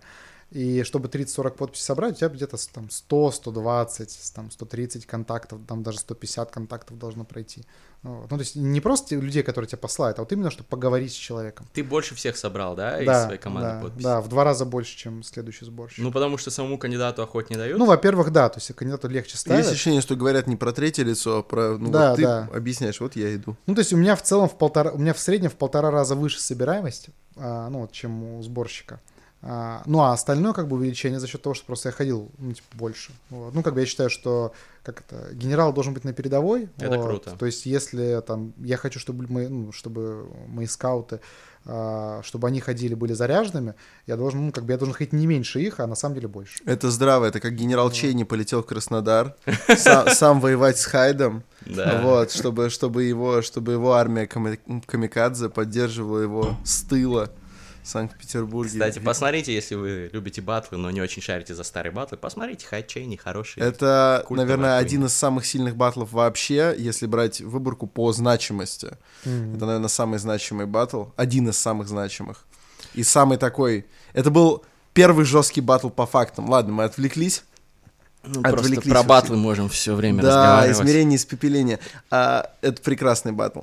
И 0.51 0.83
чтобы 0.83 1.09
30-40 1.09 1.51
подписей 1.51 1.83
собрать, 1.83 2.13
у 2.13 2.15
тебя 2.15 2.29
где-то 2.29 2.57
там 2.73 2.89
100, 2.89 3.31
120, 3.31 4.31
там 4.33 4.49
130 4.49 5.05
контактов, 5.05 5.59
там 5.67 5.83
даже 5.83 5.99
150 5.99 6.51
контактов 6.51 6.97
должно 6.97 7.25
пройти. 7.25 7.65
Вот. 8.03 8.31
Ну, 8.31 8.37
то 8.37 8.41
есть 8.41 8.55
не 8.55 8.79
просто 8.79 9.15
людей, 9.15 9.43
которые 9.43 9.67
тебя 9.67 9.79
посылают, 9.79 10.19
а 10.19 10.21
вот 10.21 10.31
именно, 10.31 10.49
чтобы 10.49 10.69
поговорить 10.69 11.11
с 11.11 11.15
человеком. 11.15 11.67
Ты 11.73 11.83
больше 11.83 12.15
всех 12.15 12.37
собрал, 12.37 12.75
да, 12.75 13.01
из 13.01 13.05
да, 13.05 13.25
своей 13.25 13.39
команды 13.39 13.69
да, 13.69 13.81
подписей? 13.81 14.03
да, 14.03 14.21
в 14.21 14.29
два 14.29 14.45
раза 14.45 14.63
больше, 14.63 14.95
чем 14.95 15.23
следующий 15.23 15.65
сборщик. 15.65 15.99
Ну, 15.99 16.13
потому 16.13 16.37
что 16.37 16.49
самому 16.49 16.77
кандидату 16.77 17.23
охот 17.23 17.49
не 17.49 17.57
дают? 17.57 17.77
Ну, 17.77 17.85
во-первых, 17.85 18.31
да, 18.31 18.47
то 18.47 18.59
есть 18.59 18.73
кандидату 18.73 19.09
легче 19.09 19.35
ставят. 19.37 19.59
Есть 19.59 19.73
ощущение, 19.73 19.99
что 19.99 20.15
говорят 20.15 20.47
не 20.47 20.55
про 20.55 20.71
третье 20.71 21.03
лицо, 21.03 21.39
а 21.39 21.43
про... 21.43 21.77
Ну, 21.77 21.91
Да, 21.91 22.11
вот 22.11 22.15
ты 22.15 22.21
да. 22.21 22.49
объясняешь, 22.53 23.01
вот 23.01 23.17
я 23.17 23.35
иду. 23.35 23.57
Ну, 23.65 23.75
то 23.75 23.79
есть 23.79 23.91
у 23.91 23.97
меня 23.97 24.15
в 24.15 24.21
целом 24.21 24.47
в 24.47 24.57
полтора, 24.57 24.91
у 24.91 24.97
меня 24.97 25.13
в 25.13 25.19
среднем 25.19 25.49
в 25.49 25.55
полтора 25.55 25.91
раза 25.91 26.15
выше 26.15 26.39
собираемость, 26.39 27.07
а, 27.35 27.69
ну, 27.69 27.81
вот, 27.81 27.91
чем 27.91 28.23
у 28.23 28.41
сборщика. 28.43 29.01
А, 29.43 29.83
ну, 29.85 29.99
а 30.01 30.13
остальное, 30.13 30.53
как 30.53 30.67
бы, 30.67 30.77
увеличение 30.77 31.19
за 31.19 31.27
счет 31.27 31.41
того, 31.41 31.53
что 31.53 31.65
просто 31.65 31.89
я 31.89 31.93
ходил, 31.93 32.31
ну, 32.39 32.53
типа, 32.53 32.67
больше. 32.73 33.11
Вот. 33.29 33.53
Ну, 33.53 33.61
как 33.61 33.75
бы 33.75 33.81
я 33.81 33.85
считаю, 33.85 34.09
что, 34.09 34.51
как 34.83 35.01
это, 35.01 35.33
генерал 35.33 35.73
должен 35.73 35.93
быть 35.93 36.03
на 36.03 36.11
передовой. 36.13 36.69
Это 36.79 36.97
вот. 36.97 37.07
круто. 37.07 37.35
То 37.37 37.45
есть, 37.45 37.65
если 37.67 38.21
там, 38.25 38.53
я 38.57 38.77
хочу, 38.77 38.99
чтобы 38.99 39.25
мы, 39.29 39.47
ну, 39.47 39.71
чтобы 39.71 40.25
мои 40.47 40.65
скауты, 40.65 41.19
а, 41.65 42.21
чтобы 42.23 42.47
они 42.47 42.61
ходили, 42.61 42.95
были 42.95 43.13
заряженными, 43.13 43.75
я 44.07 44.15
должен, 44.17 44.43
ну, 44.47 44.51
как 44.51 44.65
бы, 44.65 44.71
я 44.71 44.77
должен 44.79 44.95
ходить 44.95 45.13
не 45.13 45.27
меньше 45.27 45.61
их, 45.61 45.79
а 45.79 45.87
на 45.87 45.95
самом 45.95 46.15
деле 46.15 46.27
больше. 46.27 46.63
Это 46.65 46.89
здраво, 46.89 47.25
это 47.25 47.39
как 47.39 47.53
генерал 47.53 47.91
Чейни 47.91 48.23
полетел 48.23 48.63
в 48.63 48.65
Краснодар, 48.65 49.35
са- 49.67 50.13
сам 50.15 50.39
воевать 50.41 50.79
с 50.79 50.85
Хайдом, 50.85 51.43
Да. 51.65 52.01
вот, 52.03 52.31
чтобы, 52.31 52.69
чтобы, 52.71 53.03
его, 53.03 53.43
чтобы 53.43 53.73
его 53.73 53.93
армия 53.93 54.25
ками- 54.25 54.81
камикадзе 54.87 55.49
поддерживала 55.49 56.19
его 56.19 56.57
с 56.63 56.81
тыла 56.81 57.29
Санкт-Петербурге. 57.87 58.71
Кстати, 58.71 58.99
посмотрите, 58.99 59.53
если 59.53 59.75
вы 59.75 60.09
любите 60.11 60.41
батлы, 60.41 60.77
но 60.77 60.91
не 60.91 61.01
очень 61.01 61.21
шарите 61.21 61.55
за 61.55 61.63
старые 61.63 61.91
батлы, 61.91 62.17
посмотрите 62.17 62.65
Хайд 62.67 62.87
Чейни, 62.87 63.15
хороший. 63.15 63.61
Это, 63.63 64.25
наверное, 64.29 64.71
хуйня. 64.71 64.77
один 64.77 65.05
из 65.05 65.13
самых 65.13 65.45
сильных 65.45 65.75
батлов 65.75 66.11
вообще, 66.11 66.75
если 66.77 67.05
брать 67.05 67.41
выборку 67.41 67.87
по 67.87 68.11
значимости. 68.13 68.97
Мгм. 69.25 69.55
Это, 69.55 69.65
наверное, 69.65 69.87
самый 69.89 70.19
значимый 70.19 70.65
батл, 70.65 71.05
один 71.15 71.49
из 71.49 71.57
самых 71.57 71.87
значимых. 71.87 72.45
И 72.93 73.03
самый 73.03 73.37
такой... 73.37 73.85
Это 74.13 74.31
был 74.31 74.63
первый 74.93 75.25
жесткий 75.25 75.61
батл 75.61 75.89
по 75.89 76.05
фактам. 76.05 76.49
Ладно, 76.49 76.73
мы 76.73 76.83
отвлеклись. 76.83 77.43
Ну, 78.23 78.41
отвлеклись 78.41 78.73
просто 78.73 78.89
про 78.89 78.95
вообще. 78.95 79.07
батлы 79.07 79.37
можем 79.37 79.69
все 79.69 79.93
время 79.95 80.23
Да, 80.23 80.29
разговаривать. 80.29 80.77
измерение 80.77 81.15
испепеления. 81.17 81.79
А, 82.09 82.51
это 82.61 82.81
прекрасный 82.81 83.31
батл. 83.31 83.61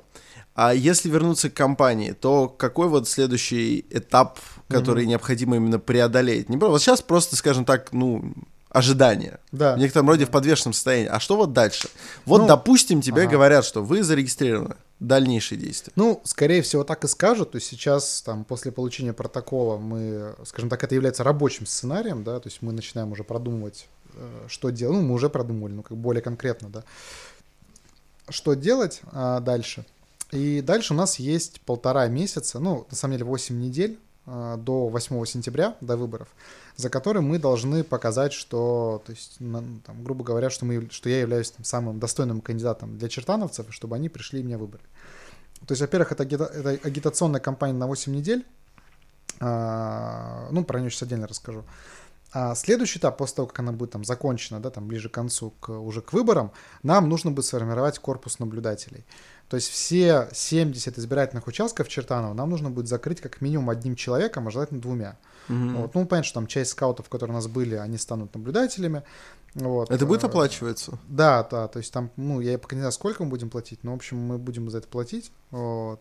А 0.55 0.73
если 0.73 1.09
вернуться 1.09 1.51
к 1.51 1.55
компании, 1.55 2.13
то 2.13 2.49
какой 2.49 2.89
вот 2.89 3.09
следующий 3.09 3.85
этап, 3.91 4.39
который 4.69 5.05
необходимо 5.05 5.57
именно 5.57 5.81
преодолеть? 5.81 6.49
Не, 6.49 6.57
вот 6.57 6.81
сейчас 6.81 7.03
просто, 7.03 7.35
скажем 7.35 7.65
так, 7.65 7.93
ну, 7.93 8.33
ожидание. 8.75 9.39
Да. 9.53 9.75
В 9.75 9.79
некотором 9.79 10.09
роде 10.09 10.27
в 10.27 10.31
подвешенном 10.31 10.73
состоянии. 10.73 11.09
А 11.09 11.21
что 11.21 11.37
вот 11.37 11.53
дальше? 11.53 11.89
Вот, 12.25 12.43
Ну, 12.43 12.47
допустим, 12.47 13.01
тебе 13.01 13.23
ага. 13.23 13.33
говорят, 13.33 13.65
что 13.65 13.83
вы 13.83 14.03
зарегистрированы. 14.03 14.77
Дальнейшие 15.01 15.59
действия. 15.59 15.93
Ну, 15.97 16.21
скорее 16.25 16.63
всего, 16.63 16.83
так 16.85 17.05
и 17.05 17.09
скажут. 17.09 17.53
То 17.53 17.57
есть 17.57 17.69
сейчас, 17.69 18.23
там, 18.23 18.45
после 18.45 18.73
получения 18.73 19.13
протокола, 19.13 19.77
мы, 19.77 20.35
скажем 20.45 20.71
так, 20.71 20.83
это 20.83 20.95
является 20.95 21.25
рабочим 21.25 21.67
сценарием, 21.67 22.25
да, 22.25 22.39
то 22.39 22.49
есть 22.49 22.63
мы 22.63 22.73
начинаем 22.73 23.13
уже 23.13 23.23
продумывать, 23.23 23.87
э, 24.15 24.47
что 24.49 24.71
делать. 24.71 24.97
Ну, 24.97 25.03
мы 25.03 25.15
уже 25.15 25.29
продумывали, 25.29 25.75
ну, 25.75 25.83
как 25.83 25.97
более 25.97 26.23
конкретно, 26.23 26.69
да. 26.69 26.85
Что 28.29 28.55
делать 28.55 29.03
а, 29.13 29.41
дальше? 29.41 29.85
И 30.33 30.61
дальше 30.61 30.95
у 30.95 30.97
нас 30.97 31.19
есть 31.19 31.61
полтора 31.61 32.07
месяца, 32.09 32.59
ну, 32.59 32.87
на 32.91 32.97
самом 32.97 33.15
деле 33.15 33.25
8 33.25 33.59
недель 33.61 33.99
а, 34.27 34.57
до 34.57 34.89
8 34.89 35.25
сентября, 35.27 35.77
до 35.81 35.97
выборов, 35.97 36.29
за 36.77 36.91
которые 36.91 37.23
мы 37.23 37.39
должны 37.39 37.85
показать, 37.85 38.33
что, 38.33 39.03
то 39.05 39.13
есть, 39.13 39.37
ну, 39.39 39.63
там, 39.85 40.03
грубо 40.03 40.25
говоря, 40.25 40.51
что, 40.51 40.65
мы, 40.65 40.89
что 40.91 41.09
я 41.09 41.21
являюсь 41.21 41.51
там, 41.51 41.65
самым 41.65 42.01
достойным 42.01 42.41
кандидатом 42.41 42.99
для 42.99 43.09
чертановцев, 43.09 43.67
чтобы 43.71 43.97
они 43.97 44.09
пришли 44.09 44.41
и 44.41 44.43
меня 44.43 44.59
выбрали. 44.59 44.85
То 45.67 45.73
есть, 45.73 45.83
во-первых, 45.83 46.13
это, 46.13 46.25
агита- 46.25 46.51
это 46.53 46.71
агитационная 46.71 47.41
кампания 47.41 47.75
на 47.75 47.87
8 47.87 48.15
недель. 48.15 48.45
А, 49.41 50.49
ну, 50.51 50.65
про 50.65 50.81
нее 50.81 50.91
сейчас 50.91 51.03
отдельно 51.03 51.27
расскажу. 51.27 51.65
А 52.33 52.55
следующий 52.57 52.99
этап, 52.99 53.17
после 53.17 53.37
того, 53.37 53.49
как 53.49 53.61
она 53.61 53.71
будет 53.71 53.93
там 53.93 54.05
закончена, 54.05 54.59
да, 54.59 54.71
там 54.71 54.89
ближе 54.89 55.09
к 55.09 55.13
концу, 55.13 55.53
к, 55.61 55.69
уже 55.69 56.03
к 56.03 56.13
выборам, 56.13 56.51
нам 56.83 57.09
нужно 57.09 57.31
будет 57.31 57.45
сформировать 57.45 58.01
корпус 58.01 58.41
наблюдателей. 58.41 59.05
То 59.49 59.57
есть 59.57 59.69
все 59.71 60.29
70 60.33 60.99
избирательных 60.99 61.47
участков 61.47 61.89
Чертанова 61.89 62.35
нам 62.35 62.51
нужно 62.51 62.71
будет 62.71 62.89
закрыть 62.89 63.21
как 63.21 63.41
минимум 63.41 63.71
одним 63.71 63.95
человеком, 63.95 64.49
а 64.49 64.51
желательно 64.51 64.81
двумя. 64.81 65.17
Мгм. 65.49 65.77
Вот. 65.77 65.95
Ну, 65.95 66.07
понятно, 66.07 66.25
что 66.25 66.35
там 66.35 66.47
часть 66.47 66.71
скаутов, 66.71 67.09
которые 67.09 67.35
у 67.35 67.37
нас 67.37 67.47
были, 67.47 67.75
они 67.75 67.99
станут 67.99 68.35
наблюдателями. 68.35 69.03
Вот. 69.55 69.91
Это 69.91 70.07
будет 70.07 70.25
Э, 70.25 70.27
оплачиваться? 70.27 70.99
да, 71.07 71.47
да, 71.49 71.69
то 71.69 71.79
есть 71.79 71.93
там, 71.93 72.11
ну, 72.17 72.41
я 72.41 72.59
пока 72.59 72.75
не 72.75 72.81
знаю, 72.81 72.93
сколько 72.93 73.23
мы 73.23 73.31
будем 73.31 73.51
платить, 73.51 73.85
но, 73.85 73.93
в 73.93 73.97
общем, 73.97 74.19
мы 74.19 74.39
будем 74.39 74.69
за 74.71 74.79
это 74.79 74.89
платить. 74.89 75.31
Вот. 75.51 76.01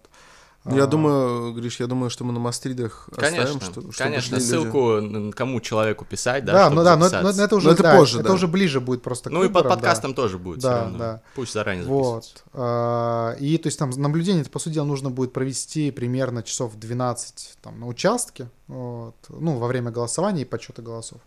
Я 0.66 0.84
А, 0.86 0.88
думаю, 0.88 1.53
Гриш, 1.53 1.82
я 1.82 1.88
думаю, 1.88 2.09
что 2.09 2.24
мы 2.24 2.32
на 2.32 2.39
мастридах 2.39 3.09
Конечно, 3.16 3.43
оставим, 3.43 3.61
что, 3.61 3.72
чтобы 3.82 3.93
конечно, 3.97 4.36
люди. 4.36 4.45
ссылку 4.45 4.91
н- 4.93 5.34
кому 5.34 5.59
человеку 5.59 6.05
писать, 6.05 6.45
да, 6.45 6.53
Да, 6.53 6.59
чтобы 6.64 6.76
ну 6.78 6.84
да, 6.86 6.95
но, 6.95 7.05
это- 7.07 7.22
но 7.22 7.30
это 7.32 7.55
уже, 7.57 7.68
Но 7.68 7.74
это 7.74 7.84
да, 7.84 7.97
позже, 7.97 8.20
это 8.20 8.30
да. 8.30 8.34
уже 8.34 8.47
ближе 8.47 8.80
будет 8.80 9.01
просто 9.01 9.30
к 9.30 9.34
Ну 9.34 9.39
и 9.43 9.47
под 9.49 9.55
выборам, 9.55 9.70
да. 9.70 9.76
подкастом 9.76 10.14
тоже 10.14 10.38
будет 10.38 10.59
Да, 10.61 10.89
да. 10.97 11.22
Пусть 11.36 11.51
заранее 11.51 11.84
записываются. 11.84 12.34
Вот. 12.36 12.43
А, 12.53 13.36
И 13.39 13.57
то 13.57 13.68
есть 13.68 13.78
там 13.78 13.89
наблюдение, 13.89 14.41
это, 14.41 14.49
по 14.51 14.59
сути 14.59 14.76
дела, 14.76 14.86
нужно 14.86 15.09
будет 15.09 15.34
провести 15.34 15.91
примерно 15.91 16.43
часов 16.43 16.76
12 16.78 17.55
там, 17.61 17.80
на 17.82 17.88
участке, 17.88 18.47
вот, 18.68 19.16
ну, 19.28 19.57
во 19.57 19.68
время 19.68 19.91
голосования 19.91 20.43
и 20.43 20.45
подсчета 20.45 20.82
голосов. 20.82 21.20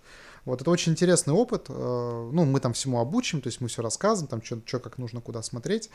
Вот, 0.47 0.63
это 0.63 0.71
очень 0.71 0.93
интересный 0.93 1.35
опыт. 1.35 1.67
э, 1.69 2.31
Ну, 2.33 2.45
мы 2.45 2.61
там 2.61 2.73
всему 2.73 3.01
обучим, 3.01 3.41
то 3.43 3.49
есть 3.49 3.61
мы 3.61 3.69
все 3.69 3.83
рассказываем, 3.83 4.29
там, 4.29 4.41
что 4.43 4.79
как 4.79 4.97
нужно, 4.97 5.21
куда 5.21 5.43
смотреть. 5.43 5.91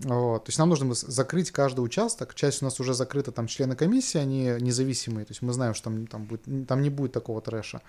Вот. 0.00 0.44
То 0.44 0.48
есть 0.48 0.58
нам 0.58 0.68
нужно 0.68 0.94
закрыть 0.94 1.50
каждый 1.50 1.80
участок. 1.80 2.34
Часть 2.34 2.62
у 2.62 2.64
нас 2.64 2.80
уже 2.80 2.94
закрыта, 2.94 3.30
там 3.30 3.46
члены 3.46 3.76
комиссии, 3.76 4.18
они 4.18 4.44
независимые. 4.60 5.24
То 5.24 5.30
есть 5.30 5.42
мы 5.42 5.52
знаем, 5.52 5.74
что 5.74 5.84
там, 5.84 6.06
там, 6.06 6.24
будет, 6.24 6.66
там 6.66 6.82
не 6.82 6.90
будет 6.90 7.12
такого 7.12 7.40
трэша. 7.40 7.80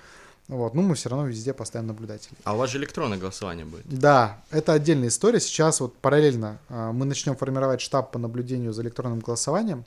Вот. 0.48 0.74
Но 0.74 0.82
мы 0.82 0.96
все 0.96 1.10
равно 1.10 1.26
везде 1.28 1.54
поставим 1.54 1.88
наблюдателей. 1.88 2.38
А 2.44 2.54
у 2.54 2.58
вас 2.58 2.70
же 2.70 2.78
электронное 2.78 3.18
голосование 3.18 3.66
будет. 3.66 3.86
Да, 3.88 4.44
это 4.52 4.74
отдельная 4.74 5.08
история. 5.08 5.40
Сейчас 5.40 5.80
вот 5.80 5.96
параллельно 5.98 6.60
а, 6.70 6.92
мы 6.92 7.06
начнем 7.06 7.36
формировать 7.36 7.82
штаб 7.82 8.12
по 8.12 8.20
наблюдению 8.20 8.74
за 8.74 8.84
электронным 8.84 9.20
голосованием. 9.20 9.86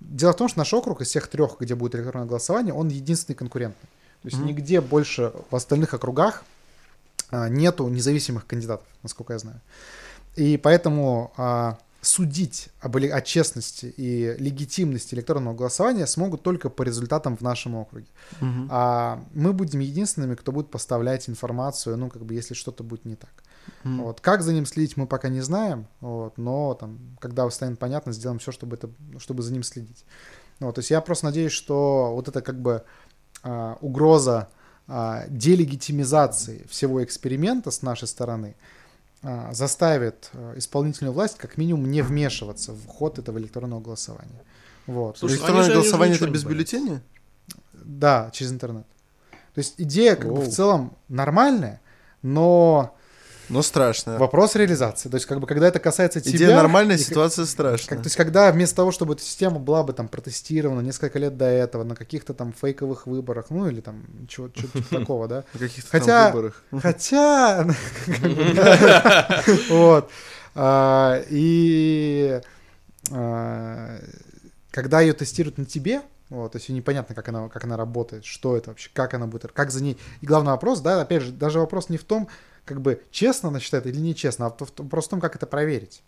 Дело 0.00 0.32
в 0.32 0.36
том, 0.36 0.48
что 0.48 0.58
наш 0.58 0.72
округ 0.72 1.02
из 1.02 1.08
всех 1.08 1.26
трех, 1.28 1.56
где 1.60 1.74
будет 1.74 1.96
электронное 1.96 2.26
голосование, 2.28 2.72
он 2.72 2.88
единственный 2.88 3.36
конкурентный. 3.36 3.88
То 4.22 4.28
есть 4.28 4.38
Мгм. 4.38 4.46
нигде 4.48 4.80
больше 4.80 5.32
в 5.50 5.54
остальных 5.56 5.92
округах 5.94 6.44
а, 7.30 7.48
нету 7.48 7.86
независимых 7.88 8.46
кандидатов, 8.46 8.86
насколько 9.02 9.34
я 9.34 9.38
знаю. 9.38 9.60
И 10.38 10.56
поэтому 10.56 11.32
а, 11.36 11.78
судить 12.00 12.68
об, 12.80 12.96
о 12.96 13.20
честности 13.22 13.86
и 13.96 14.36
легитимности 14.38 15.16
электронного 15.16 15.54
голосования 15.54 16.06
смогут 16.06 16.42
только 16.42 16.70
по 16.70 16.84
результатам 16.84 17.36
в 17.36 17.40
нашем 17.40 17.74
округе. 17.74 18.06
Мгм. 18.40 18.68
А 18.70 19.24
мы 19.34 19.52
будем 19.52 19.80
единственными, 19.80 20.36
кто 20.36 20.52
будет 20.52 20.70
поставлять 20.70 21.28
информацию, 21.28 21.96
ну, 21.96 22.08
как 22.08 22.24
бы, 22.24 22.34
если 22.34 22.54
что-то 22.54 22.84
будет 22.84 23.04
не 23.04 23.16
так. 23.16 23.32
Мгм. 23.82 24.04
Вот. 24.04 24.20
Как 24.20 24.42
за 24.42 24.52
ним 24.52 24.64
следить, 24.64 24.96
мы 24.96 25.08
пока 25.08 25.28
не 25.28 25.40
знаем, 25.40 25.88
вот, 26.00 26.38
но 26.38 26.74
там, 26.74 26.98
когда 27.20 27.50
станет 27.50 27.80
понятно, 27.80 28.12
сделаем 28.12 28.38
все, 28.38 28.52
чтобы, 28.52 28.76
это, 28.76 28.88
чтобы 29.18 29.42
за 29.42 29.52
ним 29.52 29.64
следить. 29.64 30.04
Вот, 30.60 30.76
то 30.76 30.78
есть 30.78 30.90
я 30.90 31.00
просто 31.00 31.26
надеюсь, 31.26 31.52
что 31.52 32.12
вот 32.14 32.28
это 32.28 32.42
как 32.42 32.62
бы 32.62 32.84
а, 33.42 33.76
угроза 33.80 34.48
а, 34.86 35.24
делегитимизации 35.28 36.64
всего 36.70 37.02
эксперимента 37.02 37.72
с 37.72 37.82
нашей 37.82 38.06
стороны 38.06 38.54
заставит 39.52 40.30
а, 40.32 40.54
исполнительную 40.56 41.12
власть 41.12 41.38
как 41.38 41.56
минимум 41.58 41.90
не 41.90 42.02
вмешиваться 42.02 42.72
в 42.72 42.86
ход 42.86 43.18
этого 43.18 43.38
электронного 43.38 43.80
голосования. 43.80 44.42
Вот. 44.86 45.18
Слушай, 45.18 45.34
Электронное 45.34 45.62
они 45.62 45.66
же- 45.66 45.72
они 45.72 45.82
же 45.82 45.88
голосование 45.90 46.14
ничего 46.14 46.26
это 46.26 46.34
без 46.34 46.44
бюллетеня? 46.44 47.02
Да, 47.72 48.30
через 48.32 48.52
интернет. 48.52 48.86
То 49.54 49.58
есть 49.58 49.74
идея 49.78 50.14
как 50.16 50.28
бы 50.32 50.38
Оу. 50.40 50.42
в 50.42 50.48
целом 50.50 50.96
нормальная, 51.08 51.80
но 52.22 52.96
Но 53.48 53.62
страшно. 53.62 54.18
Вопрос 54.18 54.54
реализации. 54.56 55.08
То 55.08 55.16
есть, 55.16 55.26
как 55.26 55.40
бы, 55.40 55.46
когда 55.46 55.68
это 55.68 55.78
касается 55.78 56.20
тебя... 56.20 56.36
Идея 56.36 56.56
нормальная, 56.56 56.96
и 56.96 56.98
ситуация 56.98 57.44
как- 57.44 57.50
страшная. 57.50 57.98
то 57.98 58.04
есть, 58.04 58.16
когда 58.16 58.52
вместо 58.52 58.76
того, 58.76 58.92
чтобы 58.92 59.14
эта 59.14 59.22
система 59.22 59.58
была 59.58 59.82
бы 59.82 59.92
там 59.92 60.08
протестирована 60.08 60.80
несколько 60.80 61.18
лет 61.18 61.36
до 61.36 61.46
этого 61.46 61.84
на 61.84 61.94
каких-то 61.96 62.34
там 62.34 62.52
фейковых 62.52 63.06
выборах, 63.06 63.46
ну 63.50 63.66
или 63.68 63.80
там 63.80 64.02
чего- 64.28 64.48
чего-то 64.50 64.82
такого, 64.90 65.28
да, 65.28 65.44
На 65.54 65.60
каких-то 65.60 65.90
Хотя- 65.90 66.30
выборах. 66.30 66.62
Хотя... 66.82 67.66
как 68.06 68.54
да. 68.54 69.42
Вот. 69.70 70.10
А, 70.54 71.22
И 71.30 72.40
а, 73.12 73.98
когда 74.70 75.00
ее 75.00 75.12
тестируют 75.12 75.58
на 75.58 75.64
тебе, 75.64 76.02
вот, 76.30 76.52
то 76.52 76.58
есть 76.58 76.68
непонятно, 76.68 77.14
как 77.14 77.28
она, 77.28 77.48
как 77.48 77.64
она 77.64 77.76
работает, 77.76 78.24
что 78.24 78.56
это 78.56 78.70
вообще, 78.70 78.90
как 78.92 79.14
она 79.14 79.26
будет, 79.26 79.52
как 79.52 79.70
за 79.70 79.82
ней. 79.82 79.96
И 80.20 80.26
главный 80.26 80.50
вопрос, 80.52 80.80
да, 80.80 81.00
опять 81.00 81.22
же, 81.22 81.32
даже 81.32 81.58
вопрос 81.58 81.88
не 81.88 81.96
в 81.96 82.04
том, 82.04 82.28
как 82.68 82.80
бы 82.80 83.02
честно 83.10 83.48
она 83.48 83.60
считает 83.60 83.86
или 83.86 83.98
нечестно, 83.98 84.46
а 84.46 84.50
в 84.50 84.56
том- 84.56 84.68
вопрос 84.84 85.06
в 85.06 85.10
том, 85.10 85.20
как 85.20 85.34
это 85.36 85.46
проверить. 85.46 86.02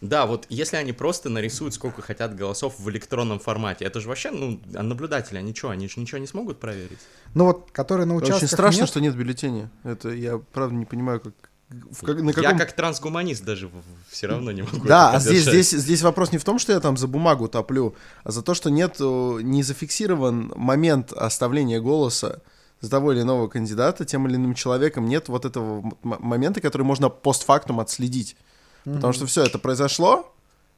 Да, 0.00 0.26
вот 0.26 0.44
если 0.50 0.76
они 0.76 0.92
просто 0.92 1.30
нарисуют, 1.30 1.72
сколько 1.72 2.02
хотят 2.02 2.36
голосов 2.36 2.74
в 2.78 2.90
электронном 2.90 3.38
формате, 3.38 3.86
это 3.86 4.00
же 4.00 4.08
вообще, 4.08 4.30
ну, 4.30 4.60
а 4.74 4.82
наблюдатели, 4.82 5.38
они 5.38 5.54
что, 5.54 5.70
они 5.70 5.88
же 5.88 5.98
ничего 5.98 6.18
не 6.18 6.26
смогут 6.26 6.60
проверить? 6.60 6.98
Ну 7.34 7.44
вот, 7.46 7.70
которые 7.72 8.04
на 8.06 8.14
участках 8.14 8.38
Очень 8.42 8.48
страшно, 8.48 8.80
нет, 8.80 8.88
что 8.88 9.00
нет 9.00 9.16
бюллетеня. 9.16 9.70
Это 9.82 10.10
я 10.10 10.38
правда 10.52 10.74
не 10.74 10.84
понимаю, 10.84 11.20
как... 11.20 11.32
в 11.70 12.04
как- 12.04 12.20
на 12.20 12.30
Я 12.30 12.34
каком- 12.34 12.58
как 12.58 12.72
трансгуманист 12.72 13.44
даже 13.44 13.70
все 14.10 14.26
равно 14.26 14.52
не 14.52 14.62
могу. 14.62 14.86
Да, 14.86 15.12
а 15.12 15.20
здесь, 15.20 15.42
здесь, 15.44 15.70
здесь 15.70 16.02
вопрос 16.02 16.32
не 16.32 16.38
в 16.38 16.44
том, 16.44 16.58
что 16.58 16.72
я 16.72 16.80
там 16.80 16.98
за 16.98 17.06
бумагу 17.06 17.48
топлю, 17.48 17.94
а 18.24 18.30
за 18.30 18.42
то, 18.42 18.52
что 18.52 18.68
нет, 18.70 18.96
не 19.00 19.62
зафиксирован 19.62 20.52
момент 20.54 21.12
оставления 21.14 21.80
голоса 21.80 22.42
за 22.84 22.90
того 22.90 23.12
или 23.12 23.22
иного 23.22 23.48
кандидата 23.48 24.04
тем 24.04 24.28
или 24.28 24.36
иным 24.36 24.54
человеком. 24.54 25.08
Нет 25.08 25.28
вот 25.28 25.44
этого 25.44 25.92
момента, 26.02 26.60
который 26.60 26.82
можно 26.82 27.08
постфактум 27.08 27.80
отследить. 27.80 28.36
Потому 28.84 29.12
что 29.14 29.24
все 29.26 29.42
это 29.44 29.58
произошло, 29.58 30.30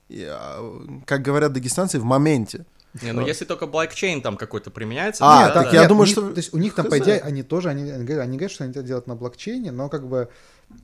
и, 0.08 0.24
а, 0.30 1.02
как 1.04 1.22
говорят 1.22 1.52
дагестанцы, 1.52 1.98
в 1.98 2.04
моменте. 2.04 2.64
Не, 3.02 3.12
ну 3.12 3.26
если 3.26 3.44
только 3.44 3.66
блокчейн 3.66 4.22
там 4.22 4.36
какой-то 4.36 4.70
применяется, 4.70 5.24
А, 5.26 5.48
да, 5.48 5.52
так 5.54 5.64
да. 5.64 5.72
я 5.72 5.80
нет, 5.80 5.88
думаю, 5.88 6.02
у 6.04 6.06
них- 6.06 6.12
что- 6.12 6.30
То 6.30 6.36
есть 6.38 6.54
у 6.54 6.58
них 6.58 6.74
там, 6.74 6.86
по 6.88 6.98
идее, 6.98 7.18
они 7.18 7.42
тоже, 7.42 7.68
они, 7.68 7.90
они 7.90 8.04
говорят, 8.36 8.50
что 8.50 8.64
они 8.64 8.70
это 8.70 8.82
делают 8.82 9.06
на 9.08 9.16
блокчейне, 9.16 9.72
но 9.72 9.88
как 9.88 10.06
бы 10.08 10.28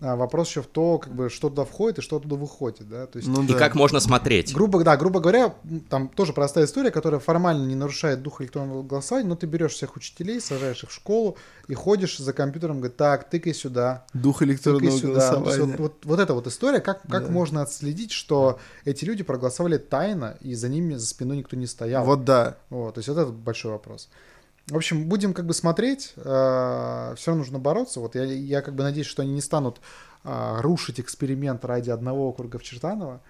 а, 0.01 0.17
вопрос 0.17 0.49
еще 0.49 0.63
в 0.63 0.67
то, 0.67 0.99
как 0.99 1.15
бы, 1.15 1.29
что 1.29 1.49
туда 1.49 1.65
входит 1.65 1.99
и 1.99 2.03
что 2.03 2.19
туда 2.19 2.37
выходит, 2.37 2.89
да, 2.89 3.07
то 3.07 3.19
есть... 3.19 3.29
Ну 3.29 3.43
И 3.45 3.49
да. 3.49 3.59
как 3.59 3.75
можно 3.75 4.01
смотреть? 4.01 4.53
Грубо, 4.55 4.83
да, 4.83 4.97
грубо 4.97 5.21
говоря, 5.21 5.55
там 5.89 6.09
тоже 6.09 6.33
простая 6.33 6.65
история, 6.65 6.91
которая 6.91 7.21
формально 7.21 7.67
не 7.67 7.75
нарушает 7.75 8.23
дух 8.23 8.41
электронного 8.41 8.83
голосования, 8.83 9.29
но 9.29 9.37
ты 9.37 9.47
берешь 9.47 9.73
всех 9.73 9.97
учителей, 9.97 10.41
сажаешь 10.41 10.83
их 10.83 10.91
в 10.91 10.93
школу 10.93 11.37
и 11.69 11.75
ходишь 11.75 12.19
за 12.19 12.33
компьютером, 12.33 12.79
говорит, 12.79 12.97
так, 12.97 13.29
тыкай 13.29 13.55
сюда, 13.55 14.07
Дух 14.13 14.39
тыкай 14.39 14.55
электронного 14.55 14.91
сюда. 14.99 15.13
Голосования. 15.13 15.77
Вот, 15.77 15.79
вот, 15.79 16.05
вот 16.05 16.21
эта 16.21 16.35
вот 16.35 16.47
история, 16.47 16.81
как, 16.81 17.03
как 17.03 17.27
Да. 17.27 17.31
можно 17.33 17.63
отследить, 17.63 18.13
что 18.13 18.59
эти 18.85 19.05
люди 19.05 19.23
проголосовали 19.23 19.79
тайно, 19.79 20.37
и 20.41 20.55
за 20.55 20.69
ними, 20.69 20.95
за 20.95 21.07
спиной 21.07 21.39
никто 21.39 21.57
не 21.57 21.67
стоял. 21.67 22.05
Вот 22.05 22.25
да. 22.25 22.57
Вот, 22.71 22.95
то 22.95 22.99
есть 22.99 23.09
вот 23.09 23.19
это 23.19 23.31
большой 23.31 23.73
вопрос. 23.73 24.09
В 24.73 24.77
общем, 24.77 25.07
будем 25.07 25.35
как 25.35 25.45
бы 25.45 25.53
смотреть, 25.53 26.13
все 26.15 27.15
равно 27.27 27.35
нужно 27.35 27.59
бороться. 27.59 28.01
Вот 28.01 28.15
я, 28.15 28.25
я 28.25 28.63
как 28.63 28.75
бы 28.75 28.83
надеюсь, 28.83 29.07
что 29.07 29.21
они 29.21 29.33
не 29.33 29.43
станут 29.43 29.83
а, 30.25 30.63
рушить 30.63 30.99
эксперимент 30.99 31.63
ради 31.67 31.91
одного 31.91 32.31
округа 32.31 32.59
в 32.59 32.63
Чертаново. 32.63 33.21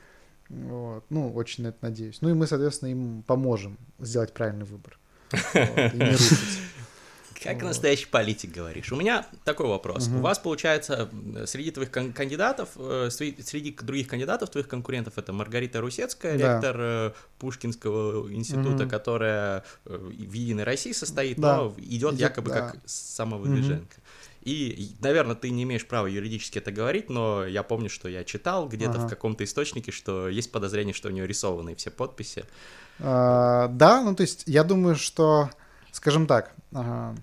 Вот. 0.49 1.05
Ну, 1.11 1.33
очень 1.33 1.65
на 1.65 1.69
это 1.69 1.79
надеюсь. 1.83 2.19
Ну 2.21 2.29
и 2.29 2.35
мы, 2.35 2.47
соответственно, 2.47 2.91
им 2.91 3.25
поможем 3.27 3.77
сделать 3.99 4.33
правильный 4.33 4.67
выбор. 4.67 4.99
Вот, 5.33 5.95
и 5.95 5.97
не 5.97 6.13
рушить. 6.13 6.61
Как 7.45 7.63
настоящий 7.63 8.07
политик 8.07 8.53
говоришь. 8.53 8.93
У 8.93 8.97
меня 8.97 9.27
такой 9.45 9.67
вопрос. 9.67 10.09
У 10.09 10.19
вас, 10.21 10.39
получается, 10.39 11.09
среди 11.47 11.71
твоих 11.71 11.91
кан- 11.91 12.13
кандидатов, 12.13 12.71
э, 12.77 13.09
среди, 13.11 13.43
среди 13.43 13.73
других 13.73 14.09
кандидатов, 14.09 14.51
твоих 14.51 14.69
конкурентов, 14.69 15.19
это 15.19 15.33
Маргарита 15.33 15.81
Русецкая, 15.81 16.39
Да. 16.39 16.55
ректор 16.55 16.77
э, 16.79 17.13
Пушкинского 17.39 18.33
института, 18.33 18.83
Мгм. 18.85 18.89
которая 18.91 19.65
э, 19.87 19.97
в 19.97 20.33
Единой 20.33 20.65
России 20.65 20.93
состоит, 20.93 21.39
Да. 21.39 21.57
но 21.57 21.75
идет 21.79 22.13
Идет, 22.15 22.21
якобы 22.21 22.51
да. 22.51 22.71
как 22.71 22.81
самовыдвиженка. 22.87 23.97
И, 24.43 24.97
наверное, 25.01 25.37
ты 25.37 25.51
не 25.51 25.63
имеешь 25.63 25.87
права 25.87 26.09
юридически 26.09 26.59
это 26.59 26.73
говорить, 26.73 27.09
но 27.09 27.47
я 27.47 27.63
помню, 27.63 27.89
что 27.89 28.09
я 28.09 28.25
читал 28.25 28.69
где-то 28.69 28.95
Ага. 28.99 29.07
в 29.07 29.09
каком-то 29.09 29.45
источнике, 29.45 29.93
что 29.93 30.29
есть 30.29 30.51
подозрение, 30.51 30.93
что 30.95 31.09
у 31.09 31.13
нее 31.13 31.27
рисованы 31.29 31.77
все 31.77 31.91
подписи. 31.93 32.45
А, 32.99 33.69
Да, 33.69 34.03
ну 34.03 34.15
то 34.17 34.23
есть 34.23 34.43
я 34.47 34.65
думаю, 34.65 34.97
что, 34.97 35.49
скажем 35.93 36.27
так, 36.27 36.55
ага, 36.73 37.15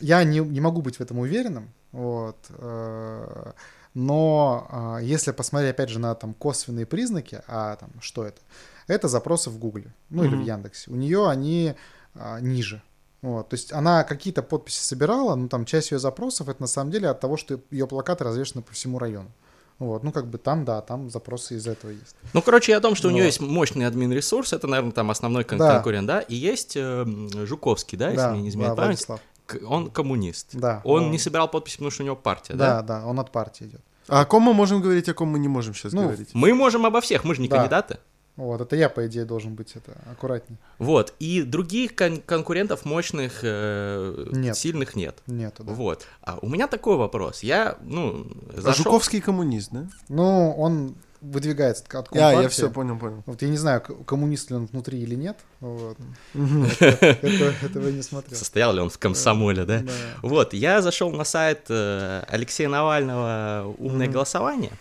я 0.00 0.24
не, 0.24 0.40
не 0.40 0.60
могу 0.60 0.82
быть 0.82 0.96
в 0.96 1.00
этом 1.00 1.18
уверенным, 1.18 1.70
вот, 1.92 2.36
э, 2.50 3.52
но 3.94 4.66
а, 4.70 4.98
если 4.98 5.32
посмотреть 5.32 5.70
опять 5.70 5.88
же 5.88 5.98
на 5.98 6.14
там 6.14 6.34
косвенные 6.34 6.84
признаки, 6.84 7.40
а 7.48 7.76
там 7.76 7.90
что 8.00 8.26
это? 8.26 8.40
Это 8.88 9.08
запросы 9.08 9.48
в 9.48 9.58
Гугле, 9.58 9.94
ну 10.10 10.22
или 10.22 10.36
в. 10.36 10.44
Яндексе. 10.44 10.90
У 10.90 10.96
нее 10.96 11.28
они 11.28 11.74
а, 12.14 12.38
ниже. 12.40 12.82
Вот, 13.22 13.48
то 13.48 13.54
есть 13.54 13.72
она 13.72 14.04
какие-то 14.04 14.42
подписи 14.42 14.80
собирала, 14.80 15.34
но 15.34 15.48
там 15.48 15.64
часть 15.64 15.90
ее 15.90 15.98
запросов 15.98 16.48
это 16.48 16.60
на 16.60 16.68
самом 16.68 16.90
деле 16.90 17.08
от 17.08 17.18
того, 17.18 17.36
что 17.38 17.58
ее 17.70 17.86
плакаты 17.86 18.22
развешаны 18.24 18.62
по 18.62 18.72
всему 18.72 18.98
району. 18.98 19.30
Вот, 19.78 20.02
ну 20.04 20.12
как 20.12 20.26
бы 20.28 20.38
там, 20.38 20.64
да, 20.64 20.80
там 20.82 21.10
запросы 21.10 21.56
из 21.56 21.66
этого 21.66 21.90
есть. 21.90 22.14
Ну, 22.32 22.42
короче, 22.42 22.74
о 22.76 22.80
том, 22.80 22.94
что 22.94 23.08
у 23.08 23.10
нее 23.10 23.22
Вот. 23.22 23.26
есть 23.26 23.40
мощный 23.40 23.86
админ-ресурс, 23.86 24.52
это, 24.52 24.66
наверное, 24.66 24.92
там 24.92 25.10
основной 25.10 25.44
кон- 25.44 25.58
Да. 25.58 25.74
конкурент, 25.74 26.06
да, 26.06 26.20
и 26.20 26.34
есть 26.34 26.76
э, 26.76 27.04
Жуковский, 27.46 27.98
да, 27.98 28.10
если 28.10 28.28
мне 28.28 28.42
не 28.42 28.48
изменяет 28.50 28.76
да, 28.76 28.82
память, 28.82 28.98
Владислав. 28.98 29.20
Он 29.66 29.90
коммунист. 29.90 30.48
Да. 30.52 30.80
Он 30.84 31.10
не 31.10 31.18
собирал 31.18 31.48
подписи, 31.48 31.76
потому 31.76 31.90
что 31.90 32.02
у 32.02 32.06
него 32.06 32.16
партия, 32.16 32.54
Да, 32.54 32.82
да? 32.82 33.00
да, 33.00 33.06
он 33.06 33.18
от 33.20 33.30
партии 33.32 33.64
идет. 33.64 33.80
А 34.08 34.20
о 34.20 34.24
ком 34.24 34.42
мы 34.42 34.54
можем 34.54 34.80
говорить, 34.80 35.08
о 35.08 35.14
ком 35.14 35.28
мы 35.28 35.38
не 35.38 35.48
можем 35.48 35.74
сейчас 35.74 35.92
Ну, 35.92 36.02
говорить? 36.02 36.30
Мы 36.32 36.54
можем 36.54 36.86
обо 36.86 37.00
всех, 37.00 37.24
мы 37.24 37.34
же 37.34 37.40
не 37.42 37.48
Да. 37.48 37.56
кандидаты. 37.56 37.98
Вот, 38.36 38.60
это 38.60 38.76
я, 38.76 38.90
по 38.90 39.06
идее, 39.06 39.24
должен 39.24 39.54
быть 39.54 39.72
это 39.76 39.96
аккуратнее. 40.12 40.58
Вот, 40.78 41.14
и 41.18 41.42
других 41.42 41.94
кон- 41.96 42.20
конкурентов 42.20 42.84
мощных, 42.84 43.38
э, 43.42 44.26
Нет. 44.32 44.56
сильных 44.58 44.94
нет. 44.94 45.16
Нету, 45.26 45.64
да. 45.64 45.72
Вот. 45.72 46.06
А 46.20 46.38
у 46.42 46.48
меня 46.48 46.66
такой 46.66 46.96
вопрос. 46.98 47.42
Я, 47.42 47.78
ну, 47.82 48.26
А 48.54 48.60
зашел... 48.60 48.84
Жуковский 48.84 49.22
коммунист, 49.22 49.70
да? 49.72 49.86
Ну, 50.08 50.52
он 50.52 50.96
выдвигается 51.32 51.84
от 51.84 51.94
от 51.94 52.16
А, 52.16 52.18
я 52.18 52.32
компартии. 52.32 52.52
все 52.52 52.70
понял, 52.70 52.98
понял. 52.98 53.22
Вот 53.26 53.42
я 53.42 53.48
не 53.48 53.56
знаю, 53.56 53.80
коммунист 53.80 54.50
ли 54.50 54.56
он 54.56 54.66
внутри 54.66 55.00
или 55.00 55.14
нет. 55.14 55.36
Вот. 55.60 55.96
Этого 56.34 57.86
я 57.86 57.92
не 57.92 58.02
смотрел. 58.02 58.36
Состоял 58.36 58.72
ли 58.74 58.80
он 58.80 58.90
в 58.90 58.98
комсомоле, 58.98 59.64
да? 59.64 59.80
Да. 59.80 59.92
Вот, 60.22 60.54
я 60.54 60.82
зашел 60.82 61.10
на 61.10 61.24
сайт 61.24 61.66
э, 61.68 62.24
Алексея 62.28 62.68
Навального 62.68 63.74
«Умное 63.78 64.08
голосование». 64.08 64.72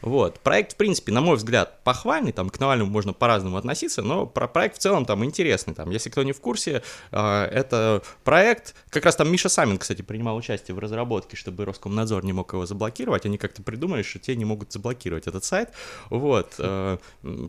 Вот, 0.00 0.40
проект, 0.40 0.72
в 0.72 0.76
принципе, 0.76 1.12
на 1.12 1.20
мой 1.20 1.36
взгляд, 1.36 1.82
похвальный, 1.84 2.32
там, 2.32 2.50
к 2.50 2.58
Навальному 2.60 2.90
можно 2.90 3.12
по-разному 3.12 3.56
относиться, 3.56 4.02
но 4.02 4.26
про 4.26 4.48
проект 4.48 4.76
в 4.76 4.78
целом 4.80 5.04
там 5.04 5.24
интересный, 5.24 5.74
там, 5.74 5.90
если 5.90 6.10
кто 6.10 6.22
не 6.22 6.32
в 6.32 6.40
курсе, 6.40 6.82
э, 7.10 7.44
это 7.44 8.02
проект, 8.24 8.74
как 8.90 9.04
раз 9.04 9.16
там 9.16 9.30
Миша 9.30 9.48
Самин, 9.48 9.78
кстати, 9.78 10.02
принимал 10.02 10.36
участие 10.36 10.74
в 10.74 10.78
разработке, 10.78 11.36
чтобы 11.36 11.64
Роскомнадзор 11.64 12.24
не 12.24 12.32
мог 12.32 12.52
его 12.52 12.66
заблокировать, 12.66 13.26
они 13.26 13.38
как-то 13.38 13.62
придумали, 13.62 14.02
что 14.02 14.18
те 14.18 14.36
не 14.36 14.44
могут 14.44 14.72
заблокировать 14.72 15.26
этот 15.26 15.44
сайт, 15.44 15.70
вот, 16.10 16.54
э, 16.58 16.98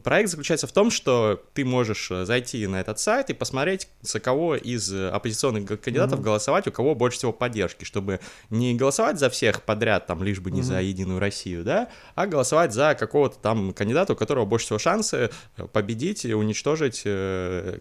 проект 0.04 0.30
заключается 0.30 0.68
в 0.68 0.72
том, 0.72 0.92
что 0.92 1.42
ты 1.54 1.66
можешь 1.66 2.10
э, 2.12 2.26
зайти 2.26 2.66
на 2.68 2.80
этот 2.82 3.00
сайт 3.00 3.30
и 3.30 3.34
посмотреть, 3.34 3.88
за 4.02 4.20
кого 4.20 4.56
из 4.56 4.92
э, 4.94 5.10
оппозиционных 5.10 5.66
кандидатов 5.82 6.20
Мгм. 6.20 6.24
голосовать, 6.26 6.68
у 6.68 6.72
кого 6.72 6.96
больше 6.96 7.18
всего 7.18 7.34
поддержки, 7.34 7.84
чтобы 7.86 8.20
не 8.50 8.76
голосовать 8.76 9.20
за 9.20 9.30
всех 9.30 9.64
подряд, 9.64 10.08
там, 10.08 10.24
лишь 10.24 10.40
бы 10.40 10.52
не 10.52 10.60
Мгм. 10.62 10.68
за 10.68 10.82
Единую 10.82 11.20
Россию, 11.20 11.64
да, 11.64 11.90
а 12.16 12.28
голосовать 12.28 12.74
за 12.74 12.96
какого-то 12.96 13.38
там 13.40 13.74
кандидата, 13.74 14.14
у 14.14 14.16
которого 14.16 14.46
больше 14.46 14.66
всего 14.66 14.80
шансы 14.80 15.30
победить 15.72 16.26
и 16.26 16.34
уничтожить 16.34 17.04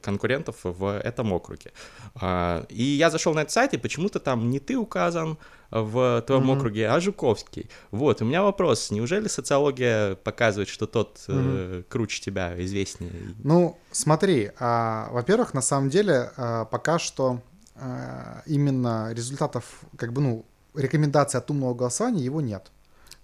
конкурентов 0.03 0.57
в 0.63 0.99
этом 0.99 1.33
округе. 1.33 1.73
А, 2.15 2.65
И 2.69 2.83
я 2.83 3.11
зашел 3.11 3.35
на 3.35 3.41
этот 3.41 3.53
сайт, 3.53 3.75
и 3.75 3.79
почему-то 3.79 4.21
там 4.21 4.51
не 4.51 4.59
ты 4.61 4.77
указан 4.77 5.39
в 5.73 6.23
твоем 6.27 6.45
Мгм. 6.45 6.59
округе, 6.59 6.89
а 6.89 7.01
Жуковский. 7.01 7.71
Вот, 7.91 8.21
у 8.21 8.25
меня 8.25 8.43
вопрос, 8.43 8.91
неужели 8.91 9.27
социология 9.27 10.15
показывает, 10.17 10.69
что 10.69 10.87
тот 10.87 11.25
э, 11.29 11.83
круче 11.89 12.21
тебя, 12.21 12.55
известнее? 12.63 13.13
Ну, 13.43 13.79
смотри, 13.91 14.51
а, 14.61 15.09
во-первых, 15.11 15.55
на 15.55 15.63
самом 15.63 15.89
деле 15.89 16.31
а, 16.37 16.67
пока 16.67 16.99
что 16.99 17.41
а, 17.75 18.43
именно 18.47 19.13
результатов, 19.13 19.65
как 19.97 20.13
бы, 20.13 20.21
ну, 20.21 20.45
рекомендаций 20.75 21.41
от 21.41 21.51
умного 21.51 21.75
голосования 21.75 22.23
его 22.23 22.41
нет. 22.41 22.71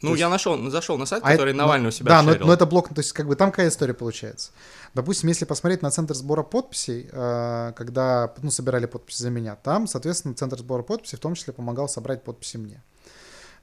Ну, 0.01 0.11
есть- 0.11 0.21
я 0.21 0.29
нашел, 0.29 0.71
зашел 0.71 0.97
на 0.99 1.07
сайт, 1.07 1.23
А 1.25 1.33
который 1.33 1.51
это- 1.51 1.59
Навальный 1.59 1.85
ну, 1.85 1.89
у 1.89 1.93
себя 1.93 2.09
Да, 2.09 2.23
но, 2.23 2.33
шерил. 2.33 2.47
но 2.47 2.53
это 2.53 2.67
блок, 2.67 2.89
то 2.89 2.99
есть 3.01 3.13
как 3.13 3.27
бы 3.27 3.35
там 3.37 3.51
какая 3.51 3.69
история 3.69 3.95
получается. 3.95 4.53
Допустим, 4.95 5.29
если 5.29 5.45
посмотреть 5.45 5.83
на 5.83 5.91
центр 5.91 6.15
сбора 6.15 6.43
подписей, 6.45 7.09
э, 7.11 7.73
когда 7.77 8.33
ну, 8.43 8.51
собирали 8.51 8.87
подписи 8.87 9.23
за 9.23 9.31
меня, 9.31 9.57
там, 9.57 9.87
соответственно, 9.87 10.35
центр 10.35 10.59
сбора 10.59 10.83
подписей 10.83 11.19
в 11.19 11.21
том 11.21 11.35
числе 11.35 11.53
помогал 11.53 11.89
собрать 11.89 12.23
подписи 12.23 12.57
мне. 12.59 12.83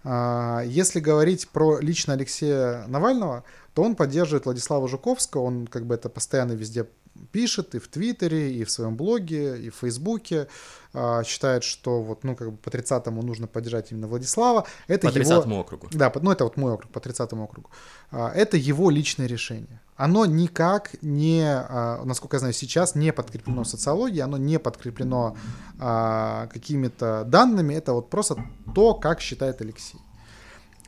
А, 0.04 0.62
Если 0.66 1.00
говорить 1.00 1.48
про 1.50 1.80
лично 1.80 2.14
Алексея 2.14 2.86
Навального, 2.88 3.44
то 3.74 3.82
он 3.84 3.96
поддерживает 3.96 4.46
Владислава 4.46 4.88
Жуковского, 4.88 5.42
он 5.42 5.66
как 5.68 5.86
бы 5.86 5.96
это 5.96 6.10
постоянно 6.10 6.52
везде 6.52 6.86
пишет 7.32 7.76
и 7.76 7.80
в 7.80 7.88
Твиттере, 7.88 8.54
и 8.54 8.64
в 8.64 8.72
своем 8.72 8.96
блоге, 8.96 9.60
и 9.60 9.70
в 9.70 9.76
Фейсбуке, 9.76 10.48
а, 10.94 11.24
считает, 11.24 11.64
что 11.64 12.02
вот, 12.02 12.24
ну, 12.24 12.36
как 12.36 12.52
бы 12.52 12.58
по 12.58 12.70
30-му 12.70 13.22
нужно 13.22 13.48
поддержать 13.48 13.92
именно 13.92 14.08
Владислава. 14.08 14.66
Это 14.88 15.08
По 15.08 15.18
его... 15.18 15.42
30 15.42 15.46
округу. 15.48 15.88
Да, 15.92 16.12
ну 16.22 16.32
это 16.32 16.44
вот 16.44 16.58
мой 16.58 16.72
округ, 16.72 16.92
по 16.92 17.00
30 17.00 17.34
округу. 17.34 17.70
А, 18.12 18.32
Это 18.32 18.58
его 18.58 18.90
личное 18.90 19.28
решение. 19.28 19.82
Оно 19.98 20.26
никак 20.26 20.96
не, 21.02 21.44
а, 21.46 22.02
насколько 22.06 22.36
я 22.36 22.40
знаю, 22.40 22.54
сейчас 22.54 22.96
не 22.96 23.14
подкреплено 23.14 23.64
социологией, 23.64 24.24
оно 24.24 24.38
не 24.38 24.60
подкреплено 24.60 25.36
а, 25.80 26.48
какими-то 26.48 27.24
данными, 27.26 27.74
это 27.74 27.94
вот 27.94 28.10
просто 28.10 28.38
то, 28.74 28.94
как 28.94 29.22
считает 29.22 29.62
Алексей. 29.62 30.00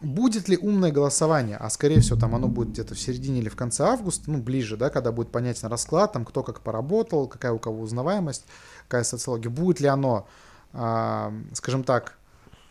Будет 0.02 0.48
ли 0.48 0.58
умное 0.58 0.92
голосование, 0.92 1.58
а 1.58 1.70
скорее 1.72 2.02
всего 2.02 2.20
там 2.20 2.36
оно 2.36 2.48
будет 2.48 2.70
где-то 2.70 2.94
в 2.94 3.00
середине 3.00 3.40
или 3.40 3.50
в 3.50 3.56
конце 3.56 3.84
августа, 3.84 4.30
ну 4.30 4.38
ближе, 4.38 4.78
да, 4.78 4.92
когда 4.92 5.12
будет 5.12 5.32
понятен 5.32 5.70
расклад, 5.70 6.14
там 6.14 6.24
кто 6.24 6.44
как 6.44 6.62
поработал, 6.62 7.28
какая 7.28 7.52
у 7.52 7.58
кого 7.58 7.82
узнаваемость, 7.82 8.46
какая 8.88 9.04
социология, 9.04 9.50
будет 9.50 9.80
ли 9.80 9.88
оно, 9.88 10.28
а, 10.72 11.34
скажем 11.54 11.84
так, 11.84 12.16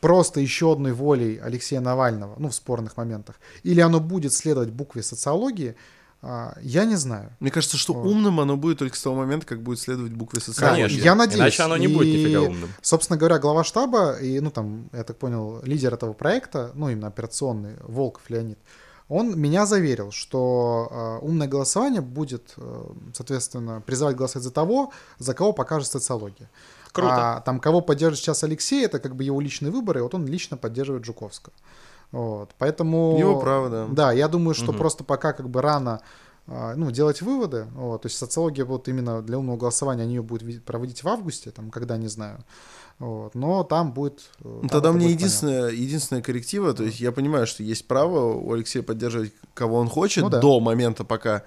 просто 0.00 0.38
еще 0.38 0.72
одной 0.72 0.92
волей 0.92 1.38
Алексея 1.38 1.80
Навального, 1.80 2.36
ну 2.38 2.48
в 2.48 2.54
спорных 2.54 2.96
моментах, 2.96 3.40
или 3.64 3.80
оно 3.80 3.98
будет 3.98 4.32
следовать 4.32 4.70
букве 4.70 5.02
социологии, 5.02 5.74
я 6.62 6.84
не 6.84 6.96
знаю. 6.96 7.30
Мне 7.40 7.50
кажется, 7.50 7.76
что 7.76 7.92
Вот. 7.92 8.06
умным 8.06 8.40
оно 8.40 8.56
будет 8.56 8.78
только 8.78 8.96
с 8.96 9.02
того 9.02 9.16
момента, 9.16 9.46
как 9.46 9.62
будет 9.62 9.78
следовать 9.78 10.12
букве 10.12 10.40
социологии. 10.40 10.82
Конечно. 10.82 11.04
Я 11.04 11.14
надеюсь. 11.14 11.40
Иначе 11.40 11.62
оно 11.62 11.76
не 11.76 11.88
будет 11.88 12.08
И, 12.08 12.12
нифига 12.18 12.40
умным. 12.40 12.70
Собственно 12.82 13.16
говоря, 13.16 13.38
глава 13.38 13.64
штаба 13.64 14.16
и, 14.18 14.40
ну, 14.40 14.50
там, 14.50 14.88
я 14.92 15.04
так 15.04 15.16
понял, 15.18 15.60
лидер 15.62 15.94
этого 15.94 16.12
проекта, 16.12 16.72
ну, 16.74 16.88
именно 16.88 17.06
операционный, 17.06 17.76
Волков 17.82 18.28
Леонид, 18.28 18.58
он 19.08 19.38
меня 19.38 19.66
заверил, 19.66 20.10
что 20.10 20.88
э, 20.90 21.24
умное 21.24 21.46
голосование 21.46 22.00
будет, 22.00 22.54
э, 22.56 22.84
соответственно, 23.14 23.80
призывать 23.80 24.16
голосовать 24.16 24.44
за 24.44 24.50
того, 24.50 24.92
за 25.18 25.32
кого 25.32 25.52
покажет 25.52 25.88
социология. 25.88 26.50
Круто. 26.90 27.36
А 27.36 27.40
там, 27.42 27.60
кого 27.60 27.82
поддержит 27.82 28.18
сейчас 28.18 28.42
Алексей, 28.42 28.84
это 28.84 28.98
как 28.98 29.14
бы 29.14 29.22
его 29.22 29.40
личные 29.40 29.70
выборы, 29.70 30.00
и 30.00 30.02
вот 30.02 30.14
он 30.14 30.26
лично 30.26 30.56
поддерживает 30.56 31.04
Жуковского. 31.04 31.54
Вот, 32.12 32.50
поэтому... 32.59 33.16
Его 33.18 33.38
право, 33.40 33.68
да. 33.70 33.86
Да, 33.90 34.12
я 34.12 34.28
думаю, 34.28 34.54
что 34.54 34.72
Мгм. 34.72 34.78
просто 34.78 35.04
пока 35.04 35.32
как 35.32 35.48
бы 35.48 35.61
рано 35.61 36.00
а, 36.48 36.74
ну, 36.76 36.90
делать 36.92 37.22
выводы. 37.22 37.66
Вот, 37.74 38.02
то 38.02 38.07
есть 38.07 38.16
социология 38.18 38.64
вот 38.64 38.86
именно 38.88 39.20
для 39.20 39.38
умного 39.38 39.57
голосования, 39.57 40.02
они 40.04 40.14
ее 40.14 40.22
будут 40.22 40.64
проводить 40.64 41.02
в 41.02 41.09
августе, 41.09 41.50
там, 41.50 41.70
когда, 41.70 41.96
не 41.96 42.07
знаю. 42.09 42.38
Вот, 42.98 43.34
но 43.34 43.62
там 43.64 43.92
будет... 43.92 44.20
э, 44.38 44.44
Ну, 44.44 44.61
там 44.61 44.68
тогда 44.68 44.88
это 44.90 44.96
мне 44.96 45.07
будет 45.07 45.16
единственное, 45.16 45.68
единственное 45.70 46.22
корректива, 46.22 46.72
то 46.72 46.84
есть 46.84 47.00
я 47.00 47.11
понимаю, 47.12 47.46
что 47.46 47.62
есть 47.62 47.86
право 47.88 48.32
у 48.34 48.52
Алексея 48.52 48.82
поддерживать 48.82 49.32
кого 49.54 49.76
он 49.78 49.88
хочет 49.88 50.22
Ну 50.24 50.30
да. 50.30 50.40
до 50.40 50.61
момента, 50.61 51.04
пока 51.04 51.42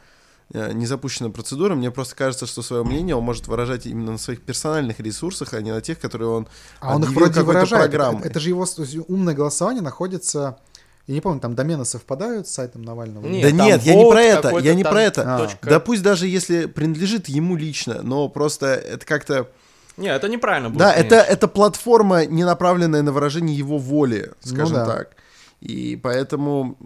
не 0.53 0.85
запущена 0.85 1.29
процедура. 1.29 1.75
Мне 1.75 1.91
просто 1.91 2.15
кажется, 2.15 2.45
что 2.47 2.61
свое 2.61 2.83
мнение 2.83 3.15
он 3.15 3.23
может 3.23 3.47
выражать 3.47 3.85
именно 3.85 4.13
на 4.13 4.17
своих 4.17 4.41
персональных 4.41 4.99
ресурсах, 4.99 5.53
а 5.53 5.61
не 5.61 5.71
на 5.71 5.81
тех, 5.81 5.99
которые 5.99 6.29
он. 6.29 6.47
А 6.79 6.95
он 6.95 7.03
их 7.03 7.09
вроде 7.11 7.41
выражает. 7.41 7.85
Это, 7.85 7.89
программой. 7.91 8.27
это 8.27 8.39
же 8.39 8.49
его 8.49 8.65
умное 9.07 9.33
голосование 9.33 9.83
находится... 9.83 10.57
Я 11.05 11.15
не 11.15 11.21
помню, 11.21 11.39
там 11.39 11.55
домены 11.55 11.85
совпадают 11.85 12.47
с 12.47 12.51
сайтом 12.51 12.83
Навального? 12.83 13.25
Нет, 13.25 13.41
Да 13.41 13.65
нет, 13.65 13.81
я 13.81 13.95
не 13.95 14.11
про 14.11 14.21
это, 14.21 14.57
я 14.59 14.75
не 14.75 14.83
про 14.83 15.01
это. 15.01 15.23
А. 15.25 15.49
Да 15.63 15.79
пусть 15.79 16.03
даже 16.03 16.27
если 16.27 16.67
принадлежит 16.67 17.27
ему 17.27 17.55
лично, 17.55 18.01
но 18.03 18.29
просто 18.29 18.67
это 18.67 19.05
как-то... 19.05 19.49
Не, 19.97 20.09
это 20.09 20.29
неправильно 20.29 20.69
будет. 20.69 20.79
Да, 20.79 20.93
это, 20.93 21.09
конечно. 21.09 21.31
это 21.33 21.47
платформа, 21.47 22.25
не 22.25 22.43
направленная 22.43 23.01
на 23.01 23.11
выражение 23.11 23.57
его 23.57 23.79
воли, 23.79 24.31
Ну 24.45 24.51
скажем 24.51 24.75
да. 24.75 24.85
так. 24.85 25.15
И 25.61 25.99
поэтому 26.01 26.77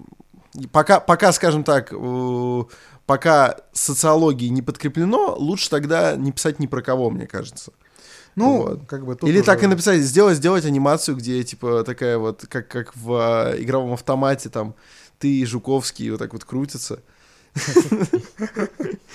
пока, 0.72 1.00
пока, 1.00 1.32
скажем 1.32 1.64
так, 1.64 1.92
э, 1.92 2.64
пока 3.06 3.58
социологии 3.74 4.48
не 4.48 4.62
подкреплено, 4.62 5.36
лучше 5.38 5.70
тогда 5.70 6.16
не 6.16 6.32
писать 6.32 6.60
ни 6.60 6.68
про 6.68 6.82
кого, 6.82 7.10
мне 7.10 7.28
кажется. 7.28 7.72
Ну, 8.36 8.64
Вот. 8.64 8.86
как 8.88 9.06
бы 9.06 9.16
тут 9.16 9.30
Или 9.30 9.38
уже- 9.38 9.46
так 9.46 9.62
и 9.64 9.68
написать, 9.68 10.02
сделать, 10.02 10.38
сделать 10.38 10.66
анимацию, 10.66 11.16
где 11.18 11.44
типа 11.44 11.84
такая 11.84 12.18
вот, 12.18 12.46
как, 12.50 12.68
как 12.68 12.96
в 12.96 13.14
а, 13.14 13.54
игровом 13.58 13.94
автомате, 13.94 14.50
там 14.50 14.74
ты 15.20 15.28
и 15.40 15.46
Жуковский 15.46 16.10
вот 16.10 16.18
так 16.20 16.34
вот 16.34 16.44
крутятся. 16.44 17.00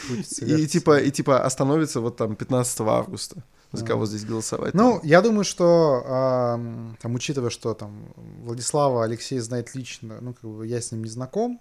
крутится, 0.07 0.45
И 0.45 0.67
типа, 0.67 0.99
и 1.01 1.11
типа 1.11 1.45
остановится 1.45 2.01
вот 2.01 2.17
там 2.17 2.37
15 2.37 2.81
августа. 2.83 3.43
За 3.73 3.85
кого 3.85 4.07
здесь 4.07 4.25
голосовать? 4.25 4.73
Ну, 4.73 4.99
я 5.03 5.21
думаю, 5.21 5.45
что, 5.45 6.03
ам, 6.07 6.97
там, 7.03 7.15
учитывая, 7.15 7.51
что 7.51 7.75
там 7.75 8.15
Владислава 8.45 9.05
Алексей 9.05 9.39
знает 9.41 9.75
лично, 9.75 10.19
ну, 10.23 10.33
как 10.33 10.49
бы 10.51 10.67
я 10.67 10.81
с 10.81 10.91
ним 10.91 11.03
не 11.05 11.11
знаком, 11.11 11.61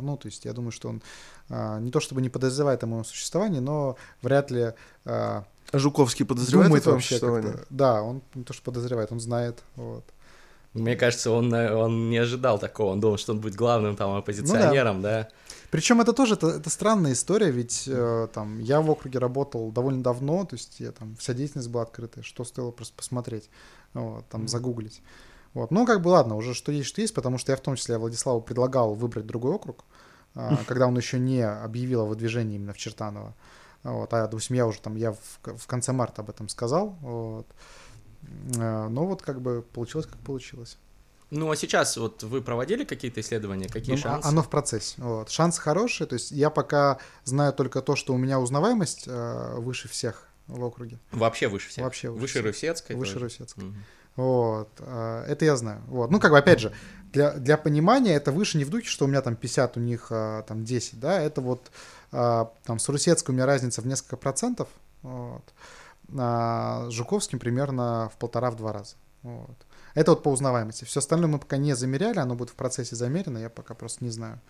ну, 0.00 0.16
то 0.16 0.26
есть 0.26 0.44
я 0.44 0.52
думаю, 0.52 0.72
что 0.72 0.88
он 0.88 1.02
а, 1.48 1.78
не 1.80 1.90
то 1.90 2.00
чтобы 2.00 2.22
не 2.22 2.28
подозревает 2.28 2.82
о 2.84 2.86
моем 2.86 3.04
существовании, 3.04 3.60
но 3.60 3.96
вряд 4.22 4.50
ли 4.50 4.72
а, 5.04 5.44
А 5.72 5.78
Жуковский 5.78 6.24
подозревает 6.24 6.68
думает 6.68 6.82
твоем 6.84 6.96
вообще 6.96 7.08
существовании? 7.08 7.52
как-то. 7.52 7.66
Да, 7.70 8.02
он 8.02 8.22
не 8.34 8.44
то 8.44 8.52
что 8.52 8.62
подозревает, 8.62 9.12
он 9.12 9.20
знает, 9.20 9.62
вот. 9.76 10.04
Мне 10.72 10.94
кажется, 10.94 11.32
он, 11.32 11.52
э, 11.52 11.74
он 11.74 12.10
не 12.10 12.18
ожидал 12.18 12.58
такого. 12.58 12.92
Он 12.92 13.00
думал, 13.00 13.18
что 13.18 13.32
он 13.32 13.40
будет 13.40 13.56
главным 13.56 13.96
там 13.96 14.14
оппозиционером, 14.14 15.02
да. 15.02 15.28
Причем 15.70 16.00
это 16.00 16.12
тоже 16.12 16.34
это, 16.34 16.48
это 16.48 16.70
странная 16.70 17.12
история, 17.12 17.50
ведь 17.50 17.84
э, 17.86 18.28
там 18.32 18.58
я 18.60 18.80
в 18.80 18.90
округе 18.90 19.18
работал 19.18 19.70
довольно 19.70 20.02
давно, 20.02 20.44
то 20.44 20.54
есть 20.56 20.80
я 20.80 20.90
там 20.92 21.16
вся 21.16 21.32
деятельность 21.32 21.68
была 21.68 21.82
открытая, 21.82 22.24
что 22.24 22.44
стоило 22.44 22.72
просто 22.72 22.94
посмотреть, 22.96 23.48
вот, 23.94 24.26
там 24.28 24.48
загуглить. 24.48 25.00
Вот. 25.54 25.70
Ну, 25.70 25.84
как 25.86 26.00
бы 26.00 26.08
ладно, 26.08 26.36
уже 26.36 26.54
что 26.54 26.70
есть, 26.72 26.88
что 26.88 27.00
есть, 27.00 27.14
потому 27.14 27.38
что 27.38 27.52
я 27.52 27.56
в 27.56 27.60
том 27.60 27.76
числе 27.76 27.98
Владиславу 27.98 28.40
предлагал 28.40 28.94
выбрать 28.94 29.26
другой 29.26 29.52
округ, 29.52 29.84
а, 30.34 30.56
когда 30.66 30.86
он 30.86 30.96
еще 30.96 31.18
не 31.18 31.42
объявил 31.42 32.02
о 32.02 32.06
выдвижении 32.06 32.56
именно 32.56 32.72
в 32.72 32.78
Чертаново. 32.78 33.34
Вот, 33.82 34.12
а, 34.12 34.22
допустим, 34.22 34.56
я 34.56 34.66
уже 34.66 34.80
там, 34.80 34.96
я 34.96 35.12
в, 35.12 35.56
в 35.56 35.66
конце 35.66 35.92
марта 35.92 36.22
об 36.22 36.30
этом 36.30 36.48
сказал, 36.48 36.90
вот. 37.00 37.46
Э, 38.56 38.88
Но 38.88 39.06
вот 39.06 39.22
как 39.22 39.40
бы 39.40 39.62
получилось, 39.62 40.06
как 40.06 40.18
получилось. 40.18 40.76
Ну, 41.30 41.50
а 41.50 41.56
сейчас 41.56 41.96
вот 41.96 42.24
вы 42.24 42.42
проводили 42.42 42.84
какие-то 42.84 43.20
исследования? 43.20 43.68
Какие 43.68 43.94
Ну, 43.94 44.00
а- 44.00 44.02
шансы? 44.02 44.26
Оно 44.26 44.42
в 44.42 44.50
процессе. 44.50 45.00
Вот. 45.00 45.30
Шанс 45.30 45.58
хороший. 45.58 46.06
То 46.06 46.14
есть 46.14 46.32
я 46.32 46.50
пока 46.50 46.98
знаю 47.24 47.52
только 47.52 47.82
то, 47.82 47.94
что 47.94 48.12
у 48.14 48.18
меня 48.18 48.40
узнаваемость 48.40 49.04
э, 49.06 49.54
выше 49.58 49.88
всех 49.88 50.26
в 50.48 50.62
округе. 50.64 50.98
Вообще 51.12 51.46
выше 51.46 51.68
всех? 51.68 51.84
Вообще 51.84 52.10
выше 52.10 52.20
Выше. 52.20 52.42
Русецкой? 52.42 52.96
выше 52.96 53.12
тоже? 53.14 53.24
Русецкой. 53.24 53.64
Мгм. 53.64 53.84
Вот. 54.20 54.68
э, 54.78 55.24
Это 55.28 55.44
я 55.44 55.56
знаю. 55.56 55.80
Вот. 55.86 56.10
Ну, 56.10 56.20
как 56.20 56.32
бы, 56.32 56.38
опять 56.38 56.60
же, 56.60 56.72
для, 57.12 57.32
для 57.32 57.56
понимания 57.56 58.14
это 58.14 58.32
выше 58.32 58.58
не 58.58 58.64
в 58.64 58.70
духе, 58.70 58.86
что 58.86 59.06
у 59.06 59.08
меня 59.08 59.22
там 59.22 59.34
50, 59.34 59.76
у 59.76 59.80
них 59.80 60.08
э, 60.10 60.42
там 60.46 60.64
10, 60.64 61.00
да, 61.00 61.20
это 61.20 61.40
вот 61.40 61.70
э, 62.12 62.44
там 62.64 62.78
с 62.78 62.88
Русецкой 62.88 63.32
у 63.32 63.36
меня 63.36 63.46
разница 63.46 63.80
в 63.80 63.86
несколько 63.86 64.16
процентов, 64.16 64.68
вот. 65.02 65.42
а 66.16 66.86
с 66.88 66.92
Жуковским 66.92 67.38
примерно 67.38 68.10
в 68.14 68.18
полтора-в 68.18 68.56
два 68.56 68.72
раза. 68.72 68.96
Вот. 69.22 69.56
Это 69.94 70.12
вот 70.12 70.22
по 70.22 70.28
узнаваемости. 70.28 70.84
Все 70.84 71.00
остальное 71.00 71.28
мы 71.28 71.38
пока 71.38 71.56
не 71.56 71.74
замеряли, 71.74 72.18
оно 72.18 72.34
будет 72.34 72.50
в 72.50 72.54
процессе 72.54 72.96
замерено, 72.96 73.38
я 73.38 73.48
пока 73.50 73.74
просто 73.74 74.04
не 74.04 74.10
знаю. 74.10 74.40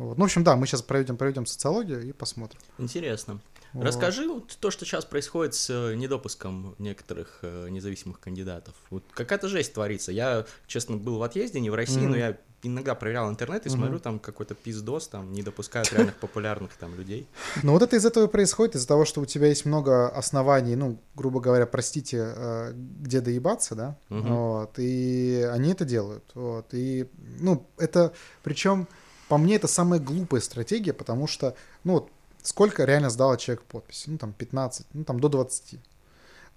Вот. 0.00 0.16
Ну, 0.16 0.24
в 0.24 0.26
общем, 0.26 0.42
да, 0.44 0.56
мы 0.56 0.66
сейчас 0.66 0.80
проведем, 0.80 1.18
проведем 1.18 1.44
социологию 1.44 2.08
и 2.08 2.12
посмотрим. 2.12 2.58
Интересно. 2.78 3.38
Вот. 3.74 3.84
Расскажи 3.84 4.26
вот 4.26 4.56
то, 4.58 4.70
что 4.70 4.86
сейчас 4.86 5.04
происходит 5.04 5.54
с 5.54 5.68
э, 5.68 5.94
недопуском 5.94 6.74
некоторых 6.78 7.40
э, 7.42 7.68
независимых 7.68 8.18
кандидатов. 8.18 8.74
Вот 8.88 9.04
какая-то 9.12 9.46
жесть 9.48 9.74
творится. 9.74 10.10
Я, 10.10 10.46
честно, 10.66 10.96
был 10.96 11.18
в 11.18 11.22
отъезде, 11.22 11.60
не 11.60 11.68
в 11.68 11.74
России, 11.74 12.00
Мгм. 12.00 12.10
но 12.12 12.16
я 12.16 12.38
иногда 12.62 12.94
проверял 12.94 13.28
интернет 13.30 13.66
и 13.66 13.68
Мгм. 13.68 13.78
смотрю, 13.78 13.98
там 14.00 14.18
какой-то 14.18 14.54
пиздос, 14.54 15.08
там 15.08 15.32
не 15.32 15.42
допускают 15.42 15.92
реальных 15.92 16.16
популярных 16.20 16.70
там 16.78 16.94
людей. 16.96 17.28
Ну 17.62 17.72
вот 17.72 17.82
это 17.82 17.94
из 17.94 18.04
этого 18.06 18.24
и 18.24 18.28
происходит, 18.30 18.76
из-за 18.76 18.88
того, 18.88 19.04
что 19.04 19.20
у 19.20 19.26
тебя 19.26 19.48
есть 19.48 19.66
много 19.66 20.08
оснований, 20.08 20.76
ну, 20.76 20.98
грубо 21.14 21.40
говоря, 21.40 21.66
простите, 21.66 22.32
э, 22.36 22.72
где 22.74 23.20
доебаться, 23.20 23.74
да, 23.74 23.98
вот, 24.08 24.78
и 24.78 25.46
они 25.52 25.72
это 25.72 25.84
делают, 25.84 26.24
вот, 26.34 26.72
и, 26.72 27.08
ну, 27.38 27.66
это, 27.76 28.14
причем, 28.42 28.88
по 29.30 29.38
мне, 29.38 29.54
это 29.54 29.68
самая 29.68 30.00
глупая 30.00 30.40
стратегия, 30.40 30.92
потому 30.92 31.28
что, 31.28 31.54
ну, 31.84 31.92
вот, 31.92 32.10
сколько 32.42 32.84
реально 32.84 33.10
сдало 33.10 33.38
человек 33.38 33.62
подписи, 33.62 34.10
ну, 34.10 34.18
там, 34.18 34.32
15, 34.32 34.86
ну, 34.92 35.04
там, 35.04 35.20
до 35.20 35.28
20, 35.28 35.78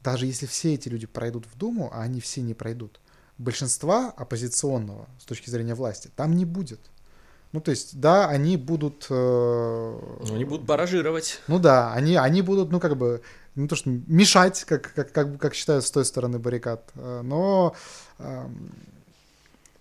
даже 0.03 0.25
если 0.25 0.47
все 0.47 0.73
эти 0.73 0.89
люди 0.89 1.05
пройдут 1.05 1.45
в 1.45 1.55
Думу, 1.55 1.91
а 1.93 2.01
они 2.01 2.19
все 2.19 2.41
не 2.41 2.55
пройдут, 2.55 2.99
большинства 3.37 4.11
оппозиционного 4.17 5.07
с 5.19 5.25
точки 5.25 5.51
зрения 5.51 5.75
власти 5.75 6.09
там 6.15 6.35
не 6.35 6.45
будет. 6.45 6.79
Ну, 7.51 7.61
то 7.61 7.69
есть, 7.69 7.99
да, 7.99 8.27
они 8.27 8.57
будут... 8.57 9.05
э, 9.11 9.99
Ну, 10.27 10.33
они 10.33 10.43
будут 10.43 10.65
баражировать. 10.65 11.41
ну 11.47 11.59
да, 11.59 11.93
они, 11.93 12.15
они 12.15 12.41
будут, 12.41 12.71
ну, 12.71 12.79
как 12.79 12.97
бы, 12.97 13.21
не 13.53 13.67
то 13.67 13.75
что 13.75 13.91
мешать, 13.91 14.63
как, 14.63 14.91
как, 14.95 15.11
как, 15.11 15.39
как 15.39 15.53
считают 15.53 15.85
с 15.85 15.91
той 15.91 16.05
стороны 16.05 16.39
баррикад, 16.39 16.89
э, 16.95 17.21
но 17.23 17.75
эм, 18.17 18.71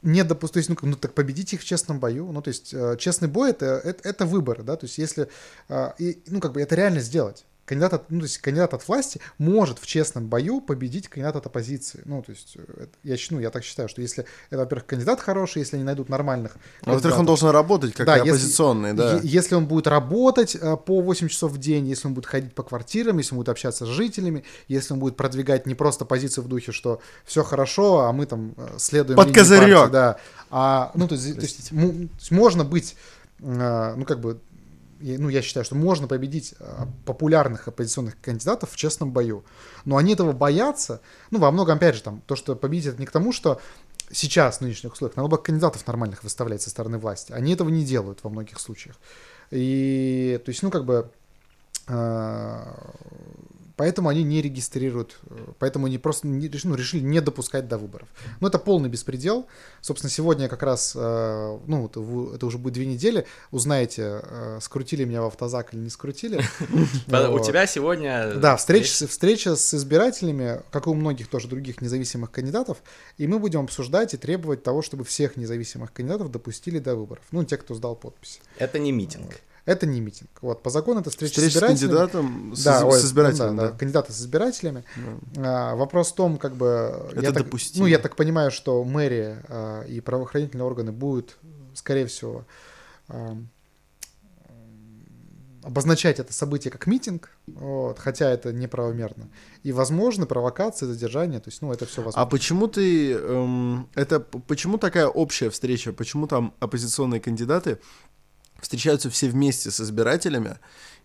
не 0.03 0.25
допустить, 0.25 0.69
ну, 0.69 0.77
ну, 0.83 0.97
так 0.97 1.15
победить 1.15 1.53
их 1.53 1.61
в 1.61 1.65
честном 1.65 2.01
бою, 2.01 2.31
ну, 2.33 2.43
то 2.43 2.49
есть, 2.49 2.75
э, 2.75 2.97
честный 2.99 3.29
бой 3.29 3.51
это, 3.51 3.67
это, 3.67 4.09
это 4.09 4.27
выбор, 4.27 4.63
да, 4.63 4.77
то 4.77 4.87
есть, 4.87 4.99
если, 4.99 5.29
э, 5.69 5.93
и, 5.99 6.23
ну, 6.27 6.41
как 6.41 6.53
бы, 6.53 6.61
это 6.61 6.75
реально 6.75 7.01
сделать, 7.01 7.45
кандидат 7.65 7.95
от, 7.95 8.11
ну, 8.11 8.21
то 8.21 8.25
есть 8.25 8.39
кандидат 8.39 8.75
от 8.75 8.87
власти 8.89 9.21
может 9.39 9.79
в 9.79 9.87
честном 9.87 10.27
бою 10.27 10.61
победить 10.61 11.09
кандидата 11.09 11.39
от 11.39 11.47
оппозиции. 11.47 12.03
Ну, 12.05 12.23
то 12.23 12.33
есть 12.33 12.57
э, 12.57 12.83
это, 12.83 12.93
я, 13.05 13.17
ну, 13.31 13.41
я 13.41 13.51
так 13.51 13.63
считаю, 13.65 13.89
что 13.89 14.03
если 14.03 14.27
это, 14.51 14.61
во-первых, 14.61 14.87
кандидат 14.87 15.21
хороший, 15.21 15.61
если 15.61 15.77
они 15.77 15.85
найдут 15.85 16.09
нормальных... 16.09 16.57
А 16.83 16.93
во-вторых, 16.93 17.19
он 17.19 17.27
должен 17.27 17.51
работать 17.51 17.95
как 17.95 18.07
Да, 18.07 18.17
и 18.17 18.19
если- 18.21 18.31
оппозиционный, 18.31 18.93
да. 18.95 19.21
Если 19.23 19.55
он 19.55 19.67
будет 19.67 19.87
работать 19.87 20.57
э, 20.57 20.77
по 20.77 21.01
8 21.01 21.29
часов 21.29 21.53
в 21.53 21.59
день, 21.59 21.87
если 21.87 22.09
он 22.09 22.15
будет 22.15 22.27
ходить 22.27 22.55
по 22.55 22.63
квартирам, 22.63 23.19
если 23.19 23.35
он 23.35 23.39
будет 23.39 23.49
общаться 23.49 23.87
с 23.87 23.89
жителями, 23.89 24.45
если 24.69 24.95
он 24.95 24.99
будет 24.99 25.17
продвигать 25.17 25.67
не 25.67 25.75
просто 25.75 26.05
позицию 26.05 26.45
в 26.45 26.49
духе, 26.49 26.73
что 26.73 27.01
все 27.25 27.45
хорошо, 27.45 28.01
а 28.01 28.13
мы 28.13 28.27
там 28.27 28.55
э, 28.57 28.75
следуем... 28.79 29.17
Под 29.17 29.33
козырек. 29.33 29.79
партии, 29.79 29.93
да. 29.93 30.17
А, 30.51 30.91
ну, 30.95 31.07
то 31.07 31.15
есть, 31.15 31.35
то 31.35 31.43
есть, 31.43 31.71
то 31.71 31.75
есть 31.75 32.31
можно 32.31 32.65
быть, 32.65 32.97
ну, 33.39 34.05
как 34.05 34.21
бы, 34.21 34.39
ну, 35.03 35.29
я 35.29 35.43
считаю, 35.43 35.65
что 35.65 35.75
можно 35.75 36.07
победить 36.07 36.55
э, 36.59 36.87
популярных 37.05 37.69
оппозиционных 37.69 38.21
кандидатов 38.21 38.71
в 38.71 38.77
честном 38.77 39.13
бою. 39.13 39.45
Но 39.85 39.97
они 39.97 40.13
этого 40.13 40.33
боятся. 40.33 41.01
Ну, 41.31 41.39
во 41.39 41.51
многом, 41.51 41.77
опять 41.77 41.97
же, 41.97 42.03
там, 42.03 42.23
то, 42.27 42.37
что 42.37 42.57
победить, 42.57 42.87
это 42.87 43.01
не 43.01 43.07
к 43.07 43.11
тому, 43.11 43.33
что 43.33 43.61
сейчас, 44.11 44.59
в 44.59 44.61
нынешних 44.63 44.93
условиях, 44.93 45.17
надо 45.17 45.29
было 45.29 45.39
кандидатов 45.39 45.87
нормальных 45.87 46.23
выставлять 46.23 46.63
со 46.63 46.71
стороны 46.71 46.99
власти. 46.99 47.33
Они 47.33 47.53
этого 47.53 47.69
не 47.69 47.85
делают 47.85 48.21
во 48.23 48.31
многих 48.31 48.59
случаях. 48.59 48.97
И, 49.51 50.41
то 50.45 50.51
есть, 50.51 50.63
ну, 50.63 50.71
как 50.71 50.85
бы, 50.85 51.11
э, 51.89 52.75
поэтому 53.77 54.09
они 54.09 54.23
не 54.23 54.43
регистрируют, 54.43 55.19
э, 55.29 55.53
поэтому 55.59 55.87
они 55.87 55.99
просто 55.99 56.27
не, 56.27 56.51
ну, 56.65 56.75
решили 56.75 57.03
не 57.03 57.21
допускать 57.21 57.69
до 57.69 57.79
выборов. 57.79 58.09
Ну, 58.41 58.49
это 58.49 58.59
полный 58.59 58.89
беспредел. 58.89 59.47
Собственно, 59.81 60.11
сегодня 60.11 60.49
как 60.49 60.63
раз, 60.63 60.93
э, 60.97 61.59
ну, 61.67 61.87
это, 61.87 62.47
уже 62.47 62.59
будет 62.59 62.75
две 62.75 62.87
недели, 62.87 63.27
узнаете, 63.51 64.21
э, 64.23 64.59
скрутили 64.61 65.05
меня 65.05 65.23
в 65.23 65.27
автозак 65.27 65.75
или 65.75 65.81
не 65.81 65.91
скрутили. 65.91 66.43
У 67.09 67.39
тебя 67.41 67.67
сегодня... 67.67 68.35
Да, 68.35 68.57
встреча 68.57 69.57
с 69.57 69.75
избирателями, 69.75 70.63
как 70.71 70.87
и 70.87 70.91
у 70.91 70.95
многих 70.95 71.29
тоже 71.29 71.49
других 71.49 71.81
независимых 71.81 72.31
кандидатов, 72.31 72.79
и 73.19 73.27
мы 73.27 73.39
будем 73.39 73.61
обсуждать 73.61 74.15
и 74.15 74.17
требовать 74.17 74.63
того, 74.63 74.83
чтобы 74.83 75.05
всех 75.05 75.37
независимых 75.37 75.93
кандидатов 75.93 76.31
допустили 76.31 76.79
до 76.79 76.97
выборов. 76.97 77.25
Ну, 77.31 77.45
те, 77.45 77.57
кто 77.57 77.75
сдал 77.75 77.97
подписи. 77.97 78.41
Это 78.59 78.79
не 78.79 78.93
митинг. 78.93 79.41
Это 79.65 79.87
не 79.87 80.01
митинг. 80.01 80.31
Вот, 80.41 80.63
по 80.63 80.71
закону 80.71 81.01
это 81.01 81.11
встреча, 81.11 81.35
Встреча 81.35 81.51
с 81.51 81.53
с 81.53 81.57
избирателями. 81.57 81.79
кандидатом, 81.91 82.57
с, 82.57 82.65
Да, 82.65 82.81
с 82.81 82.83
ой, 82.85 82.99
избирателем, 83.01 83.57
да, 83.57 83.63
да. 83.67 83.71
да, 83.71 83.79
кандидаты 83.79 84.13
с 84.13 84.21
избирателями. 84.21 84.85
Да. 85.35 85.71
А, 85.73 85.77
вопрос 85.77 86.11
в 86.11 86.15
том, 86.17 86.37
как 86.39 86.55
бы... 86.57 86.67
Это 87.13 87.21
я 87.21 87.33
так, 87.33 87.45
допустимо. 87.45 87.85
ну, 87.85 87.87
я 87.89 87.99
так 87.99 88.17
понимаю, 88.17 88.51
что 88.51 88.83
мэрия 88.83 89.45
а, 89.49 89.83
и 89.83 90.01
правоохранительные 90.01 90.65
органы 90.65 90.91
будут, 90.91 91.37
скорее 91.75 92.07
всего, 92.07 92.45
а, 93.09 93.37
обозначать 95.63 96.19
это 96.19 96.33
событие 96.33 96.73
как 96.73 96.87
митинг, 96.89 97.31
вот, 97.47 97.99
хотя 97.99 98.29
это 98.31 98.53
неправомерно. 98.53 99.29
И, 99.63 99.71
возможно, 99.71 100.27
провокации, 100.27 100.87
задержание, 100.87 101.39
то 101.39 101.51
есть, 101.51 101.63
ну, 101.63 101.73
это 101.73 101.87
все 101.87 102.03
возможно. 102.03 102.21
А 102.21 102.27
почему 102.27 102.67
ты... 102.67 103.13
эм, 103.13 103.89
это 103.95 104.19
почему 104.19 104.77
такая 104.79 105.07
общая 105.07 105.51
встреча? 105.51 105.93
Почему 105.93 106.27
там 106.27 106.53
оппозиционные 106.59 107.21
кандидаты 107.21 107.79
встречаются 108.63 109.11
все 109.11 109.29
вместе 109.29 109.71
с 109.71 109.79
избирателями? 109.81 110.57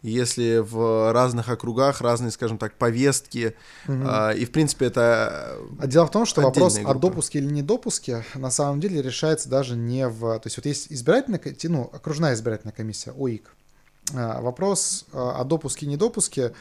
Если 0.04 0.60
в 0.60 1.12
разных 1.12 1.50
округах 1.50 2.02
разные, 2.02 2.30
скажем 2.32 2.60
так, 2.60 2.76
повестки, 2.76 3.56
Мгм. 3.88 4.06
а, 4.08 4.32
и 4.32 4.46
в 4.46 4.52
принципе 4.52 4.86
это 4.86 5.58
А 5.80 5.88
дело 5.88 6.06
в 6.06 6.12
том, 6.12 6.26
что 6.28 6.42
вопрос 6.42 6.74
Отдельная 6.74 6.92
о 6.92 6.94
группа. 6.94 7.08
допуске 7.10 7.40
или 7.40 7.48
недопуске 7.48 8.24
на 8.36 8.52
самом 8.52 8.80
деле 8.80 9.02
решается 9.02 9.50
даже 9.50 9.76
не 9.76 10.08
в... 10.08 10.40
То 10.40 10.44
есть 10.46 10.58
вот 10.58 10.68
есть 10.68 10.92
избирательная, 10.92 11.42
ну, 11.64 11.90
окружная 11.92 12.36
избирательная 12.36 12.74
комиссия, 12.74 13.12
ОИК. 13.12 13.52
А, 14.14 14.40
Вопрос 14.40 15.06
а, 15.12 15.42
о 15.42 15.44
допуске 15.44 15.88
и 15.88 15.90
недопуске, 15.90 16.54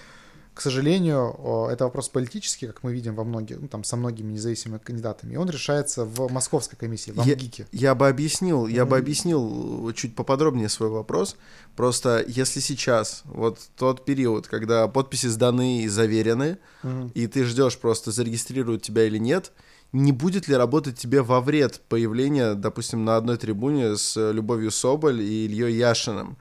к 0.56 0.62
сожалению, 0.62 1.68
это 1.70 1.84
вопрос 1.84 2.08
политический, 2.08 2.66
как 2.66 2.82
мы 2.82 2.94
видим 2.94 3.14
во 3.14 3.24
многих, 3.24 3.60
ну, 3.60 3.68
там, 3.68 3.84
со 3.84 3.94
многими 3.96 4.32
независимыми 4.32 4.78
кандидатами. 4.78 5.34
И 5.34 5.36
он 5.36 5.50
решается 5.50 6.06
в 6.06 6.32
московской 6.32 6.78
комиссии, 6.78 7.10
в 7.10 7.22
Я- 7.26 7.34
МГИКе. 7.34 7.66
Я 7.72 7.94
бы 7.94 8.08
объяснил, 8.08 8.66
я 8.66 8.86
бы 8.86 8.96
Мгм. 8.96 9.02
объяснил 9.04 9.92
чуть 9.92 10.14
поподробнее 10.16 10.70
свой 10.70 10.88
вопрос. 10.88 11.36
Просто 11.76 12.24
если 12.26 12.60
сейчас, 12.60 13.20
вот 13.26 13.58
тот 13.76 14.06
период, 14.06 14.46
когда 14.48 14.88
подписи 14.88 15.26
сданы 15.26 15.82
и 15.82 15.88
заверены, 15.88 16.56
Мгм. 16.82 17.12
и 17.14 17.26
ты 17.26 17.44
ждешь 17.44 17.76
просто 17.76 18.10
зарегистрируют 18.10 18.80
тебя 18.82 19.04
или 19.04 19.18
нет, 19.18 19.52
не 19.92 20.12
будет 20.12 20.48
ли 20.48 20.56
работать 20.56 20.98
тебе 20.98 21.20
во 21.20 21.42
вред 21.42 21.82
появления, 21.90 22.54
допустим, 22.54 23.04
на 23.04 23.18
одной 23.18 23.36
трибуне 23.36 23.96
с 23.98 24.16
э, 24.16 24.32
Любовью 24.32 24.70
Соболь 24.70 25.20
и 25.20 25.44
Ильей 25.44 25.76
Яшиным? 25.76 26.38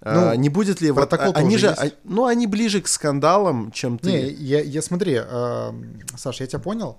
А, 0.00 0.32
Ну, 0.32 0.34
не 0.34 0.48
будет 0.48 0.80
ли 0.80 0.90
вот 0.90 1.08
протокол-то 1.08 1.38
а- 1.38 1.42
они 1.42 1.56
же, 1.58 1.68
есть. 1.68 1.78
а- 1.82 1.90
ну 2.04 2.26
они 2.26 2.46
ближе 2.46 2.80
к 2.80 2.88
скандалам, 2.88 3.72
чем 3.72 3.98
ты. 3.98 4.10
Не, 4.10 4.28
я, 4.28 4.60
я 4.60 4.80
смотри, 4.82 5.18
э, 5.20 5.72
Саша, 6.16 6.44
я 6.44 6.48
тебя 6.48 6.60
понял. 6.60 6.98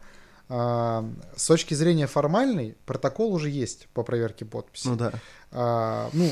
Э, 0.49 1.03
с 1.35 1.47
точки 1.47 1.73
зрения 1.75 2.07
формальной, 2.07 2.75
протокол 2.85 3.33
уже 3.33 3.49
есть 3.49 3.87
по 3.93 4.03
проверке 4.03 4.45
подписи. 4.45 4.87
Ну 4.87 4.95
да. 4.95 5.13
А, 5.51 6.09
ну, 6.11 6.29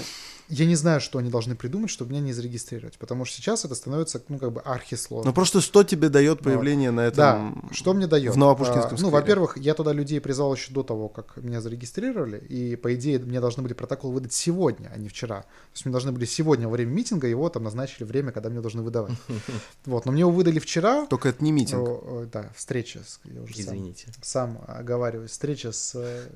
я 0.50 0.66
не 0.66 0.76
знаю, 0.76 1.02
что 1.02 1.20
они 1.20 1.30
должны 1.30 1.56
придумать, 1.56 1.90
чтобы 1.90 2.12
меня 2.12 2.22
не 2.22 2.34
зарегистрировать, 2.34 2.98
потому 2.98 3.26
что 3.26 3.36
сейчас 3.38 3.66
это 3.66 3.76
становится, 3.76 4.22
ну, 4.30 4.40
как 4.40 4.54
бы 4.54 4.62
архисложно. 4.62 5.30
Ну 5.30 5.34
просто 5.34 5.60
что 5.60 5.84
тебе 5.84 6.08
дает 6.08 6.40
появление 6.42 6.92
на 6.92 7.12
да, 7.12 7.34
этом? 7.34 7.70
что 7.74 7.94
мне 7.94 8.08
дает? 8.08 8.34
в 8.34 8.38
Новопушкинском 8.38 8.98
А, 8.98 9.02
Ну, 9.02 9.10
во-первых, 9.10 9.58
я 9.58 9.74
туда 9.74 9.92
людей 9.92 10.22
призвал 10.22 10.54
еще 10.54 10.72
до 10.72 10.84
того, 10.84 11.10
как 11.10 11.36
меня 11.38 11.60
зарегистрировали, 11.60 12.38
и, 12.38 12.78
по 12.78 12.96
идее, 12.96 13.20
мне 13.20 13.42
должны 13.42 13.62
были 13.62 13.74
протокол 13.74 14.12
выдать 14.12 14.32
сегодня, 14.32 14.90
а 14.94 14.98
не 14.98 15.10
вчера. 15.10 15.42
То 15.42 15.74
есть 15.74 15.86
мне 15.86 15.92
должны 15.92 16.14
были 16.14 16.26
сегодня 16.26 16.68
во 16.68 16.74
время 16.74 16.92
митинга, 16.92 17.28
его 17.28 17.50
там 17.50 17.64
назначили 17.64 18.06
время, 18.06 18.32
когда 18.32 18.50
мне 18.50 18.62
должны 18.62 18.82
выдавать. 18.82 19.18
Вот, 19.86 20.06
но 20.06 20.12
мне 20.12 20.22
его 20.22 20.32
выдали 20.32 20.60
вчера. 20.60 21.06
Только 21.08 21.30
это 21.30 21.44
не 21.44 21.52
митинг. 21.52 22.30
Да, 22.32 22.52
встреча, 22.56 23.02
я 23.26 23.42
уже 23.42 23.54
сам 23.54 23.76
Извините. 23.76 24.08
сам 24.22 24.62
оговариваюсь, 24.68 25.32
встреча 25.32 25.72
с, 25.72 25.96
э, 25.96 26.28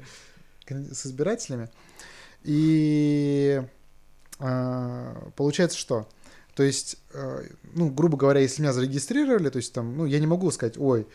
с 0.70 1.06
избирателями. 1.06 1.70
И 2.44 3.62
получается 5.36 5.78
что? 5.78 6.08
То 6.62 6.66
есть, 6.66 6.98
э, 7.14 7.44
ну, 7.74 7.90
грубо 7.90 8.18
говоря, 8.18 8.40
если 8.40 8.62
меня 8.62 8.72
зарегистрировали, 8.72 9.50
то 9.50 9.58
есть 9.58 9.74
там, 9.74 9.98
ну, 9.98 10.06
я 10.06 10.20
не 10.20 10.28
могу 10.28 10.52
сказать, 10.52 10.78
ой, 10.78 11.08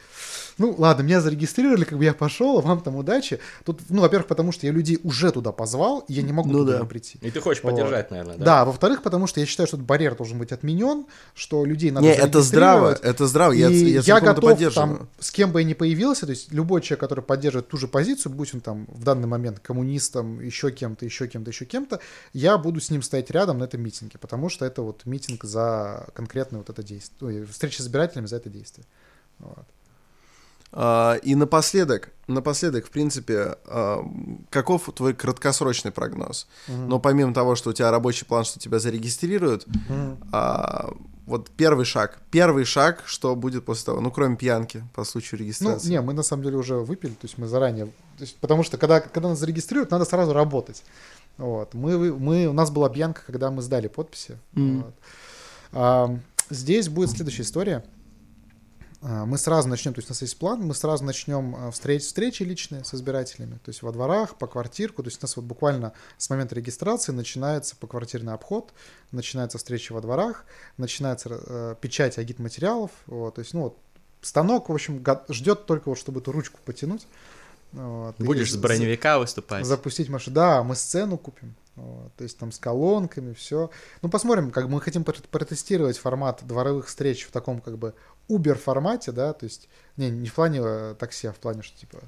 ну, 0.59 0.75
ладно, 0.77 1.03
меня 1.03 1.21
зарегистрировали, 1.21 1.85
как 1.85 1.99
бы 1.99 2.05
я 2.05 2.15
пошел, 2.15 2.59
а 2.59 2.63
вам 2.63 2.81
там 2.81 2.97
удачи. 2.97 3.39
Тут, 3.65 3.81
ну, 3.89 4.01
во-первых, 4.01 4.27
потому 4.27 4.51
что 4.51 4.67
я 4.67 4.73
людей 4.73 4.99
уже 5.05 5.31
туда 5.31 5.53
позвал, 5.53 6.01
и 6.09 6.15
я 6.15 6.23
не 6.23 6.33
могу 6.33 6.51
Ну 6.51 6.59
туда 6.65 6.79
да. 6.79 6.85
прийти. 6.85 7.19
И 7.21 7.31
ты 7.31 7.41
хочешь 7.41 7.63
Вот. 7.63 7.71
поддержать, 7.71 8.11
наверное, 8.11 8.37
да? 8.39 8.45
Да, 8.45 8.65
во-вторых, 8.65 9.03
потому 9.03 9.29
что 9.29 9.39
я 9.39 9.47
считаю, 9.47 9.69
что 9.69 9.77
этот 9.77 9.87
барьер 9.87 10.17
должен 10.17 10.37
быть 10.37 10.51
отменен, 10.51 11.07
что 11.35 11.65
людей 11.65 11.93
надо 11.93 12.07
не, 12.07 12.13
это 12.13 12.43
здраво, 12.43 12.99
это 13.01 13.29
здраво. 13.29 13.53
Я, 13.53 13.69
И 13.69 13.93
я, 13.93 14.01
я, 14.01 14.17
это 14.17 14.35
готов 14.35 14.75
там, 14.75 15.09
с 15.21 15.31
кем 15.31 15.53
бы 15.53 15.61
я 15.61 15.65
ни 15.65 15.75
появился, 15.75 16.27
то 16.27 16.31
есть 16.31 16.53
любой 16.53 16.81
человек, 16.81 17.01
который 17.01 17.23
поддерживает 17.23 17.69
ту 17.69 17.77
же 17.77 17.87
позицию, 17.87 18.33
будь 18.33 18.53
он 18.53 18.61
там 18.61 18.87
в 18.89 19.05
данный 19.05 19.29
момент 19.29 19.61
коммунистом, 19.61 20.41
еще 20.41 20.73
кем-то, 20.73 21.05
еще 21.05 21.29
кем-то, 21.29 21.51
еще 21.51 21.67
кем-то, 21.67 22.01
я 22.33 22.59
буду 22.59 22.81
с 22.81 22.91
ним 22.91 23.03
стоять 23.03 23.31
рядом 23.31 23.59
на 23.59 23.65
этом 23.65 23.83
митинге, 23.83 24.19
потому 24.19 24.49
что 24.49 24.65
это 24.65 24.83
вот 24.83 25.05
митинг 25.05 25.36
за 25.45 26.07
конкретное 26.15 26.59
вот 26.59 26.71
это 26.71 26.83
действие, 26.83 27.41
ой, 27.41 27.47
встреча 27.47 27.83
с 27.83 27.87
избирателями 27.87 28.27
за 28.27 28.37
это 28.37 28.49
действие. 28.49 28.87
Вот. 29.39 29.65
А, 30.73 31.15
И 31.23 31.35
напоследок, 31.35 32.11
напоследок, 32.27 32.87
в 32.87 32.91
принципе, 32.91 33.57
а, 33.67 34.05
каков 34.51 34.91
твой 34.95 35.15
краткосрочный 35.15 35.91
прогноз? 35.93 36.47
Мгм. 36.69 36.89
Но 36.89 36.99
помимо 36.99 37.33
того, 37.33 37.55
что 37.57 37.71
у 37.71 37.73
тебя 37.73 37.91
рабочий 37.91 38.25
план, 38.27 38.45
что 38.45 38.59
тебя 38.59 38.79
зарегистрируют, 38.79 39.67
Мгм. 39.67 40.19
а, 40.33 40.93
вот 41.27 41.51
первый 41.51 41.85
шаг, 41.85 42.19
первый 42.31 42.65
шаг, 42.65 43.03
что 43.07 43.35
будет 43.35 43.65
после 43.65 43.87
того, 43.87 44.01
ну, 44.01 44.11
кроме 44.11 44.37
пьянки 44.37 44.85
по 44.95 45.05
случаю 45.05 45.41
Ну, 45.41 45.45
регистрации. 45.47 45.89
не, 45.91 46.01
мы 46.01 46.13
на 46.13 46.23
самом 46.23 46.43
деле 46.45 46.57
уже 46.57 46.77
выпили, 46.77 47.13
то 47.13 47.25
есть 47.25 47.39
мы 47.39 47.47
заранее, 47.49 47.87
то 47.87 48.23
есть, 48.23 48.37
потому 48.37 48.63
что 48.63 48.77
когда, 48.79 49.01
когда 49.01 49.29
нас 49.31 49.39
зарегистрируют, 49.39 49.91
надо 49.91 50.05
сразу 50.05 50.33
работать. 50.33 50.83
Вот. 51.39 51.75
Мы, 51.75 52.13
мы, 52.19 52.47
у 52.47 52.53
нас 52.53 52.71
была 52.71 52.89
пьянка, 52.89 53.23
когда 53.27 53.51
мы 53.51 53.61
сдали 53.63 53.89
подписи. 53.89 54.39
Мгм. 54.53 54.83
Вот. 54.83 54.95
А, 55.73 56.19
здесь 56.51 56.89
будет 56.89 57.11
следующая 57.11 57.43
история. 57.43 57.85
А, 59.03 59.27
Мы 59.27 59.37
сразу 59.39 59.69
начнем, 59.69 59.93
то 59.95 59.99
есть 59.99 60.09
у 60.09 60.13
нас 60.13 60.23
есть 60.23 60.39
план, 60.39 60.63
мы 60.63 60.75
сразу 60.75 61.05
начнем 61.05 61.55
а, 61.57 61.71
встреч, 61.71 62.03
встречи 62.03 62.43
личные 62.43 62.83
с 62.85 62.95
избирателями, 62.95 63.59
то 63.65 63.69
есть 63.71 63.83
во 63.83 63.93
дворах, 63.93 64.37
по 64.39 64.47
квартирку, 64.47 65.03
то 65.03 65.09
есть 65.09 65.19
у 65.23 65.25
нас 65.25 65.37
вот 65.37 65.45
буквально 65.45 65.93
с 66.19 66.31
момента 66.31 66.55
регистрации 66.55 67.13
начинается 67.13 67.77
поквартирный 67.77 68.33
обход, 68.33 68.73
начинается 69.13 69.59
встреча 69.59 69.93
во 69.93 70.01
дворах, 70.01 70.45
начинается 70.79 71.29
э, 71.31 71.75
печать 71.81 72.19
агитматериалов, 72.19 72.91
вот, 73.07 73.35
то 73.35 73.41
есть, 73.41 73.53
ну 73.55 73.63
вот, 73.65 73.79
станок, 74.23 74.71
в 74.71 74.73
общем, 74.73 75.05
ждет 75.29 75.67
только 75.67 75.91
вот, 75.91 75.99
чтобы 75.99 76.21
эту 76.21 76.33
ручку 76.33 76.59
потянуть. 76.65 77.07
Вот, 77.73 78.17
Будешь 78.19 78.49
с 78.51 78.55
за- 78.55 78.61
броневика 78.61 79.19
выступать. 79.19 79.67
запустить 79.67 80.09
машину. 80.09 80.35
Да, 80.35 80.63
мы 80.63 80.75
сцену 80.75 81.19
купим. 81.19 81.55
Вот, 81.77 82.13
то 82.17 82.25
есть 82.25 82.39
там 82.39 82.53
с 82.53 82.59
колонками, 82.59 83.35
все. 83.35 83.71
Ну, 84.03 84.09
посмотрим, 84.09 84.51
как 84.51 84.67
мы 84.69 84.81
хотим 84.81 85.05
пр- 85.05 85.21
протестировать 85.31 85.99
формат 85.99 86.41
дворовых 86.47 86.87
встреч 86.87 87.25
в 87.27 87.31
таком 87.31 87.61
как 87.61 87.77
бы 87.77 87.95
Uber 88.31 88.55
формате, 88.55 89.13
да, 89.13 89.33
то 89.35 89.45
есть 89.45 89.69
не, 89.99 90.11
не 90.11 90.29
в 90.29 90.35
плане 90.35 90.61
э, 90.65 90.95
такси, 90.99 91.27
а 91.29 91.33
в 91.33 91.37
плане, 91.37 91.63
что 91.63 91.79
типа 91.79 91.99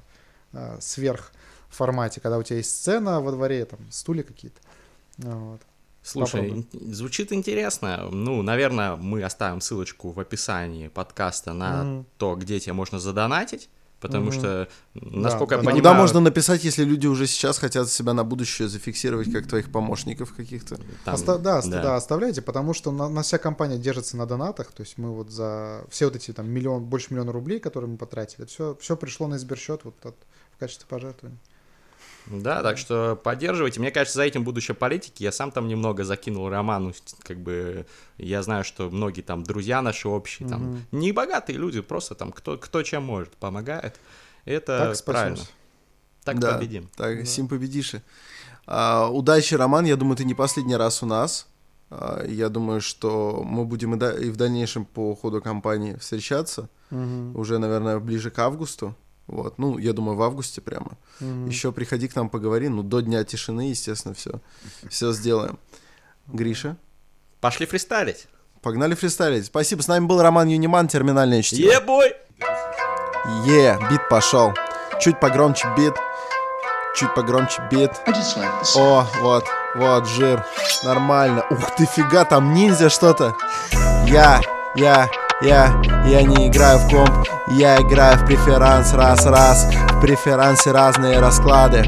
э, 0.53 0.77
сверх 0.81 1.31
формате, 1.69 2.19
когда 2.19 2.39
у 2.39 2.43
тебя 2.43 2.57
есть 2.57 2.75
сцена 2.75 3.21
во 3.21 3.31
дворе, 3.31 3.63
там 3.65 3.79
стулья 3.91 4.23
какие-то. 4.23 4.59
Вот. 5.19 5.61
Слушай, 6.01 6.49
ин- 6.49 6.93
звучит 6.93 7.31
интересно. 7.31 8.09
Ну, 8.11 8.41
наверное, 8.41 8.95
мы 8.95 9.21
оставим 9.23 9.61
ссылочку 9.61 10.09
в 10.11 10.19
описании 10.19 10.87
подкаста 10.87 11.53
на 11.53 11.83
Мгм. 11.83 12.05
то, 12.17 12.35
где 12.35 12.59
тебе 12.59 12.73
можно 12.73 12.99
задонатить. 12.99 13.69
Потому 13.99 14.27
Мгм. 14.27 14.31
что, 14.33 14.67
насколько 14.93 15.55
да, 15.55 15.61
я 15.61 15.63
да. 15.63 15.71
понимаю... 15.71 15.75
Куда 15.75 15.93
можно 15.93 16.19
написать, 16.21 16.63
если 16.63 16.85
люди 16.85 17.05
уже 17.07 17.27
сейчас 17.27 17.57
хотят 17.59 17.89
себя 17.89 18.13
на 18.13 18.23
будущее 18.23 18.69
зафиксировать 18.69 19.29
как 19.31 19.45
твоих 19.47 19.71
помощников 19.71 20.33
каких-то? 20.33 20.77
там- 21.03 21.15
Оста- 21.15 21.37
да, 21.37 21.57
оста- 21.59 21.81
да, 21.81 21.95
оставляйте, 21.97 22.41
потому 22.41 22.73
что 22.73 22.91
на, 22.93 23.09
нас 23.09 23.25
вся 23.27 23.37
компания 23.37 23.77
держится 23.77 24.15
на 24.15 24.25
донатах, 24.25 24.71
то 24.71 24.83
есть 24.83 24.97
мы 24.97 25.13
вот 25.13 25.31
за 25.31 25.83
все 25.89 26.05
вот 26.05 26.15
эти 26.15 26.31
там 26.31 26.49
миллион, 26.49 26.85
больше 26.85 27.07
миллиона 27.11 27.33
рублей, 27.33 27.59
которые 27.59 27.89
мы 27.91 27.97
потратили, 27.97 28.45
все, 28.45 28.77
все 28.79 28.95
пришло 28.95 29.27
на 29.27 29.37
сберсчет 29.37 29.81
вот 29.83 29.95
от- 30.05 30.15
в 30.55 30.57
качестве 30.59 30.85
пожертвований. 30.87 31.37
Да, 32.27 32.61
так 32.61 32.77
что 32.77 33.15
поддерживайте. 33.15 33.79
Мне 33.79 33.91
кажется, 33.91 34.17
за 34.17 34.23
этим 34.23 34.43
будущее 34.43 34.75
политики. 34.75 35.23
Я 35.23 35.31
сам 35.31 35.51
там 35.51 35.67
немного 35.67 36.03
закинул 36.03 36.47
роману, 36.49 36.93
как 37.23 37.39
бы 37.39 37.85
я 38.17 38.43
знаю, 38.43 38.63
что 38.63 38.89
многие 38.89 39.21
там 39.21 39.43
друзья 39.43 39.81
наши 39.81 40.07
общие, 40.07 40.47
там 40.47 40.61
Мгм. 40.73 40.81
не 40.91 41.11
богатые 41.11 41.57
люди, 41.57 41.81
просто 41.81 42.13
там 42.15 42.31
кто, 42.31 42.57
кто 42.57 42.83
чем 42.83 43.03
может, 43.03 43.31
помогает. 43.37 43.99
Это 44.45 44.65
так 44.79 44.95
спасемся. 44.95 45.03
правильно. 45.05 45.45
Так 46.23 46.39
Да. 46.39 46.53
победим. 46.57 46.89
Так, 46.95 47.19
Да. 47.19 47.25
сим 47.25 47.47
победишь. 47.47 47.95
А, 48.67 49.09
удачи, 49.09 49.55
Роман. 49.55 49.85
Я 49.85 49.95
думаю, 49.95 50.15
ты 50.15 50.25
не 50.25 50.35
последний 50.35 50.75
раз 50.75 51.01
у 51.01 51.05
нас. 51.07 51.47
А, 51.89 52.23
я 52.27 52.49
думаю, 52.49 52.81
что 52.81 53.41
мы 53.43 53.65
будем 53.65 53.95
и, 53.95 53.97
да- 53.97 54.13
и 54.13 54.29
в 54.29 54.35
дальнейшем 54.37 54.85
по 54.85 55.15
ходу 55.15 55.41
кампании 55.41 55.95
встречаться. 55.95 56.69
Мгм. 56.91 57.35
Уже, 57.35 57.57
наверное, 57.57 57.97
ближе 57.99 58.29
к 58.29 58.37
августу. 58.39 58.95
Вот, 59.29 59.59
ну, 59.59 59.77
я 59.77 59.93
думаю, 59.93 60.17
в 60.17 60.21
августе 60.23 60.59
прямо. 60.59 60.97
Мгм. 61.19 61.47
Еще 61.47 61.71
приходи 61.71 62.07
к 62.07 62.15
нам 62.15 62.29
поговори. 62.29 62.67
Ну, 62.69 62.81
до 62.83 63.01
дня 63.01 63.23
тишины, 63.23 63.69
естественно, 63.69 64.13
все, 64.15 64.41
все 64.89 65.13
сделаем. 65.13 65.59
Гриша, 66.27 66.75
Пошли 67.39 67.65
фристайлить. 67.65 68.27
погнали 68.61 68.95
фристайлить. 68.95 69.45
Спасибо. 69.45 69.81
С 69.81 69.87
нами 69.87 70.05
был 70.05 70.21
Роман 70.21 70.47
Юниман, 70.49 70.87
терминальное 70.87 71.41
чтиво. 71.43 71.71
Ебой! 71.71 72.13
Е, 73.45 73.77
бит 73.91 74.09
пошел. 74.09 74.53
Чуть 74.99 75.19
погромче 75.19 75.67
бит. 75.77 75.93
Чуть 76.95 77.13
погромче 77.13 77.61
бит. 77.71 77.91
Like. 78.07 78.75
О, 78.75 79.07
вот, 79.21 79.45
вот, 79.75 80.07
жир. 80.07 80.43
Нормально. 80.83 81.45
Ух 81.51 81.75
ты, 81.75 81.85
фига, 81.85 82.25
там 82.25 82.53
ниндзя 82.53 82.89
что-то. 82.89 83.35
Я, 84.07 84.41
я, 84.75 85.07
я, 85.41 85.81
я 86.07 86.23
не 86.23 86.47
играю 86.47 86.79
в 86.79 86.89
комп. 86.89 87.28
Я 87.51 87.81
играю 87.81 88.15
в 88.19 88.25
преферанс 88.25 88.93
раз-раз. 88.93 89.67
В 89.93 90.01
преферансе 90.01 90.71
разные 90.71 91.19
расклады. 91.19 91.83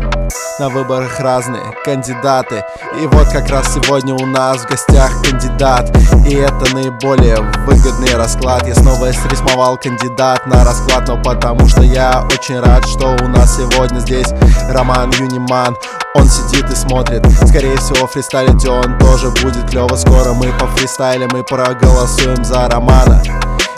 На 0.60 0.70
выборах 0.70 1.20
разные 1.20 1.62
кандидаты. 1.86 2.64
И 3.00 3.06
вот 3.06 3.28
как 3.28 3.48
раз 3.50 3.72
сегодня 3.76 4.16
у 4.16 4.26
нас 4.26 4.64
в 4.64 4.68
гостях 4.68 5.12
кандидат. 5.22 5.96
И 6.28 6.34
это 6.34 6.74
наиболее 6.74 7.38
выгодный 7.68 8.16
расклад. 8.16 8.68
Я 8.68 8.74
снова 8.74 9.12
срисовал 9.12 9.78
кандидат 9.78 10.48
на 10.48 10.64
расклад, 10.64 11.08
но 11.08 11.22
потому 11.22 11.68
что 11.68 11.84
я 11.84 12.24
очень 12.34 12.60
рад, 12.60 12.84
что 12.88 13.16
у 13.22 13.28
нас 13.28 13.58
сегодня 13.58 14.00
здесь 14.00 14.34
Роман 14.68 15.12
Юниман. 15.20 15.78
Он 16.16 16.28
сидит 16.28 16.70
и 16.72 16.76
смотрит, 16.76 17.24
скорее 17.48 17.78
всего 17.78 18.08
фристайлить 18.08 18.68
он 18.68 18.98
тоже 18.98 19.30
будет 19.30 19.70
клево 19.70 19.96
Скоро 19.96 20.34
мы 20.34 20.52
по 20.60 20.68
фристайлим 20.68 21.30
и 21.38 21.44
проголосуем 21.44 22.44
за 22.44 22.68
Романа 22.68 23.22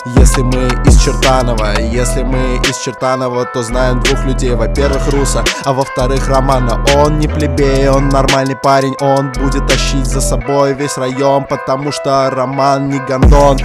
если 0.06 0.41
мы 0.41 0.68
из 0.86 0.97
Чертанова, 1.01 1.80
если 1.80 2.24
мы 2.24 2.58
из 2.70 2.78
Чертанова, 2.78 3.45
то 3.45 3.64
знаем 3.64 4.01
двух 4.01 4.26
людей. 4.26 4.54
Во-первых, 4.54 5.08
Руса, 5.10 5.43
а 5.64 5.72
во-вторых, 5.72 6.28
Романа. 6.28 6.84
Он 6.95 7.20
не 7.20 7.28
плебей, 7.28 7.88
он 7.88 8.10
нормальный 8.10 8.56
парень 8.56 8.95
Он 8.99 9.32
будет 9.32 9.68
тащить 9.68 10.06
за 10.06 10.22
собой 10.22 10.74
весь 10.74 10.97
район 10.97 11.45
Потому 11.49 11.91
что 11.91 12.30
Роман 12.30 12.89
не 12.89 12.99
гондон. 12.99 13.58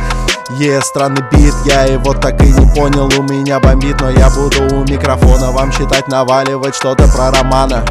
Е, 0.51 0.81
странный 0.81 1.23
бит, 1.31 1.55
я 1.67 1.85
его 1.85 2.15
так 2.15 2.41
и 2.43 2.53
не 2.53 2.75
понял 2.75 3.11
У 3.19 3.23
меня 3.23 3.61
бомбит, 3.61 4.01
но 4.01 4.11
я 4.11 4.31
буду 4.31 4.63
у 4.75 4.85
микрофона 4.85 5.51
Вам 5.51 5.71
читать, 5.73 6.09
наваливать 6.09 6.75
что-то 6.75 7.09
про 7.09 7.31
Романа. 7.31 7.85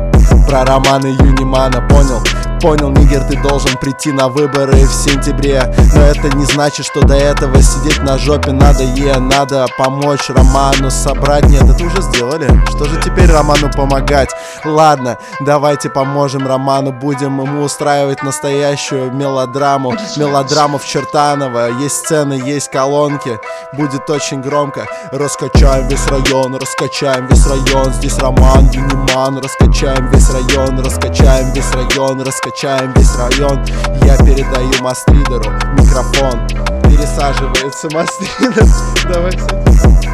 Про 0.47 0.65
Романа 0.65 1.07
Юнимана, 1.07 1.81
понял? 1.87 2.23
Понял, 2.61 2.89
нигер, 2.89 3.23
ты 3.23 3.39
должен 3.41 3.77
прийти 3.77 4.11
на 4.11 4.29
выборы 4.29 4.73
в 4.73 4.91
сентябре. 4.91 5.61
Но 5.93 6.01
это 6.01 6.35
не 6.35 6.45
значит, 6.45 6.87
что 6.87 7.01
до 7.01 7.13
этого 7.13 7.61
сидеть 7.61 8.01
на 8.01 8.17
жопе 8.17 8.51
надо 8.51 8.83
Е, 8.83 9.17
надо 9.19 9.67
помочь 9.77 10.29
Роману 10.29 10.89
собрать. 10.89 11.45
Нет, 11.49 11.63
это 11.63 11.83
уже 11.83 12.01
сделали. 12.01 12.49
Что 12.69 12.85
же 12.85 12.99
теперь 12.99 13.31
Роману 13.31 13.69
помогать? 13.71 14.29
Ладно, 14.65 15.17
давайте 15.39 15.89
поможем 15.89 16.47
Роману 16.47 16.91
Будем 16.91 17.39
ему 17.41 17.63
устраивать 17.63 18.23
настоящую 18.23 19.13
мелодраму. 19.13 19.93
Мелодраму 20.15 20.79
в 20.79 20.85
Чертаново. 20.85 21.69
Есть 21.79 21.97
сцены, 21.97 22.33
есть 22.33 22.71
колонки. 22.71 23.39
Будет 23.73 24.09
очень 24.09 24.41
громко. 24.41 24.87
Раскачаем 25.11 25.87
весь 25.89 26.07
район, 26.07 26.55
раскачаем 26.55 27.27
весь 27.27 27.45
район. 27.45 27.93
Здесь 27.93 28.17
Роман, 28.17 28.69
Юниман. 28.71 29.37
Раскачаем 29.37 30.09
весь 30.09 30.29
район, 30.31 30.79
раскачаем 30.79 31.51
весь 31.53 31.71
район 31.71 32.21
Раскачаем 32.21 32.46
весь 32.95 33.15
район. 33.17 33.59
Я 34.03 34.17
передаю 34.17 34.81
Мастридеру 34.81 35.51
микрофон. 35.73 36.47
Пересаживается 36.83 37.89
Мастридер 37.93 38.65
Давай, 39.11 39.31
кстати 39.31 40.09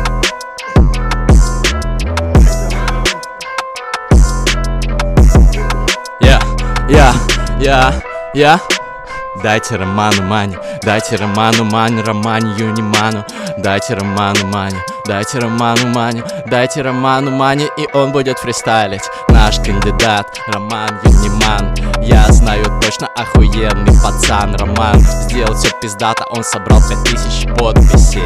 Я, 6.89 7.13
я, 7.59 7.93
я. 8.34 8.59
Дайте 9.41 9.75
Роману 9.75 10.21
мани, 10.23 10.55
дайте 10.84 11.15
Роману 11.15 11.63
мани, 11.65 12.01
Романе 12.01 12.53
Юниману, 12.57 13.25
дайте 13.57 13.95
Роману 13.95 14.47
мани, 14.47 14.77
дайте 15.07 15.39
Роману 15.39 15.88
мани, 15.88 16.23
дайте 16.45 16.81
Роману 16.81 17.31
мани, 17.31 17.67
и 17.77 17.88
он 17.93 18.11
будет 18.11 18.38
фристайлить. 18.38 19.01
Наш 19.43 19.57
кандидат 19.57 20.39
Роман 20.47 21.01
Юниман, 21.03 21.75
я 22.01 22.25
знаю 22.31 22.63
точно 22.81 23.07
охуенный 23.07 23.91
пацан 24.01 24.55
Роман. 24.55 24.97
Сделал 25.01 25.53
все 25.53 25.69
пиздато, 25.81 26.23
он 26.29 26.45
собрал 26.45 26.79
5000 26.87 27.53
подписей. 27.57 28.23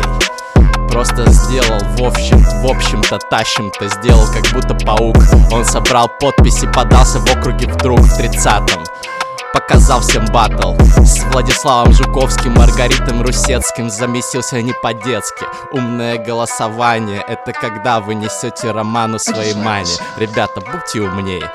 Просто 0.91 1.28
сделал 1.32 1.80
в 1.97 2.03
общем, 2.03 2.39
в 2.61 2.68
общем-то, 2.68 3.18
тащим-то 3.32 3.88
Сделал 3.89 4.26
как 4.32 4.45
будто 4.53 4.74
паук 4.86 5.18
Он 5.51 5.65
собрал 5.65 6.07
подписи, 6.07 6.68
подался 6.72 7.20
в 7.20 7.36
округе 7.36 7.68
вдруг 7.68 7.99
в 7.99 8.18
тридцатом 8.18 8.84
Показал 9.58 10.01
всем 10.01 10.24
батл. 10.28 10.76
С 11.03 11.24
Владиславом 11.32 11.91
Жуковским, 11.91 12.53
Маргаритом 12.53 13.24
Русецким 13.24 13.89
Замесился 13.89 14.62
не 14.62 14.72
по-детски. 14.72 15.45
Умное 15.72 16.24
голосование 16.24 17.26
Это 17.28 17.53
когда 17.53 17.99
вы 17.99 18.14
несете 18.14 18.70
роману 18.70 19.18
своей 19.18 19.55
мане 19.55 19.89
Ребята, 20.18 20.62
будьте 20.62 21.01
умнее 21.01 21.51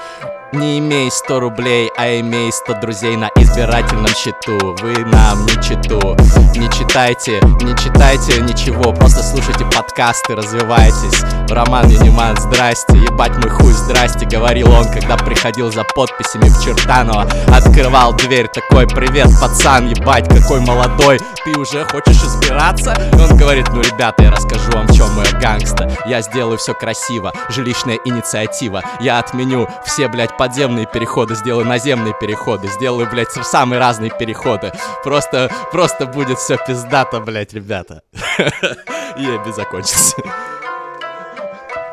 не 0.53 0.79
имей 0.79 1.11
100 1.11 1.41
рублей, 1.41 1.91
а 1.97 2.09
имей 2.21 2.53
100 2.53 2.75
друзей 2.81 3.17
на 3.17 3.31
избирательном 3.37 4.09
счету. 4.09 4.77
Вы 4.83 4.95
нам 5.07 5.47
не 5.47 5.55
читу. 5.63 6.17
Не 6.55 6.71
читайте, 6.71 7.41
не 7.63 7.75
читайте 7.77 8.41
ничего. 8.43 8.93
Просто 8.93 9.23
слушайте 9.23 9.65
подкасты, 9.75 10.35
развивайтесь. 10.35 11.23
Роман 11.49 11.89
Юниман, 11.89 12.37
здрасте. 12.37 12.99
Ебать 12.99 13.37
мой 13.39 13.51
хуй, 13.51 13.73
здрасте 13.73 14.27
Говорил 14.27 14.71
он, 14.73 14.85
когда 14.91 15.17
приходил 15.17 15.73
за 15.73 15.85
подписями 15.85 16.49
в 16.49 16.63
Чертаново. 16.63 17.27
Открывал 17.49 18.15
дверь, 18.15 18.49
такой 18.49 18.87
Привет, 18.87 19.29
пацан, 19.41 19.89
ебать, 19.89 20.29
какой 20.29 20.61
молодой. 20.61 21.19
Ты 21.45 21.59
уже 21.59 21.85
хочешь 21.85 22.23
избираться? 22.23 22.95
И 23.13 23.21
он 23.21 23.37
говорит, 23.37 23.69
ну 23.73 23.81
ребята, 23.81 24.25
я 24.25 24.31
расскажу 24.31 24.71
вам, 24.73 24.87
в 24.87 24.95
чем 24.95 25.13
моя 25.15 25.33
гангста. 25.33 25.91
Я 26.07 26.21
сделаю 26.21 26.59
все 26.59 26.75
красиво, 26.75 27.33
жилищная 27.49 27.99
инициатива. 28.05 28.83
Я 29.01 29.19
отменю 29.19 29.69
все, 29.85 30.09
блядь, 30.09 30.37
подземные 30.43 30.87
переходы, 30.87 31.37
сделаю 31.37 31.65
наземные 31.65 32.15
переходы, 32.21 32.67
сделаю, 32.67 33.09
блядь, 33.09 33.31
самые 33.31 33.79
разные 33.79 34.11
переходы. 34.11 34.73
Просто, 35.05 35.49
просто 35.71 36.05
будет 36.05 36.37
все 36.37 36.57
пиздато, 36.57 37.21
блядь, 37.21 37.53
ребята. 37.53 38.03
И 39.17 39.23
я 39.23 39.53
закончился. 39.53 40.17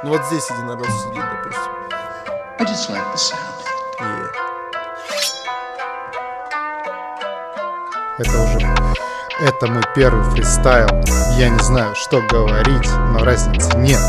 Ну 0.02 0.10
вот 0.10 0.26
здесь 0.26 0.50
единорос 0.50 0.88
сидит, 0.88 1.24
допустим 1.32 1.72
I 2.58 2.66
just 2.66 2.90
like 2.90 3.06
the 3.14 3.18
sound. 3.18 3.60
Е. 4.00 4.32
Это 8.18 8.40
уже... 8.42 8.68
Это 9.42 9.68
мой 9.68 9.84
первый 9.94 10.24
фристайл. 10.32 10.88
Я 11.38 11.50
не 11.50 11.60
знаю, 11.60 11.94
что 11.94 12.20
говорить, 12.22 12.90
но 13.14 13.24
разницы 13.24 13.78
нет. 13.78 14.00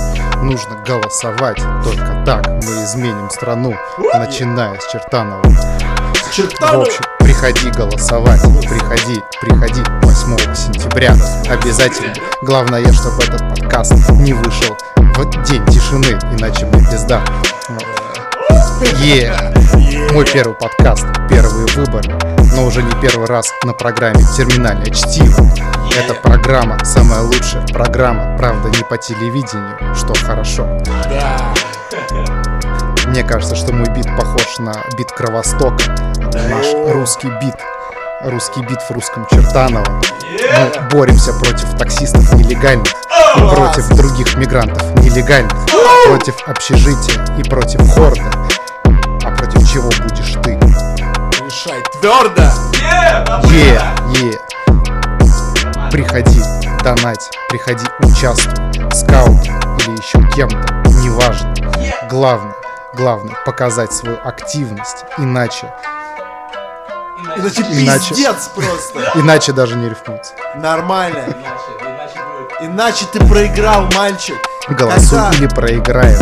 Нужно 0.42 0.76
голосовать. 0.86 1.58
Только 1.84 2.22
так 2.24 2.46
мы 2.48 2.84
изменим 2.84 3.28
страну, 3.30 3.74
начиная 4.14 4.78
с 4.80 4.90
Чертанова. 4.90 5.42
В 5.42 6.80
общем, 6.80 7.04
приходи 7.18 7.70
голосовать. 7.70 8.40
Приходи, 8.60 9.22
приходи 9.40 9.82
8 10.02 10.54
сентября. 10.54 11.14
Обязательно. 11.48 12.14
Главное, 12.42 12.90
чтобы 12.92 13.22
этот 13.22 13.48
подкаст 13.50 13.92
не 14.12 14.32
вышел 14.32 14.76
в 14.96 15.42
день 15.44 15.64
тишины, 15.66 16.18
иначе 16.38 16.66
мне 16.66 16.86
пизда. 16.90 17.22
Е, 19.02 19.32
мой 20.12 20.24
первый 20.24 20.54
подкаст, 20.54 21.06
первый 21.28 21.66
выбор. 21.74 22.02
но 22.56 22.64
уже 22.64 22.82
не 22.82 22.92
первый 23.02 23.26
раз 23.26 23.52
на 23.64 23.72
программе 23.72 24.22
«Терминальное 24.36 24.86
чтиво». 24.86 25.46
Эта 25.96 26.14
программа 26.14 26.82
самая 26.84 27.22
лучшая 27.22 27.66
программа, 27.68 28.36
правда 28.36 28.68
не 28.68 28.84
по 28.84 28.96
телевидению, 28.96 29.94
что 29.94 30.14
хорошо. 30.14 30.66
Мне 33.06 33.22
кажется, 33.24 33.56
что 33.56 33.72
мой 33.72 33.88
бит 33.90 34.06
похож 34.16 34.58
на 34.58 34.72
бит 34.96 35.10
Кровостока. 35.12 35.82
Это 36.18 36.38
наш 36.48 36.66
русский 36.94 37.28
бит. 37.42 37.56
Русский 38.22 38.60
бит 38.62 38.80
в 38.82 38.90
русском 38.90 39.26
Чертаново. 39.30 39.84
Мы 39.88 40.88
боремся 40.90 41.32
против 41.32 41.76
таксистов 41.78 42.32
нелегальных 42.34 42.92
против 43.34 43.88
других 43.88 44.36
мигрантов 44.36 44.82
нелегальных, 45.02 45.52
против 46.06 46.34
общежития 46.46 47.24
и 47.38 47.48
против 47.48 47.80
хорда. 47.90 48.30
А 49.24 49.30
против 49.36 49.68
чего 49.70 49.88
будешь 49.88 50.34
ты? 50.42 50.58
Решай. 51.44 51.82
Твердо! 52.00 52.42
Е, 53.48 53.80
е. 54.20 54.49
Приходи, 55.90 56.40
донать, 56.84 57.30
приходи, 57.48 57.84
участвуй, 58.00 58.54
скаут 58.94 59.44
или 59.44 59.96
еще 59.96 60.22
кем-то, 60.34 60.72
неважно. 61.02 61.54
Главное, 62.08 62.54
главное 62.94 63.34
показать 63.44 63.92
свою 63.92 64.16
активность, 64.24 65.04
иначе, 65.18 65.72
Иначе 67.36 67.62
Иначе- 67.62 68.08
пиздец 68.14 68.48
просто. 68.54 69.12
иначе 69.14 69.52
даже 69.52 69.76
не 69.76 69.90
рифмуется. 69.90 70.32
Нормально. 70.56 71.22
Иначе 72.60 73.04
ты 73.12 73.20
проиграл, 73.26 73.88
мальчик. 73.94 74.36
Голосуй 74.68 75.18
Когда? 75.18 75.36
или 75.36 75.46
проиграешь. 75.46 76.18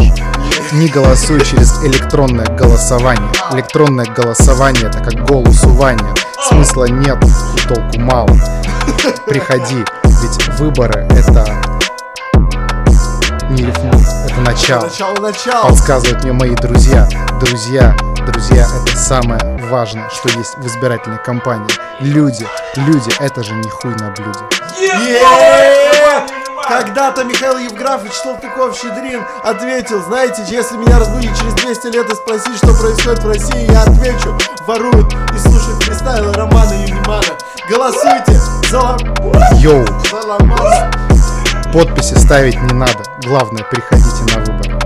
Не 0.73 0.89
голосуй 0.89 1.41
через 1.45 1.83
электронное 1.85 2.47
голосование. 2.47 3.31
Электронное 3.53 4.07
голосование 4.07 4.89
это 4.89 4.99
как 4.99 5.25
голосувание. 5.25 6.15
Смысла 6.49 6.85
нет 6.87 7.19
и 7.25 7.69
толку 7.69 8.01
мало. 8.01 8.29
Приходи, 9.27 9.85
ведь 10.05 10.49
выборы 10.59 11.07
это 11.11 11.45
не 13.51 13.65
рифмует, 13.65 14.07
это 14.27 14.41
начало. 14.41 14.85
Начало, 14.85 15.15
начало. 15.21 15.69
Подсказывают 15.71 16.23
мне 16.23 16.33
мои 16.33 16.55
друзья. 16.55 17.09
Друзья, 17.41 17.95
друзья, 18.27 18.67
это 18.83 18.97
самое 18.97 19.41
важное, 19.71 20.09
что 20.11 20.29
есть 20.39 20.57
в 20.59 20.67
избирательной 20.67 21.19
кампании. 21.19 21.69
Люди, 22.01 22.47
люди, 22.77 23.11
это 23.21 23.43
же 23.43 23.55
не 23.55 23.69
хуй 23.71 23.95
на 23.95 24.11
блюде. 24.11 24.41
Е-е-е! 24.79 26.08
Когда-то 26.69 27.25
Михаил 27.25 27.59
Евграфович 27.59 28.13
Салтыков-Щедрин 28.13 29.23
ответил, 29.43 30.03
знаете, 30.03 30.45
если 30.49 30.77
меня 30.77 30.99
разбудить 30.99 31.31
через 31.39 31.55
200 31.55 31.87
лет 31.89 32.11
и 32.11 32.15
спросить, 32.15 32.57
что 32.57 32.75
происходит 32.75 33.21
в 33.21 33.27
России, 33.29 33.71
я 33.73 33.83
отвечу, 33.83 34.37
воруют 34.67 35.13
и 35.35 35.39
слушают 35.39 35.83
фристайлы 35.83 36.33
Романа 36.35 36.73
Юнимана. 36.75 37.25
Голосуйте 37.71 38.33
за, 38.69 38.77
Лом- 38.79 39.57
Йоу, 39.57 39.87
за 40.11 40.17
Ломана. 40.27 40.91
подписи 41.73 42.15
ставить 42.15 42.61
не 42.61 42.75
надо. 42.75 43.03
Главное, 43.25 43.65
приходите 43.65 44.37
на 44.37 44.45
выборы. 44.45 44.78